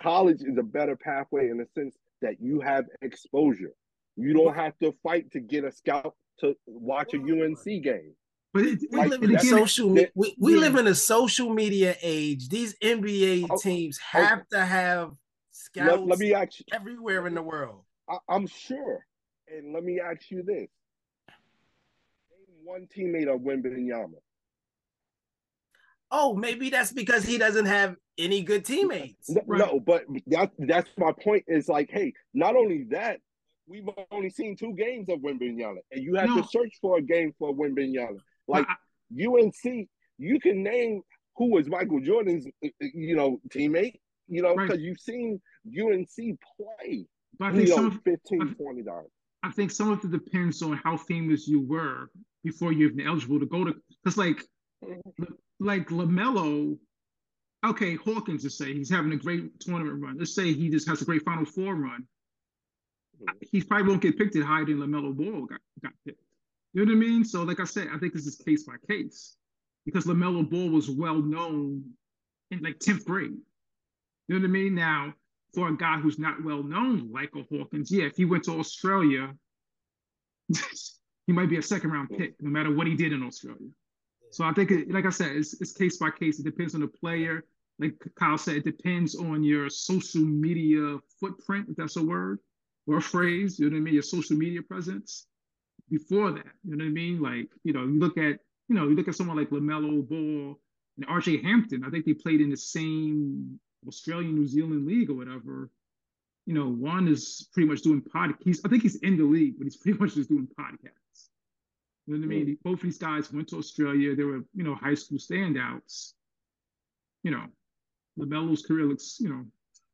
college 0.00 0.42
is 0.42 0.58
a 0.58 0.62
better 0.62 0.96
pathway 0.96 1.48
in 1.48 1.58
the 1.58 1.66
sense 1.74 1.96
that 2.22 2.40
you 2.40 2.60
have 2.60 2.84
exposure. 3.02 3.72
You 4.16 4.34
don't 4.34 4.54
have 4.54 4.78
to 4.82 4.94
fight 5.02 5.30
to 5.32 5.40
get 5.40 5.64
a 5.64 5.72
scout 5.72 6.14
to 6.40 6.54
watch 6.66 7.14
a 7.14 7.18
UNC 7.18 7.64
game. 7.64 8.14
But 8.52 8.64
it, 8.64 8.80
we 8.90 8.98
like, 8.98 9.10
live 9.10 9.22
in 9.22 9.36
a 9.36 9.40
social 9.40 9.94
that, 9.94 10.10
we, 10.14 10.34
we 10.38 10.54
yeah. 10.54 10.60
live 10.60 10.76
in 10.76 10.88
a 10.88 10.94
social 10.94 11.50
media 11.54 11.94
age. 12.02 12.48
These 12.48 12.74
NBA 12.82 13.46
oh, 13.48 13.56
teams 13.58 13.98
oh. 14.14 14.18
have 14.18 14.48
to 14.48 14.64
have 14.64 15.12
scouts 15.52 15.90
let, 15.90 16.06
let 16.06 16.18
me 16.18 16.34
ask 16.34 16.58
you, 16.58 16.64
everywhere 16.72 17.26
in 17.26 17.34
the 17.34 17.42
world. 17.42 17.84
I, 18.08 18.16
I'm 18.28 18.46
sure. 18.48 19.06
And 19.56 19.72
let 19.74 19.84
me 19.84 20.00
ask 20.00 20.30
you 20.30 20.42
this. 20.42 20.68
Name 21.28 22.64
one 22.64 22.86
teammate 22.96 23.32
of 23.32 23.40
Wembanyama. 23.40 24.20
Oh, 26.12 26.34
maybe 26.34 26.70
that's 26.70 26.92
because 26.92 27.24
he 27.24 27.38
doesn't 27.38 27.66
have 27.66 27.96
any 28.18 28.42
good 28.42 28.64
teammates. 28.64 29.30
No, 29.30 29.42
right. 29.46 29.58
no 29.58 29.80
but 29.80 30.04
that's 30.26 30.54
that's 30.58 30.90
my 30.98 31.12
point. 31.12 31.44
Is 31.46 31.68
like, 31.68 31.90
hey, 31.90 32.12
not 32.34 32.56
only 32.56 32.86
that, 32.90 33.20
we've 33.66 33.88
only 34.10 34.30
seen 34.30 34.56
two 34.56 34.74
games 34.74 35.08
of 35.08 35.20
Wembanyama, 35.20 35.78
and 35.92 36.02
you 36.02 36.16
have 36.16 36.28
no. 36.28 36.42
to 36.42 36.48
search 36.48 36.78
for 36.80 36.98
a 36.98 37.02
game 37.02 37.32
for 37.38 37.54
Wembanyama. 37.54 38.18
Like 38.48 38.66
I, 38.68 39.24
UNC, 39.24 39.88
you 40.18 40.40
can 40.40 40.62
name 40.62 41.02
who 41.36 41.52
was 41.52 41.68
Michael 41.68 42.00
Jordan's, 42.00 42.46
you 42.80 43.16
know, 43.16 43.40
teammate. 43.48 44.00
You 44.28 44.42
know, 44.42 44.54
because 44.54 44.70
right. 44.70 44.80
you've 44.80 45.00
seen 45.00 45.40
UNC 45.66 46.38
play. 46.56 47.06
But 47.38 47.46
I 47.46 47.52
think 47.52 47.68
you 47.68 47.70
know, 47.70 47.76
some, 47.76 48.00
15, 48.04 48.54
20 48.54 48.82
dollars. 48.82 49.10
I 49.42 49.50
think 49.50 49.70
some 49.70 49.90
of 49.90 50.04
it 50.04 50.10
depends 50.10 50.62
on 50.62 50.76
how 50.84 50.96
famous 50.96 51.48
you 51.48 51.60
were 51.60 52.10
before 52.44 52.72
you're 52.72 52.90
even 52.90 53.06
eligible 53.06 53.40
to 53.40 53.46
go 53.46 53.64
to. 53.64 53.74
Because 54.02 54.16
like, 54.18 54.44
like 55.58 55.88
LaMelo, 55.88 56.78
okay, 57.64 57.94
Hawkins 57.96 58.42
to 58.42 58.50
say 58.50 58.74
he's 58.74 58.90
having 58.90 59.12
a 59.12 59.16
great 59.16 59.58
tournament 59.60 60.02
run. 60.02 60.18
Let's 60.18 60.34
say 60.34 60.52
he 60.52 60.68
just 60.68 60.88
has 60.88 61.02
a 61.02 61.04
great 61.04 61.22
Final 61.24 61.44
Four 61.44 61.74
run. 61.74 62.06
He 63.50 63.62
probably 63.62 63.88
won't 63.88 64.02
get 64.02 64.18
picked 64.18 64.36
at 64.36 64.44
higher 64.44 64.64
than 64.64 64.78
LaMelo 64.78 65.14
Ball 65.14 65.46
got 65.46 65.60
got 65.82 65.92
picked. 66.06 66.20
You 66.72 66.84
know 66.84 66.92
what 66.92 66.96
I 66.96 67.00
mean? 67.08 67.24
So 67.24 67.42
like 67.42 67.60
I 67.60 67.64
said, 67.64 67.88
I 67.92 67.98
think 67.98 68.14
this 68.14 68.26
is 68.26 68.36
case 68.36 68.64
by 68.64 68.74
case 68.88 69.36
because 69.84 70.04
LaMelo 70.04 70.48
Ball 70.48 70.70
was 70.70 70.88
well 70.88 71.20
known 71.20 71.84
in 72.50 72.62
like 72.62 72.78
10th 72.78 73.04
grade. 73.04 73.36
You 74.28 74.34
know 74.34 74.40
what 74.40 74.48
I 74.48 74.52
mean? 74.52 74.74
Now, 74.74 75.14
for 75.54 75.68
a 75.68 75.76
guy 75.76 75.98
who's 75.98 76.18
not 76.18 76.42
well 76.44 76.62
known 76.62 77.10
like 77.12 77.30
a 77.36 77.42
Hawkins, 77.54 77.90
yeah, 77.90 78.04
if 78.04 78.16
he 78.16 78.24
went 78.24 78.44
to 78.44 78.58
Australia, 78.58 79.34
he 81.26 81.32
might 81.32 81.50
be 81.50 81.58
a 81.58 81.62
second 81.62 81.90
round 81.90 82.10
pick, 82.10 82.40
no 82.40 82.50
matter 82.50 82.74
what 82.74 82.86
he 82.86 82.94
did 82.94 83.12
in 83.12 83.22
Australia. 83.22 83.68
So 84.30 84.44
I 84.44 84.52
think, 84.52 84.70
it, 84.70 84.90
like 84.90 85.06
I 85.06 85.10
said, 85.10 85.32
it's, 85.32 85.60
it's 85.60 85.72
case 85.72 85.96
by 85.96 86.10
case. 86.10 86.38
It 86.38 86.44
depends 86.44 86.74
on 86.74 86.80
the 86.80 86.88
player. 86.88 87.44
Like 87.78 87.94
Kyle 88.14 88.38
said, 88.38 88.56
it 88.56 88.64
depends 88.64 89.16
on 89.16 89.42
your 89.42 89.68
social 89.70 90.22
media 90.22 90.98
footprint, 91.18 91.66
if 91.70 91.76
that's 91.76 91.96
a 91.96 92.02
word 92.02 92.38
or 92.86 92.98
a 92.98 93.02
phrase. 93.02 93.58
You 93.58 93.70
know 93.70 93.74
what 93.74 93.80
I 93.80 93.84
mean? 93.84 93.94
Your 93.94 94.02
social 94.02 94.36
media 94.36 94.62
presence. 94.62 95.26
Before 95.90 96.30
that, 96.30 96.46
you 96.62 96.76
know 96.76 96.84
what 96.84 96.90
I 96.90 96.92
mean? 96.92 97.20
Like, 97.20 97.48
you 97.64 97.72
know, 97.72 97.82
you 97.82 97.98
look 97.98 98.16
at, 98.16 98.38
you 98.68 98.76
know, 98.76 98.88
you 98.88 98.94
look 98.94 99.08
at 99.08 99.16
someone 99.16 99.36
like 99.36 99.50
LaMelo 99.50 100.08
Ball 100.08 100.60
and 100.96 101.06
RJ 101.08 101.42
Hampton. 101.42 101.82
I 101.84 101.90
think 101.90 102.04
they 102.04 102.14
played 102.14 102.40
in 102.40 102.50
the 102.50 102.56
same 102.56 103.58
Australian 103.86 104.34
New 104.34 104.46
Zealand 104.46 104.86
league 104.86 105.10
or 105.10 105.14
whatever. 105.14 105.70
You 106.46 106.54
know, 106.54 106.68
one 106.68 107.08
is 107.08 107.48
pretty 107.52 107.68
much 107.68 107.82
doing 107.82 108.02
podcasts. 108.02 108.60
I 108.64 108.68
think 108.68 108.82
he's 108.82 108.96
in 108.96 109.16
the 109.16 109.24
league, 109.24 109.54
but 109.58 109.64
he's 109.64 109.76
pretty 109.76 109.98
much 109.98 110.14
just 110.14 110.28
doing 110.28 110.48
podcasts. 110.58 111.28
You 112.06 112.14
know 112.14 112.20
what 112.20 112.24
I 112.24 112.28
mean? 112.28 112.58
Both 112.64 112.78
of 112.78 112.82
these 112.82 112.98
guys 112.98 113.32
went 113.32 113.48
to 113.48 113.58
Australia. 113.58 114.16
They 114.16 114.24
were, 114.24 114.40
you 114.54 114.64
know, 114.64 114.74
high 114.74 114.94
school 114.94 115.18
standouts. 115.18 116.14
You 117.22 117.30
know, 117.32 117.44
LaMelo's 118.18 118.62
career 118.62 118.86
looks, 118.86 119.18
you 119.20 119.28
know, 119.28 119.44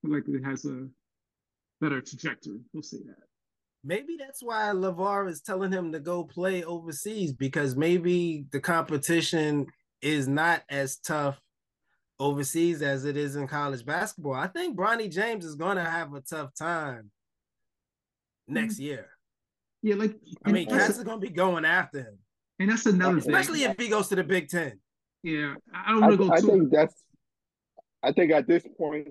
like 0.04 0.24
it 0.28 0.44
has 0.44 0.64
a 0.64 0.88
better 1.80 2.00
trajectory. 2.00 2.60
We'll 2.72 2.82
say 2.82 2.98
that. 3.06 3.26
Maybe 3.84 4.16
that's 4.18 4.42
why 4.42 4.70
LaVar 4.74 5.28
is 5.28 5.40
telling 5.40 5.72
him 5.72 5.92
to 5.92 6.00
go 6.00 6.24
play 6.24 6.64
overseas 6.64 7.32
because 7.32 7.76
maybe 7.76 8.46
the 8.50 8.60
competition 8.60 9.66
is 10.00 10.26
not 10.26 10.62
as 10.68 10.96
tough 10.96 11.40
overseas 12.18 12.82
as 12.82 13.04
it 13.04 13.16
is 13.16 13.36
in 13.36 13.46
college 13.46 13.84
basketball. 13.84 14.34
I 14.34 14.46
think 14.46 14.76
Bronny 14.76 15.10
James 15.10 15.44
is 15.44 15.54
going 15.54 15.76
to 15.76 15.84
have 15.84 16.14
a 16.14 16.20
tough 16.20 16.54
time 16.54 17.10
next 18.48 18.74
mm-hmm. 18.74 18.84
year. 18.84 19.08
Yeah, 19.82 19.96
like 19.96 20.16
I 20.44 20.52
mean, 20.52 20.66
cats 20.66 20.98
are 20.98 21.04
going 21.04 21.20
to 21.20 21.26
be 21.26 21.32
going 21.32 21.64
after 21.64 22.00
him, 22.00 22.18
and 22.58 22.70
that's 22.70 22.86
another 22.86 23.18
especially 23.18 23.60
thing. 23.60 23.70
if 23.70 23.78
he 23.78 23.88
goes 23.88 24.08
to 24.08 24.16
the 24.16 24.24
Big 24.24 24.48
Ten. 24.48 24.80
Yeah, 25.22 25.54
I 25.72 25.92
don't 25.92 26.00
want 26.00 26.12
to 26.12 26.16
go. 26.16 26.32
I 26.32 26.40
think 26.40 26.70
that's. 26.70 26.94
I 28.02 28.12
think 28.12 28.32
at 28.32 28.46
this 28.46 28.64
point, 28.78 29.08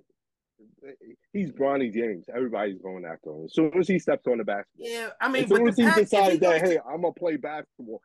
he's 1.32 1.52
Bronny 1.52 1.94
James. 1.94 2.26
Everybody's 2.34 2.80
going 2.80 3.06
after 3.06 3.32
him. 3.32 3.46
As 3.46 3.54
soon 3.54 3.72
as 3.78 3.88
he 3.88 4.00
steps 4.00 4.28
on 4.28 4.40
the 4.40 4.44
basketball. 4.44 4.90
Yeah, 4.90 5.10
I 5.22 5.30
mean, 5.30 5.44
as 5.44 5.50
soon 5.50 5.68
as 5.68 5.78
he 5.78 5.84
pack, 5.84 5.96
decides 5.96 6.40
that, 6.40 6.62
hey, 6.62 6.80
I'm 6.86 7.02
gonna 7.02 7.14
play 7.14 7.38
basketball. 7.38 8.02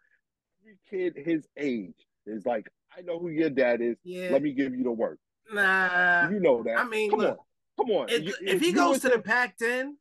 Every 0.62 0.78
kid 0.88 1.14
his 1.16 1.46
age 1.56 1.94
is 2.26 2.44
like, 2.46 2.68
I 2.96 3.02
know 3.02 3.18
who 3.18 3.28
your 3.28 3.50
dad 3.50 3.80
is. 3.80 3.96
Yeah. 4.04 4.30
Let 4.32 4.42
me 4.42 4.52
give 4.52 4.74
you 4.74 4.82
the 4.82 4.92
work. 4.92 5.18
Nah, 5.52 6.28
you 6.30 6.40
know 6.40 6.62
that. 6.62 6.78
I 6.78 6.84
mean, 6.84 7.10
come 7.10 7.20
look, 7.20 7.38
on, 7.38 7.86
come 7.86 7.96
on. 7.96 8.08
If, 8.08 8.22
if, 8.22 8.36
if 8.42 8.60
he 8.60 8.72
goes 8.72 9.00
to 9.00 9.08
the 9.08 9.18
Pac-10, 9.18 9.92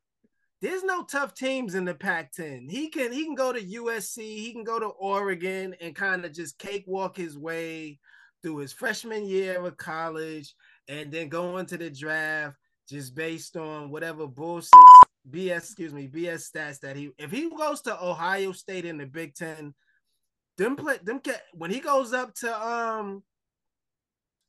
there's 0.62 0.84
no 0.84 1.04
tough 1.04 1.34
teams 1.34 1.74
in 1.74 1.84
the 1.84 1.94
Pac-10. 1.94 2.70
He 2.70 2.88
can 2.88 3.12
he 3.12 3.24
can 3.24 3.34
go 3.34 3.52
to 3.52 3.60
USC, 3.60 4.18
he 4.18 4.52
can 4.52 4.64
go 4.64 4.78
to 4.78 4.86
Oregon, 4.86 5.74
and 5.80 5.94
kind 5.94 6.24
of 6.24 6.32
just 6.32 6.58
cakewalk 6.58 7.16
his 7.16 7.38
way 7.38 7.98
through 8.42 8.58
his 8.58 8.72
freshman 8.72 9.24
year 9.24 9.64
of 9.64 9.76
college, 9.76 10.54
and 10.88 11.10
then 11.10 11.28
go 11.28 11.58
into 11.58 11.76
the 11.76 11.90
draft 11.90 12.56
just 12.88 13.14
based 13.14 13.56
on 13.56 13.90
whatever 13.90 14.26
bullshit 14.26 14.70
BS, 15.28 15.56
excuse 15.58 15.92
me, 15.92 16.08
BS 16.08 16.50
stats 16.50 16.80
that 16.80 16.96
he 16.96 17.10
if 17.18 17.30
he 17.30 17.50
goes 17.50 17.80
to 17.82 18.04
Ohio 18.04 18.52
State 18.52 18.84
in 18.84 18.98
the 18.98 19.06
Big 19.06 19.34
Ten, 19.34 19.74
them 20.60 20.76
play 20.76 20.98
them 21.02 21.20
when 21.54 21.70
he 21.70 21.80
goes 21.80 22.12
up 22.12 22.34
to 22.34 22.66
um 22.66 23.22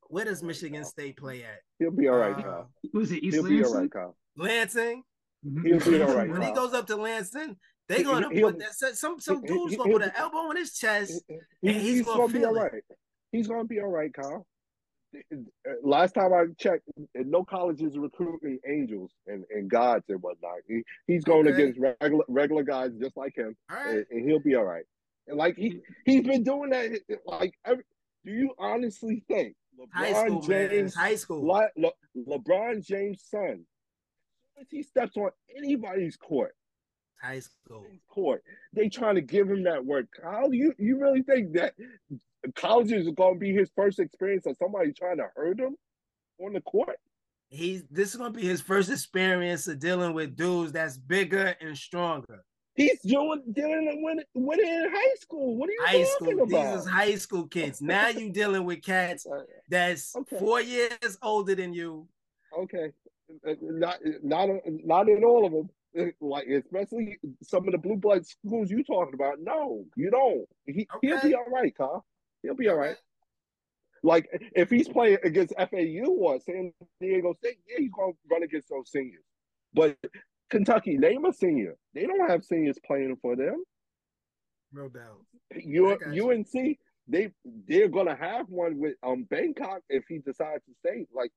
where 0.10 0.26
does 0.26 0.44
Michigan 0.44 0.84
State 0.84 1.16
play 1.16 1.44
at? 1.44 1.60
He'll 1.80 1.92
be 1.92 2.10
all 2.10 2.18
right, 2.18 2.36
uh, 2.36 2.42
Kyle. 2.42 2.72
Who's 2.92 3.12
it? 3.14 3.24
East 3.24 3.36
He'll 3.36 3.44
Lansing? 3.44 3.58
be 3.58 3.64
all 3.64 3.74
right, 3.76 3.92
Kyle. 3.92 4.18
Lansing. 4.36 5.04
Mm-hmm. 5.48 5.66
He'll 5.66 5.80
be 5.80 6.02
all 6.02 6.16
right. 6.16 6.30
when 6.30 6.42
Kyle. 6.42 6.50
he 6.50 6.54
goes 6.54 6.74
up 6.74 6.88
to 6.88 6.98
Lansing, 6.98 7.56
they 7.88 8.04
gonna 8.04 8.28
He'll, 8.30 8.52
put 8.52 8.60
that 8.60 8.96
some 8.98 9.22
some 9.22 9.42
dude's 9.42 9.78
gonna 9.78 9.92
put 9.92 10.02
an 10.02 10.12
elbow 10.16 10.50
on 10.50 10.58
his 10.58 10.74
chest, 10.74 11.24
and 11.30 11.40
he's, 11.62 11.82
he's 11.82 12.06
gonna, 12.06 12.28
gonna 12.28 12.34
be 12.34 12.46
all 12.46 12.54
right. 12.54 12.74
it. 12.74 12.84
He's 13.32 13.48
gonna 13.48 13.64
be 13.64 13.80
all 13.80 13.88
right, 13.88 14.14
Kyle 14.14 14.46
last 15.84 16.14
time 16.14 16.34
I 16.34 16.46
checked, 16.58 16.84
no 17.16 17.44
colleges 17.44 17.98
recruiting 17.98 18.60
angels 18.68 19.12
and, 19.28 19.44
and 19.50 19.70
gods 19.70 20.06
and 20.10 20.22
whatnot. 20.22 20.60
He, 20.68 20.84
he's 21.08 21.24
going 21.24 21.48
okay. 21.48 21.64
against 21.64 21.80
regular 21.80 22.24
regular 22.28 22.64
guys 22.64 22.92
just 23.00 23.18
like 23.18 23.36
him, 23.36 23.56
and, 23.70 24.06
and, 24.10 24.30
he'll 24.30 24.40
be 24.40 24.56
all 24.56 24.64
right. 24.64 24.84
Like 25.28 25.56
he 25.58 25.70
mm-hmm. 25.70 25.80
he's 26.06 26.24
been 26.24 26.44
doing 26.44 26.72
that. 26.72 26.92
Like, 27.26 27.54
every, 27.66 27.84
do 28.26 28.32
you 28.32 28.54
honestly 28.58 29.24
think 29.28 29.56
LeBron 29.80 29.94
high 29.94 30.14
school, 30.26 30.42
James, 30.42 30.96
man. 30.96 31.06
high 31.06 31.16
school, 31.16 31.46
Le, 31.46 31.68
Le, 31.78 31.92
LeBron 32.28 32.86
James' 32.86 33.24
son, 33.30 33.66
as 34.60 34.68
he 34.70 34.84
steps 34.84 35.16
on 35.18 35.30
anybody's 35.56 36.18
court, 36.18 36.56
high 37.22 37.40
school 37.40 37.86
court, 38.08 38.44
they 38.74 38.90
trying 38.90 39.16
to 39.16 39.22
give 39.22 39.50
him 39.50 39.64
that 39.64 39.86
work. 39.86 40.08
How 40.24 40.48
do 40.48 40.56
you 40.56 40.74
you 40.78 41.00
really 41.00 41.24
think 41.24 41.54
that 41.54 41.74
college 42.56 42.92
is 42.92 43.08
going 43.10 43.36
to 43.36 43.40
be 43.40 43.54
his 43.54 43.70
first 43.76 44.00
experience 44.00 44.46
of 44.46 44.56
somebody 44.58 44.92
trying 44.94 45.18
to 45.18 45.28
hurt 45.36 45.60
him 45.60 45.76
on 46.40 46.54
the 46.54 46.62
court. 46.62 46.98
He's 47.50 47.84
this 47.92 48.12
is 48.12 48.16
going 48.16 48.34
to 48.34 48.40
be 48.40 48.46
his 48.46 48.62
first 48.62 48.90
experience 48.90 49.68
of 49.68 49.80
dealing 49.80 50.14
with 50.14 50.36
dudes 50.38 50.72
that's 50.72 50.98
bigger 50.98 51.56
and 51.60 51.78
stronger. 51.78 52.44
He's 52.82 53.02
doing 53.02 53.44
dealing 53.52 54.26
with 54.34 54.60
in 54.60 54.90
high 54.92 55.16
school. 55.20 55.56
What 55.56 55.70
are 55.70 55.74
you 55.74 55.86
high 55.86 56.04
talking 56.04 56.38
school. 56.38 56.44
about? 56.44 56.74
These 56.74 56.82
is 56.82 56.90
high 56.90 57.16
school 57.16 57.48
kids. 57.48 57.82
Now 57.92 58.08
you're 58.08 58.32
dealing 58.32 58.66
with 58.66 58.82
cats 58.82 59.28
that's 59.70 60.16
okay. 60.16 60.40
four 60.40 60.62
years 60.62 61.18
older 61.22 61.56
than 61.56 61.74
you. 61.74 62.08
Okay, 62.58 62.92
uh, 63.48 63.54
not 63.62 64.00
not 64.24 64.50
not 64.66 65.10
in 65.10 65.24
all 65.24 65.46
of 65.46 65.52
them. 65.52 65.70
Like 66.22 66.48
especially 66.48 67.20
some 67.44 67.68
of 67.68 67.74
the 67.74 67.78
blue 67.78 67.98
blood 67.98 68.26
schools 68.26 68.72
you 68.72 68.84
talking 68.84 69.14
about. 69.14 69.40
No, 69.42 69.86
you 69.96 70.10
don't. 70.10 70.46
He 70.66 70.88
okay. 70.96 71.08
he'll 71.08 71.22
be 71.22 71.36
all 71.36 71.52
right, 71.52 71.76
Kyle. 71.76 72.06
He'll 72.44 72.56
be 72.56 72.70
all 72.70 72.78
right. 72.78 72.96
Like 74.04 74.30
if 74.56 74.70
he's 74.70 74.88
playing 74.88 75.18
against 75.24 75.54
FAU 75.58 76.08
or 76.08 76.40
San 76.40 76.74
Diego 77.00 77.34
State, 77.34 77.60
yeah, 77.68 77.80
he's 77.80 77.92
gonna 77.92 78.14
run 78.30 78.44
against 78.44 78.70
those 78.70 78.90
seniors. 78.90 79.24
But 79.74 79.98
Kentucky, 80.52 80.98
name 80.98 81.26
a 81.26 81.34
senior. 81.34 81.76
They 81.96 82.06
don't 82.06 82.30
have 82.30 82.44
seniors 82.44 82.78
playing 82.86 83.18
for 83.22 83.36
them. 83.36 83.64
No 84.72 84.90
doubt. 84.90 85.22
UNC, 85.56 86.78
they 87.08 87.32
they're 87.68 87.88
gonna 87.88 88.16
have 88.16 88.48
one 88.50 88.80
with 88.80 88.96
um 89.02 89.26
Bacot 89.32 89.80
if 89.90 90.04
he 90.08 90.20
decides 90.20 90.64
to 90.66 90.72
stay. 90.86 91.08
Like 91.14 91.32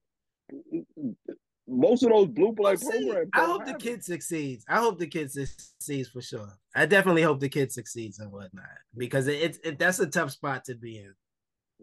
most 1.66 2.02
of 2.02 2.10
those 2.10 2.28
blue 2.28 2.52
blood 2.52 2.80
programs. 2.80 3.30
I 3.32 3.44
hope 3.44 3.64
the 3.64 3.74
kid 3.74 4.00
it. 4.00 4.04
succeeds. 4.04 4.64
I 4.68 4.78
hope 4.78 4.98
the 4.98 5.06
kid 5.06 5.30
succeeds 5.30 6.08
for 6.08 6.20
sure. 6.20 6.52
I 6.74 6.86
definitely 6.86 7.22
hope 7.22 7.40
the 7.40 7.48
kid 7.48 7.72
succeeds 7.72 8.18
and 8.18 8.30
whatnot 8.30 8.66
because 8.96 9.26
it's 9.26 9.58
it, 9.58 9.66
it, 9.66 9.78
that's 9.78 10.00
a 10.00 10.06
tough 10.06 10.32
spot 10.32 10.64
to 10.66 10.74
be 10.74 10.98
in. 10.98 11.14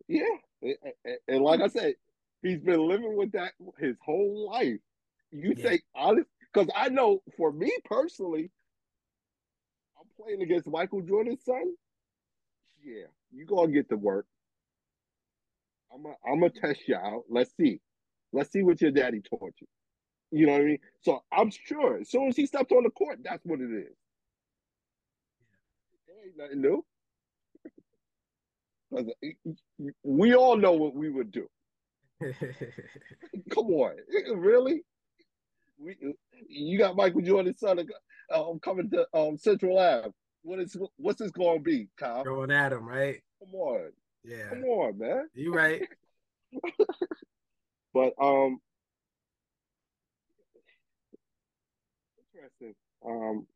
Yeah, 0.08 0.74
and, 1.06 1.18
and 1.28 1.44
like 1.44 1.62
I 1.62 1.68
said, 1.68 1.96
he's 2.42 2.60
been 2.60 2.88
living 2.88 3.16
with 3.16 3.32
that 3.34 3.54
his 3.80 3.96
whole 4.04 4.50
life. 4.52 4.80
You 5.32 5.54
yeah. 5.58 5.64
say 5.64 5.82
honest, 5.96 6.28
because 6.54 6.70
I 6.76 6.90
know 6.90 7.22
for 7.38 7.52
me 7.52 7.72
personally, 7.86 8.52
I'm 10.00 10.08
playing 10.24 10.42
against 10.42 10.68
Michael 10.68 11.02
Jordan's 11.02 11.44
son. 11.44 11.74
Yeah, 12.84 13.06
you 13.32 13.46
gonna 13.46 13.72
get 13.72 13.90
to 13.90 13.98
work. 13.98 14.26
I'm 15.94 16.04
gonna 16.04 16.16
I'm 16.26 16.40
gonna 16.40 16.52
test 16.52 16.88
you 16.88 16.96
out. 16.96 17.24
Let's 17.30 17.56
see. 17.56 17.80
Let's 18.34 18.52
see 18.52 18.64
what 18.64 18.82
your 18.82 18.92
daddy 18.92 19.22
taught 19.22 19.54
you. 19.60 19.68
You 20.32 20.46
know 20.48 20.54
what 20.54 20.62
I 20.62 20.66
mean? 20.66 20.80
So 21.02 21.24
I'm 21.32 21.52
sure 21.52 21.98
as 22.00 22.10
soon 22.10 22.30
as 22.30 22.38
he 22.38 22.46
stepped 22.46 22.72
on 22.72 22.84
the 22.84 22.90
court, 22.90 23.20
that's 23.24 23.46
what 23.46 23.60
it 23.60 23.66
is. 23.72 23.96
There 26.08 26.26
ain't 26.26 26.38
nothing 26.38 26.62
new. 26.62 26.86
Uh, 28.98 29.04
we 30.04 30.36
all 30.36 30.58
know 30.58 30.74
what 30.74 30.96
we 30.96 31.10
would 31.10 31.32
do. 31.32 31.48
Come 32.22 33.68
on, 33.68 33.96
really? 34.36 34.84
We, 35.84 35.96
you 36.48 36.78
got 36.78 36.96
Michael 36.96 37.22
Jordan's 37.22 37.60
son 37.60 37.80
um, 38.34 38.60
coming 38.60 38.90
to 38.92 39.08
um, 39.14 39.38
Central 39.38 39.80
Ave. 39.80 40.12
What 40.44 40.60
is 40.60 40.76
what's 40.98 41.20
this 41.20 41.32
going 41.32 41.60
to 41.60 41.64
be, 41.64 41.88
Kyle? 41.98 42.24
Going 42.24 42.52
at 42.52 42.74
him, 42.74 42.88
right? 42.88 43.22
Come 43.40 43.56
on, 43.56 43.92
yeah. 44.24 44.50
Come 44.50 44.64
on, 44.64 44.98
man. 44.98 45.28
You 45.34 45.54
right. 45.54 45.88
But 47.94 48.14
um, 48.22 48.60
interesting. 52.34 52.74
Um, 53.06 53.48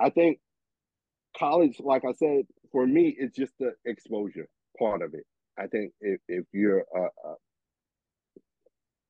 I 0.00 0.10
think 0.10 0.38
college, 1.36 1.76
like 1.80 2.04
I 2.04 2.12
said, 2.12 2.46
for 2.70 2.86
me, 2.86 3.14
it's 3.18 3.36
just 3.36 3.52
the 3.58 3.74
exposure 3.84 4.48
part 4.78 5.02
of 5.02 5.14
it. 5.14 5.24
I 5.58 5.66
think 5.66 5.92
if 6.00 6.20
if 6.28 6.46
you're 6.52 6.84
a, 6.94 7.02
a, 7.02 7.34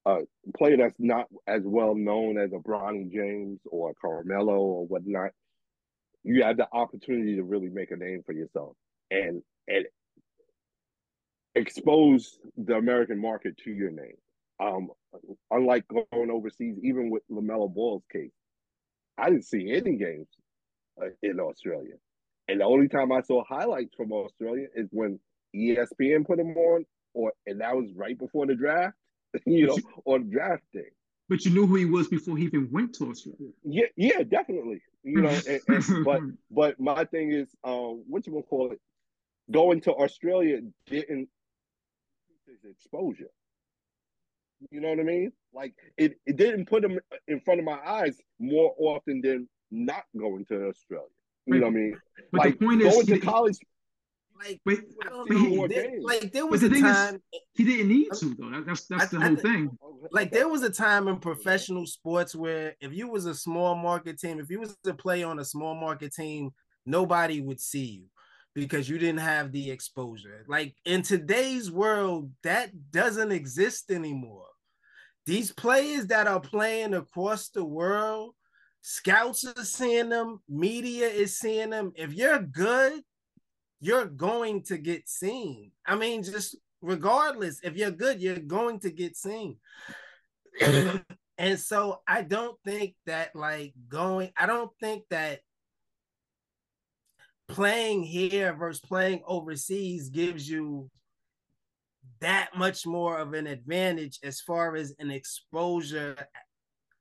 a 0.06 0.18
player 0.56 0.76
that's 0.76 0.98
not 0.98 1.26
as 1.46 1.62
well 1.64 1.94
known 1.94 2.38
as 2.38 2.52
a 2.52 2.56
Bronny 2.56 3.10
James 3.10 3.60
or 3.70 3.90
a 3.90 3.94
Carmelo 3.94 4.58
or 4.58 4.86
whatnot, 4.86 5.30
you 6.24 6.42
have 6.42 6.56
the 6.56 6.68
opportunity 6.72 7.36
to 7.36 7.42
really 7.42 7.68
make 7.68 7.90
a 7.90 7.96
name 7.96 8.22
for 8.24 8.32
yourself 8.32 8.76
and 9.10 9.42
and 9.68 9.86
expose 11.54 12.38
the 12.56 12.74
American 12.74 13.20
market 13.20 13.56
to 13.58 13.70
your 13.70 13.90
name. 13.90 14.16
Um, 14.60 14.88
unlike 15.50 15.84
going 15.88 16.30
overseas, 16.30 16.76
even 16.82 17.10
with 17.10 17.22
LaMelo 17.30 17.72
Ball's 17.72 18.04
case, 18.12 18.30
I 19.18 19.28
didn't 19.28 19.44
see 19.44 19.72
any 19.72 19.96
games 19.96 20.28
uh, 21.00 21.06
in 21.22 21.40
Australia. 21.40 21.94
And 22.48 22.60
the 22.60 22.64
only 22.64 22.88
time 22.88 23.12
I 23.12 23.20
saw 23.22 23.44
highlights 23.44 23.94
from 23.96 24.12
Australia 24.12 24.66
is 24.74 24.88
when 24.90 25.18
ESPN 25.54 26.26
put 26.26 26.38
them 26.38 26.56
on, 26.56 26.84
or 27.14 27.32
and 27.46 27.60
that 27.60 27.76
was 27.76 27.90
right 27.94 28.18
before 28.18 28.46
the 28.46 28.54
draft, 28.54 28.96
you 29.46 29.66
know, 29.66 29.78
on 30.04 30.30
draft 30.30 30.64
day. 30.72 30.90
But 31.28 31.44
you 31.44 31.52
knew 31.52 31.66
who 31.66 31.76
he 31.76 31.84
was 31.84 32.08
before 32.08 32.36
he 32.36 32.44
even 32.44 32.68
went 32.70 32.94
to 32.96 33.10
Australia. 33.10 33.52
Yeah, 33.64 33.86
yeah, 33.96 34.22
definitely. 34.22 34.82
You 35.02 35.22
know, 35.22 35.38
and, 35.48 35.60
and, 35.68 36.04
but 36.04 36.20
but 36.50 36.80
my 36.80 37.04
thing 37.04 37.32
is, 37.32 37.48
um, 37.64 38.04
what 38.08 38.26
you 38.26 38.32
gonna 38.32 38.44
call 38.44 38.72
it? 38.72 38.80
Going 39.50 39.80
to 39.82 39.92
Australia 39.92 40.60
didn't 40.86 41.28
his 42.46 42.70
exposure. 42.70 43.30
You 44.70 44.80
know 44.80 44.90
what 44.90 45.00
I 45.00 45.04
mean? 45.04 45.32
Like 45.52 45.74
it, 45.96 46.14
it 46.26 46.36
didn't 46.36 46.66
put 46.66 46.84
him 46.84 46.98
in 47.26 47.40
front 47.40 47.60
of 47.60 47.66
my 47.66 47.78
eyes 47.84 48.16
more 48.38 48.74
often 48.78 49.20
than 49.20 49.48
not 49.70 50.04
going 50.16 50.44
to 50.46 50.68
Australia. 50.68 51.06
You 51.46 51.54
know 51.54 51.66
what 51.66 51.72
I 51.72 51.76
mean? 51.76 51.96
But 52.30 52.38
like 52.40 52.58
the 52.58 52.66
point 52.66 52.80
going 52.80 53.00
is, 53.00 53.06
to 53.06 53.18
college. 53.18 53.56
Like, 54.44 54.60
but, 54.64 54.78
but 55.28 55.36
he, 55.36 55.66
there, 55.68 56.00
like 56.00 56.32
there 56.32 56.46
was 56.46 56.62
a 56.62 56.68
time 56.68 57.16
is, 57.32 57.40
he 57.54 57.64
didn't 57.64 57.88
need 57.88 58.08
to 58.12 58.34
though. 58.34 58.50
That, 58.50 58.66
that's 58.66 58.86
that's 58.86 59.04
I, 59.14 59.18
the 59.18 59.20
whole 59.20 59.36
thing. 59.36 59.70
Like 60.10 60.32
there 60.32 60.48
was 60.48 60.62
a 60.62 60.70
time 60.70 61.08
in 61.08 61.18
professional 61.18 61.86
sports 61.86 62.34
where 62.34 62.74
if 62.80 62.92
you 62.92 63.08
was 63.08 63.26
a 63.26 63.34
small 63.34 63.74
market 63.76 64.18
team, 64.18 64.40
if 64.40 64.50
you 64.50 64.60
was 64.60 64.76
to 64.84 64.94
play 64.94 65.22
on 65.22 65.38
a 65.38 65.44
small 65.44 65.74
market 65.74 66.12
team, 66.12 66.50
nobody 66.86 67.40
would 67.40 67.60
see 67.60 67.84
you 67.84 68.04
because 68.54 68.88
you 68.88 68.98
didn't 68.98 69.20
have 69.20 69.52
the 69.52 69.70
exposure. 69.70 70.44
Like 70.48 70.74
in 70.84 71.02
today's 71.02 71.70
world, 71.70 72.30
that 72.42 72.70
doesn't 72.90 73.32
exist 73.32 73.90
anymore. 73.90 74.46
These 75.24 75.52
players 75.52 76.06
that 76.08 76.26
are 76.26 76.40
playing 76.40 76.94
across 76.94 77.48
the 77.48 77.64
world, 77.64 78.34
scouts 78.80 79.44
are 79.44 79.64
seeing 79.64 80.08
them, 80.08 80.40
media 80.48 81.06
is 81.06 81.38
seeing 81.38 81.70
them. 81.70 81.92
If 81.94 82.12
you're 82.12 82.40
good, 82.40 83.02
you're 83.82 84.06
going 84.06 84.62
to 84.62 84.78
get 84.78 85.08
seen. 85.08 85.72
I 85.84 85.96
mean, 85.96 86.22
just 86.22 86.56
regardless, 86.80 87.60
if 87.64 87.76
you're 87.76 87.90
good, 87.90 88.22
you're 88.22 88.36
going 88.38 88.78
to 88.80 88.92
get 88.92 89.16
seen. 89.16 89.56
and 91.36 91.58
so 91.58 92.00
I 92.06 92.22
don't 92.22 92.56
think 92.64 92.94
that 93.06 93.34
like 93.34 93.74
going, 93.88 94.30
I 94.36 94.46
don't 94.46 94.70
think 94.80 95.02
that 95.10 95.40
playing 97.48 98.04
here 98.04 98.54
versus 98.54 98.80
playing 98.80 99.22
overseas 99.26 100.10
gives 100.10 100.48
you 100.48 100.88
that 102.20 102.50
much 102.56 102.86
more 102.86 103.18
of 103.18 103.34
an 103.34 103.48
advantage 103.48 104.20
as 104.22 104.40
far 104.40 104.76
as 104.76 104.94
an 105.00 105.10
exposure 105.10 106.16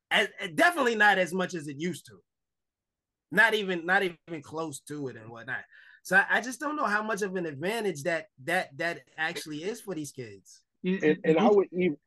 as, 0.09 0.29
definitely 0.55 0.95
not 0.95 1.19
as 1.19 1.31
much 1.31 1.53
as 1.53 1.67
it 1.67 1.77
used 1.77 2.07
to 2.07 2.17
not 3.31 3.53
even 3.53 3.85
not 3.85 4.03
even 4.03 4.41
close 4.41 4.79
to 4.79 5.07
it 5.07 5.15
and 5.15 5.29
whatnot 5.29 5.63
so 6.03 6.17
I, 6.17 6.25
I, 6.37 6.41
just 6.41 6.59
don't 6.59 6.75
know 6.75 6.85
how 6.85 7.03
much 7.03 7.21
of 7.21 7.35
an 7.35 7.45
advantage 7.45 8.03
that 8.03 8.27
that 8.45 8.75
that 8.77 9.01
actually 9.17 9.63
is 9.63 9.81
for 9.81 9.93
these 9.93 10.11
kids. 10.11 10.61
And, 10.83 11.19
and 11.23 11.37
I 11.37 11.47
would 11.49 11.67
even, 11.71 11.97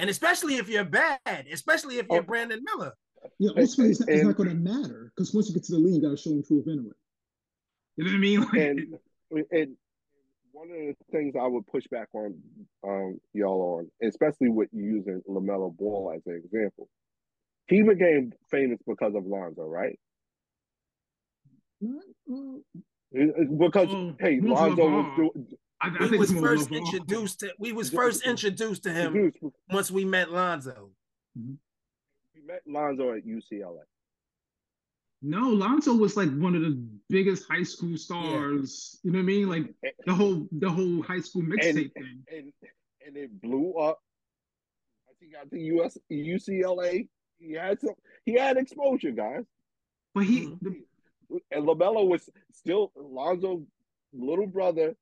and 0.00 0.10
especially 0.10 0.56
if 0.56 0.68
you're 0.68 0.84
bad, 0.84 1.46
especially 1.52 1.98
if 1.98 2.06
you're 2.10 2.20
oh, 2.20 2.24
Brandon 2.24 2.62
Miller. 2.64 2.92
Yeah, 3.38 3.50
ultimately, 3.56 3.90
it's, 3.90 4.00
it's 4.00 4.24
not 4.24 4.36
going 4.36 4.48
to 4.48 4.54
matter 4.54 5.12
because 5.14 5.32
once 5.32 5.48
you 5.48 5.54
get 5.54 5.64
to 5.64 5.72
the 5.72 5.78
league, 5.78 5.94
you 5.94 6.02
got 6.02 6.10
to 6.10 6.16
show 6.16 6.30
and 6.30 6.44
prove 6.44 6.66
anyway. 6.66 6.90
You 7.96 8.04
know 8.04 8.10
what 8.10 8.16
I 8.16 8.18
mean? 8.18 8.40
Like, 8.40 8.52
and, 9.32 9.46
and 9.50 9.76
one 10.52 10.70
of 10.70 10.76
the 10.76 10.94
things 11.12 11.34
I 11.40 11.46
would 11.46 11.66
push 11.66 11.86
back 11.90 12.08
on 12.12 12.34
um, 12.86 13.20
y'all 13.32 13.78
on, 13.78 14.08
especially 14.08 14.48
with 14.48 14.68
using 14.72 15.22
LaMelo 15.28 15.76
Ball 15.76 16.12
as 16.16 16.22
an 16.26 16.42
example, 16.44 16.88
he 17.68 17.82
became 17.82 18.32
famous 18.50 18.78
because 18.86 19.14
of 19.14 19.26
Lonzo, 19.26 19.64
right? 19.64 19.98
Because 23.12 23.88
mm, 23.88 24.16
hey, 24.20 24.40
Lonzo 24.40 24.88
was 24.88 25.16
doing. 25.16 25.46
I, 25.80 25.90
I 26.00 26.06
we 26.06 26.18
was 26.18 26.32
first 26.32 26.70
introduced 26.72 27.40
to 27.40 27.52
we 27.58 27.72
was 27.72 27.90
first 27.90 28.26
introduced 28.26 28.82
to 28.84 28.92
him 28.92 29.32
once 29.70 29.90
we 29.90 30.04
met 30.04 30.32
Lonzo. 30.32 30.90
Mm-hmm. 31.38 31.54
We 32.34 32.46
met 32.46 32.62
Lonzo 32.66 33.12
at 33.12 33.26
UCLA. 33.26 33.80
No, 35.22 35.48
Lonzo 35.48 35.94
was 35.94 36.16
like 36.16 36.30
one 36.36 36.54
of 36.54 36.62
the 36.62 36.80
biggest 37.08 37.44
high 37.50 37.62
school 37.62 37.96
stars. 37.96 39.00
Yeah. 39.02 39.08
You 39.08 39.12
know 39.12 39.18
what 39.18 39.22
I 39.22 39.26
mean? 39.26 39.48
Like 39.48 39.74
the 40.06 40.14
whole 40.14 40.46
the 40.52 40.70
whole 40.70 41.02
high 41.02 41.20
school 41.20 41.42
mixtape 41.42 41.92
thing. 41.94 42.22
And 42.30 42.52
and 43.06 43.16
it 43.16 43.40
blew 43.40 43.74
up. 43.74 43.98
I 45.08 45.12
think 45.18 45.32
got 45.32 45.50
the 45.50 45.60
US 45.60 45.96
UCLA. 46.10 47.08
He 47.38 47.52
had 47.54 47.80
some 47.80 47.94
he 48.24 48.34
had 48.34 48.56
exposure, 48.56 49.10
guys. 49.10 49.44
But 50.14 50.24
he 50.24 50.54
the, 50.60 50.82
and 51.50 51.66
LaMelo 51.66 52.08
was 52.08 52.28
still 52.52 52.92
Lonzo's 52.96 53.66
little 54.12 54.46
brother. 54.46 54.94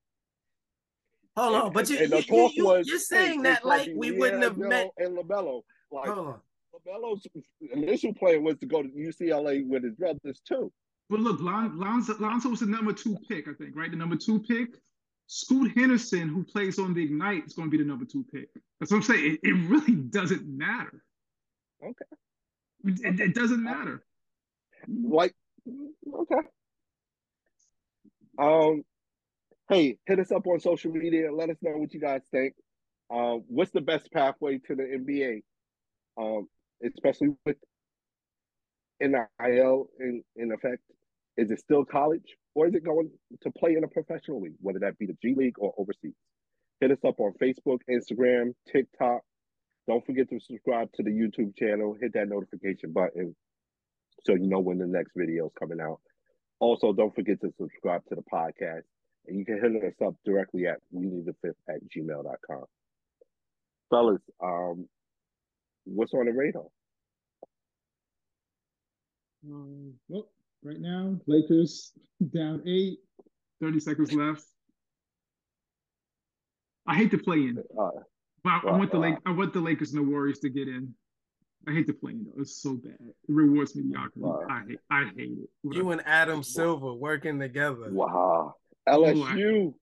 Hold 1.37 1.57
on, 1.57 1.73
but 1.73 1.91
you, 1.91 1.99
and 1.99 2.13
the 2.13 2.23
talk 2.23 2.53
you, 2.55 2.67
was, 2.67 2.87
you're 2.87 2.99
saying 2.99 3.45
hey, 3.45 3.51
that 3.51 3.65
like 3.65 3.91
we 3.97 4.13
wouldn't 4.13 4.43
have 4.43 4.57
met 4.57 4.91
and 4.99 5.17
LaMelo. 5.17 5.63
Like 5.91 6.09
LaMelo's 6.09 7.27
initial 7.73 8.15
plan 8.15 8.43
was 8.45 8.57
to 8.59 8.67
go 8.67 8.83
to 8.83 8.89
UCLA 8.89 9.67
with 9.67 9.85
his 9.85 9.95
brothers 9.95 10.41
too. 10.47 10.73
But 11.11 11.21
look, 11.21 11.41
Lon, 11.41 11.79
Lonzo, 11.79 12.17
Lonzo 12.19 12.49
was 12.51 12.61
the 12.61 12.67
number 12.67 12.93
two 12.93 13.17
pick, 13.29 13.47
I 13.49 13.53
think, 13.53 13.77
right? 13.77 13.91
The 13.91 13.97
number 13.97 14.17
two 14.17 14.41
pick. 14.41 14.69
Scoot 15.27 15.73
Henderson, 15.77 16.29
who 16.29 16.45
plays 16.45 16.79
on 16.79 16.95
the 16.95 17.03
Ignite, 17.03 17.47
is 17.47 17.55
going 17.55 17.71
to 17.71 17.77
be 17.77 17.83
the 17.83 17.89
number 17.89 18.05
two 18.05 18.25
pick. 18.33 18.49
That's 18.79 18.93
what 18.93 18.99
I'm 18.99 19.03
saying. 19.03 19.39
It, 19.43 19.49
it 19.49 19.69
really 19.69 19.95
doesn't 19.95 20.47
matter. 20.47 21.03
Okay. 21.83 22.05
It, 22.85 23.21
it, 23.21 23.35
doesn't 23.35 23.63
matter. 23.63 24.05
Like 24.87 25.35
Okay. 25.67 26.49
Um, 28.39 28.83
hey, 29.69 29.99
hit 30.07 30.19
us 30.19 30.33
up 30.33 30.47
on 30.47 30.61
social 30.61 30.93
media. 30.93 31.33
Let 31.33 31.51
us 31.51 31.57
know 31.63 31.77
what 31.77 31.95
you 31.95 32.01
guys 32.01 32.23
think. 32.31 32.55
Um, 33.11 33.45
what's 33.49 33.71
the 33.71 33.81
best 33.81 34.11
pathway 34.13 34.59
to 34.67 34.75
the 34.75 34.83
NBA? 34.83 35.43
Um, 36.19 36.49
especially 36.85 37.31
with 37.45 37.57
NIL 39.01 39.89
in, 40.01 40.23
in 40.37 40.53
effect. 40.53 40.83
Is 41.37 41.51
it 41.51 41.61
still 41.61 41.85
college 41.85 42.37
or 42.55 42.69
is 42.69 42.75
it 42.75 42.85
going 42.85 43.11
to 43.43 43.51
play 43.51 43.75
in 43.75 43.85
a 43.85 43.89
professional 43.89 44.41
league, 44.41 44.55
whether 44.61 44.79
that 44.81 44.99
be 44.99 45.07
the 45.07 45.17
G 45.21 45.35
League 45.37 45.57
or 45.59 45.75
overseas? 45.77 46.15
Hit 46.81 46.93
us 46.93 47.05
up 47.05 47.19
on 47.19 47.33
Facebook, 47.43 47.79
Instagram, 47.91 48.55
TikTok. 48.71 49.23
Don't 49.89 50.05
forget 50.07 50.29
to 50.31 50.41
subscribe 50.41 50.93
to 50.95 51.03
the 51.03 51.11
YouTube 51.11 51.57
channel. 51.57 51.97
Hit 52.01 52.13
that 52.15 52.29
notification 52.29 52.93
button 52.93 53.35
so 54.25 54.35
you 54.35 54.49
know 54.49 54.61
when 54.61 54.79
the 54.79 54.87
next 54.87 55.13
video 55.17 55.47
is 55.47 55.53
coming 55.59 55.81
out. 55.81 56.01
Also, 56.61 56.93
don't 56.93 57.15
forget 57.15 57.41
to 57.41 57.53
subscribe 57.59 58.03
to 58.09 58.15
the 58.15 58.23
podcast. 58.23 58.83
And 59.27 59.39
you 59.39 59.45
can 59.45 59.61
hit 59.61 59.85
us 59.85 60.07
up 60.07 60.15
directly 60.25 60.67
at 60.67 60.79
we 60.91 61.07
need 61.07 61.27
the 61.27 61.35
fifth 61.43 61.57
at 61.69 61.81
gmail.com. 61.95 62.65
Fellas, 63.91 64.21
um, 64.43 64.89
what's 65.85 66.13
on 66.15 66.27
the 66.27 66.33
radar? 66.33 66.65
Um, 69.47 69.95
well, 70.09 70.29
right 70.63 70.81
now, 70.81 71.17
Lakers 71.27 71.93
down 72.35 72.63
eight, 72.67 72.99
30 73.61 73.81
seconds 73.81 74.13
left. 74.13 74.45
I 76.87 76.97
hate 76.97 77.11
to 77.13 77.19
play 77.19 77.39
in. 77.39 77.63
Uh, 77.79 77.91
I, 78.47 78.61
I 78.69 78.73
want 78.73 78.91
the 78.91 78.99
Lake, 78.99 79.17
I 79.25 79.33
want 79.33 79.55
the 79.55 79.61
Lakers 79.61 79.95
and 79.95 80.07
the 80.07 80.11
Warriors 80.11 80.39
to 80.41 80.51
get 80.51 80.69
in. 80.69 80.95
I 81.67 81.73
hate 81.73 81.87
the 81.87 81.95
play-in 81.95 82.25
though. 82.25 82.43
It's 82.43 82.63
so 82.63 82.75
bad. 82.75 82.97
It 83.01 83.15
rewards 83.29 83.75
mediocrity. 83.75 84.21
Wow. 84.21 84.41
I 84.51 84.63
hate. 84.69 84.79
I 84.91 85.05
hate 85.17 85.39
it. 85.39 85.49
You 85.65 85.91
and 85.91 86.03
Adam 86.07 86.43
Silver 86.43 86.95
working 86.95 87.39
together. 87.39 87.91
Wow. 87.91 88.55
LSU. 88.89 89.75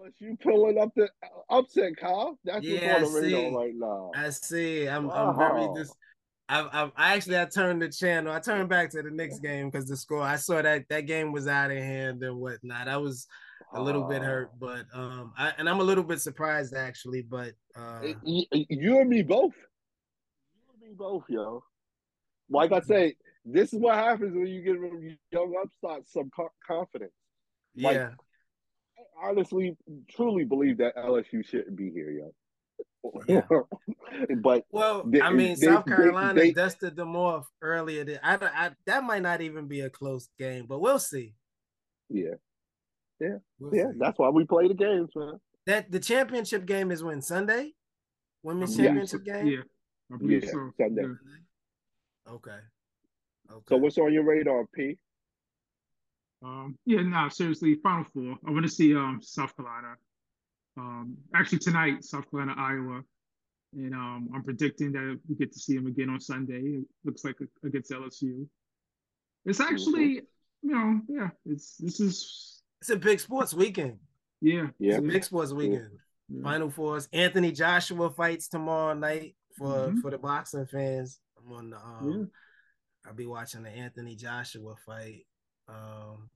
LSU 0.00 0.40
pulling 0.40 0.78
up 0.78 0.90
the 0.96 1.08
upset, 1.50 1.96
Kyle. 1.96 2.38
That's 2.44 2.64
yeah, 2.64 3.02
what's 3.02 3.14
on 3.14 3.22
the 3.22 3.34
radar 3.34 3.60
right 3.60 3.74
now. 3.74 4.10
I 4.14 4.30
see. 4.30 4.88
I'm. 4.88 5.06
Wow. 5.06 5.30
I'm 5.30 5.36
very 5.36 5.74
dis- 5.74 5.94
I, 6.48 6.60
I, 6.60 6.90
I 6.96 7.14
actually 7.14 7.38
I 7.38 7.46
turned 7.46 7.80
the 7.80 7.88
channel. 7.88 8.32
I 8.32 8.38
turned 8.38 8.68
back 8.68 8.90
to 8.90 9.02
the 9.02 9.10
next 9.10 9.40
game 9.40 9.70
because 9.70 9.86
the 9.86 9.96
score. 9.96 10.22
I 10.22 10.36
saw 10.36 10.60
that 10.60 10.88
that 10.90 11.02
game 11.02 11.32
was 11.32 11.46
out 11.46 11.70
of 11.70 11.78
hand 11.78 12.22
and 12.22 12.36
whatnot. 12.36 12.88
I 12.88 12.98
was 12.98 13.26
a 13.72 13.82
little 13.82 14.04
uh, 14.04 14.08
bit 14.08 14.22
hurt, 14.22 14.50
but 14.58 14.84
um, 14.92 15.32
I, 15.38 15.52
and 15.58 15.68
I'm 15.68 15.80
a 15.80 15.84
little 15.84 16.04
bit 16.04 16.20
surprised 16.20 16.74
actually. 16.74 17.22
But 17.22 17.52
uh, 17.76 18.00
you, 18.24 18.44
you 18.50 19.00
and 19.00 19.08
me 19.08 19.22
both 19.22 19.54
both, 20.96 21.24
yo. 21.28 21.62
Like 22.50 22.72
I 22.72 22.80
say, 22.80 23.16
this 23.44 23.72
is 23.72 23.80
what 23.80 23.96
happens 23.96 24.34
when 24.34 24.46
you 24.46 24.62
get 24.62 25.18
young 25.32 25.54
upstarts 25.62 26.12
some 26.12 26.30
confidence. 26.66 27.12
Like, 27.76 27.96
yeah. 27.96 28.10
I 29.22 29.28
honestly, 29.28 29.76
truly 30.10 30.44
believe 30.44 30.78
that 30.78 30.96
LSU 30.96 31.44
shouldn't 31.46 31.76
be 31.76 31.90
here, 31.90 32.10
yo. 32.10 32.32
Yeah. 33.28 33.42
but 34.38 34.64
well, 34.70 35.02
they, 35.06 35.20
I 35.20 35.30
mean, 35.30 35.58
they, 35.60 35.66
South 35.66 35.86
Carolina 35.86 36.40
they, 36.40 36.52
dusted 36.52 36.96
them 36.96 37.16
off 37.16 37.46
earlier. 37.60 38.04
Than, 38.04 38.18
I, 38.22 38.36
I, 38.40 38.70
that 38.86 39.04
might 39.04 39.22
not 39.22 39.40
even 39.40 39.66
be 39.66 39.80
a 39.80 39.90
close 39.90 40.28
game, 40.38 40.66
but 40.66 40.80
we'll 40.80 40.98
see. 40.98 41.34
Yeah, 42.08 42.34
yeah, 43.20 43.36
we'll 43.58 43.74
yeah. 43.74 43.92
See. 43.92 43.98
That's 43.98 44.18
why 44.18 44.30
we 44.30 44.44
play 44.44 44.68
the 44.68 44.74
games, 44.74 45.10
man. 45.14 45.38
That 45.66 45.90
the 45.90 46.00
championship 46.00 46.66
game 46.66 46.90
is 46.90 47.02
when 47.02 47.20
Sunday. 47.20 47.72
women's 48.42 48.76
championship 48.76 49.24
game? 49.24 49.46
Yeah, 49.46 49.62
I 50.12 50.16
believe 50.16 50.44
yeah, 50.44 50.50
so. 50.50 50.70
Sunday. 50.78 51.02
Yeah. 51.02 52.32
Okay. 52.32 52.50
Okay. 53.50 53.64
So 53.68 53.76
what's 53.76 53.98
on 53.98 54.12
your 54.12 54.24
radar, 54.24 54.64
P? 54.74 54.96
Um, 56.42 56.78
yeah, 56.84 57.02
no, 57.02 57.08
nah, 57.08 57.28
seriously, 57.28 57.76
Final 57.82 58.04
Four. 58.12 58.36
I 58.46 58.50
want 58.50 58.64
to 58.64 58.70
see 58.70 58.94
um 58.94 59.20
South 59.22 59.56
Carolina. 59.56 59.94
Um, 60.76 61.16
actually 61.34 61.60
tonight, 61.60 62.04
South 62.04 62.30
Carolina, 62.30 62.54
Iowa, 62.58 63.02
and 63.74 63.94
um, 63.94 64.28
I'm 64.34 64.42
predicting 64.42 64.92
that 64.92 65.20
we 65.28 65.36
get 65.36 65.52
to 65.52 65.58
see 65.58 65.74
him 65.74 65.86
again 65.86 66.10
on 66.10 66.20
Sunday. 66.20 66.60
It 66.60 66.84
looks 67.04 67.24
like 67.24 67.36
against 67.64 67.90
LSU. 67.90 68.46
It's 69.46 69.60
actually, 69.60 70.16
mm-hmm. 70.16 70.68
you 70.68 70.74
know, 70.74 71.00
yeah, 71.08 71.28
it's 71.46 71.76
this 71.76 72.00
is 72.00 72.62
it's 72.80 72.90
a 72.90 72.96
big 72.96 73.20
sports 73.20 73.54
weekend. 73.54 73.98
Yeah, 74.40 74.66
yeah, 74.78 74.94
it's 74.94 74.98
a 74.98 75.02
big 75.02 75.24
sports 75.24 75.52
weekend. 75.52 75.90
Yeah. 76.28 76.42
Final 76.42 76.70
Fours. 76.70 77.08
Anthony 77.12 77.52
Joshua 77.52 78.10
fights 78.10 78.48
tomorrow 78.48 78.94
night 78.94 79.34
for 79.56 79.88
mm-hmm. 79.88 80.00
for 80.00 80.10
the 80.10 80.18
boxing 80.18 80.66
fans. 80.66 81.20
I'm 81.38 81.52
on 81.52 81.70
the 81.70 81.76
um, 81.76 82.18
yeah. 82.18 82.24
I'll 83.06 83.14
be 83.14 83.26
watching 83.26 83.62
the 83.62 83.70
Anthony 83.70 84.16
Joshua 84.16 84.74
fight. 84.86 85.26
Um, 85.68 86.30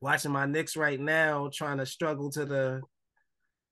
watching 0.00 0.32
my 0.32 0.46
Knicks 0.46 0.76
right 0.76 1.00
now, 1.00 1.50
trying 1.52 1.78
to 1.78 1.86
struggle 1.86 2.30
to 2.30 2.44
the 2.44 2.80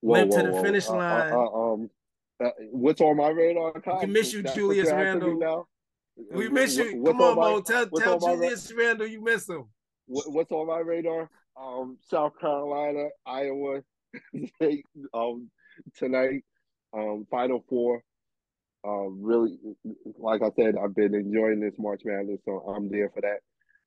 whoa, 0.01 0.13
went 0.13 0.31
whoa, 0.31 0.37
to 0.39 0.43
the 0.47 0.53
whoa. 0.53 0.63
finish 0.63 0.89
uh, 0.89 0.93
uh 0.93 0.97
line. 0.97 1.33
Uh, 1.33 1.37
uh, 1.37 1.73
um, 1.73 1.91
uh, 2.43 2.51
what's 2.71 3.01
on 3.01 3.17
my 3.17 3.29
radar? 3.29 3.73
We 4.01 4.07
miss 4.07 4.33
you, 4.33 4.43
Julius 4.43 4.91
Randle. 4.91 5.69
We 6.31 6.49
miss 6.49 6.77
you. 6.77 6.97
What's 6.99 7.13
Come 7.13 7.23
on, 7.23 7.37
Mo. 7.37 7.61
Tell, 7.61 7.87
tell 7.87 8.19
Julius 8.19 8.73
ra- 8.73 8.85
Randle 8.85 9.07
you 9.07 9.23
miss 9.23 9.49
him. 9.49 9.65
what's 10.07 10.51
on 10.51 10.67
my 10.67 10.81
radar? 10.81 11.31
Um, 11.61 11.99
South 12.03 12.33
Carolina, 12.41 13.09
Iowa, 13.27 13.83
um, 15.15 15.51
tonight. 15.97 16.45
Um, 16.95 17.27
Final 17.31 17.65
Four. 17.69 18.03
Um, 18.85 19.18
really, 19.22 19.59
like 20.18 20.43
I 20.43 20.51
said, 20.57 20.74
I've 20.83 20.95
been 20.95 21.14
enjoying 21.14 21.61
this 21.61 21.74
March 21.78 22.03
Madness, 22.05 22.41
so 22.45 22.59
I'm 22.68 22.91
there 22.91 23.11
for 23.14 23.20
that. 23.20 23.39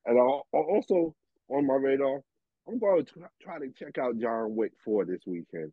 And 0.06 0.18
I'll, 0.18 0.48
also 0.54 1.16
on 1.50 1.68
my 1.68 1.76
radar, 1.76 2.22
I'm 2.68 2.80
going 2.80 3.06
to 3.06 3.12
try 3.42 3.60
to 3.60 3.70
check 3.78 3.98
out 3.98 4.18
John 4.18 4.56
Wick 4.56 4.72
4 4.86 5.06
this 5.06 5.22
weekend. 5.26 5.72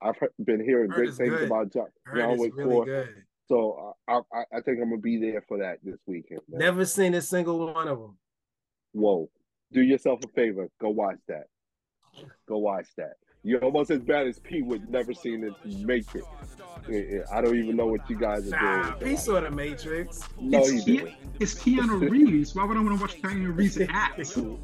I've 0.00 0.16
been 0.44 0.64
hearing 0.64 0.88
great 0.88 1.14
things 1.14 1.30
good. 1.30 1.44
about 1.44 1.72
John, 1.72 1.86
John 2.14 2.38
Wick 2.38 2.52
really 2.56 2.70
4. 2.70 2.84
Good. 2.84 3.08
So 3.48 3.94
uh, 4.08 4.20
I, 4.32 4.42
I 4.56 4.60
think 4.60 4.78
I'm 4.80 4.90
gonna 4.90 5.00
be 5.00 5.18
there 5.18 5.42
for 5.48 5.58
that 5.58 5.78
this 5.82 5.98
weekend. 6.06 6.40
Man. 6.48 6.60
Never 6.60 6.84
seen 6.84 7.14
a 7.14 7.22
single 7.22 7.72
one 7.72 7.88
of 7.88 7.98
them. 7.98 8.18
Whoa! 8.92 9.30
Do 9.72 9.80
yourself 9.80 10.20
a 10.24 10.28
favor. 10.28 10.68
Go 10.80 10.90
watch 10.90 11.18
that. 11.28 11.44
Go 12.46 12.58
watch 12.58 12.88
that. 12.98 13.14
You're 13.42 13.64
almost 13.64 13.90
as 13.90 14.00
bad 14.00 14.26
as 14.26 14.38
P 14.38 14.62
would 14.62 14.90
never 14.90 15.14
seen 15.14 15.44
it 15.44 15.52
make 15.84 16.06
it. 16.14 16.24
I 17.32 17.40
don't 17.40 17.56
even 17.56 17.76
know 17.76 17.86
what 17.86 18.08
you 18.08 18.18
guys 18.18 18.50
are 18.50 18.50
nah, 18.50 18.90
doing. 18.92 19.10
He 19.10 19.16
saw 19.16 19.40
the 19.40 19.50
Matrix. 19.50 20.22
No, 20.40 20.58
it's, 20.60 20.70
he 20.70 20.96
didn't. 20.96 21.14
It's 21.38 21.54
Keanu 21.54 22.10
Reeves. 22.10 22.54
Why 22.54 22.64
would 22.64 22.76
I 22.76 22.80
want 22.80 22.96
to 22.96 23.02
watch 23.02 23.20
Keanu 23.20 23.56
Reeves 23.56 23.78
act? 23.90 24.30
Who 24.34 24.58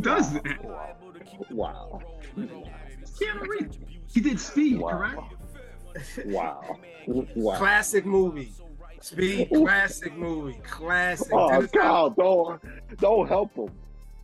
does 0.00 0.32
that? 0.34 1.50
Wow. 1.50 2.02
Keanu 2.36 3.46
Reeves. 3.46 3.78
He 4.12 4.20
did 4.20 4.38
Speed, 4.38 4.78
wow. 4.78 4.90
correct? 4.90 6.26
Wow. 6.26 6.76
wow. 7.06 7.56
Classic 7.56 8.04
movie. 8.04 8.52
Speed, 9.00 9.48
classic 9.50 10.14
movie. 10.14 10.58
Classic. 10.62 11.32
Oh, 11.32 11.66
God, 11.72 12.14
don't, 12.16 12.62
don't 12.98 13.26
help 13.26 13.52
him. 13.54 13.70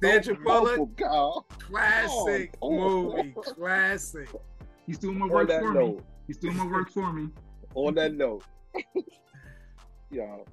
Sandra 0.02 0.34
Bullock. 0.36 0.96
Classic 1.58 2.54
oh, 2.62 3.14
movie. 3.16 3.34
Classic. 3.42 4.28
He's 4.86 4.98
doing 4.98 5.18
my 5.18 5.26
work 5.26 5.48
for 5.50 5.74
note. 5.74 5.96
me. 5.98 6.02
He's 6.26 6.36
doing 6.36 6.56
my 6.56 6.66
work 6.66 6.90
for 6.90 7.12
me. 7.12 7.28
On 7.74 7.94
that 7.94 8.14
note, 8.14 8.44
y'all, 10.10 10.46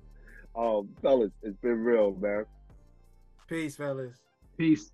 um, 0.55 0.89
fellas, 1.01 1.31
it's 1.41 1.57
been 1.57 1.83
real, 1.83 2.15
man. 2.19 2.45
Peace, 3.47 3.77
fellas. 3.77 4.17
Peace. 4.57 4.91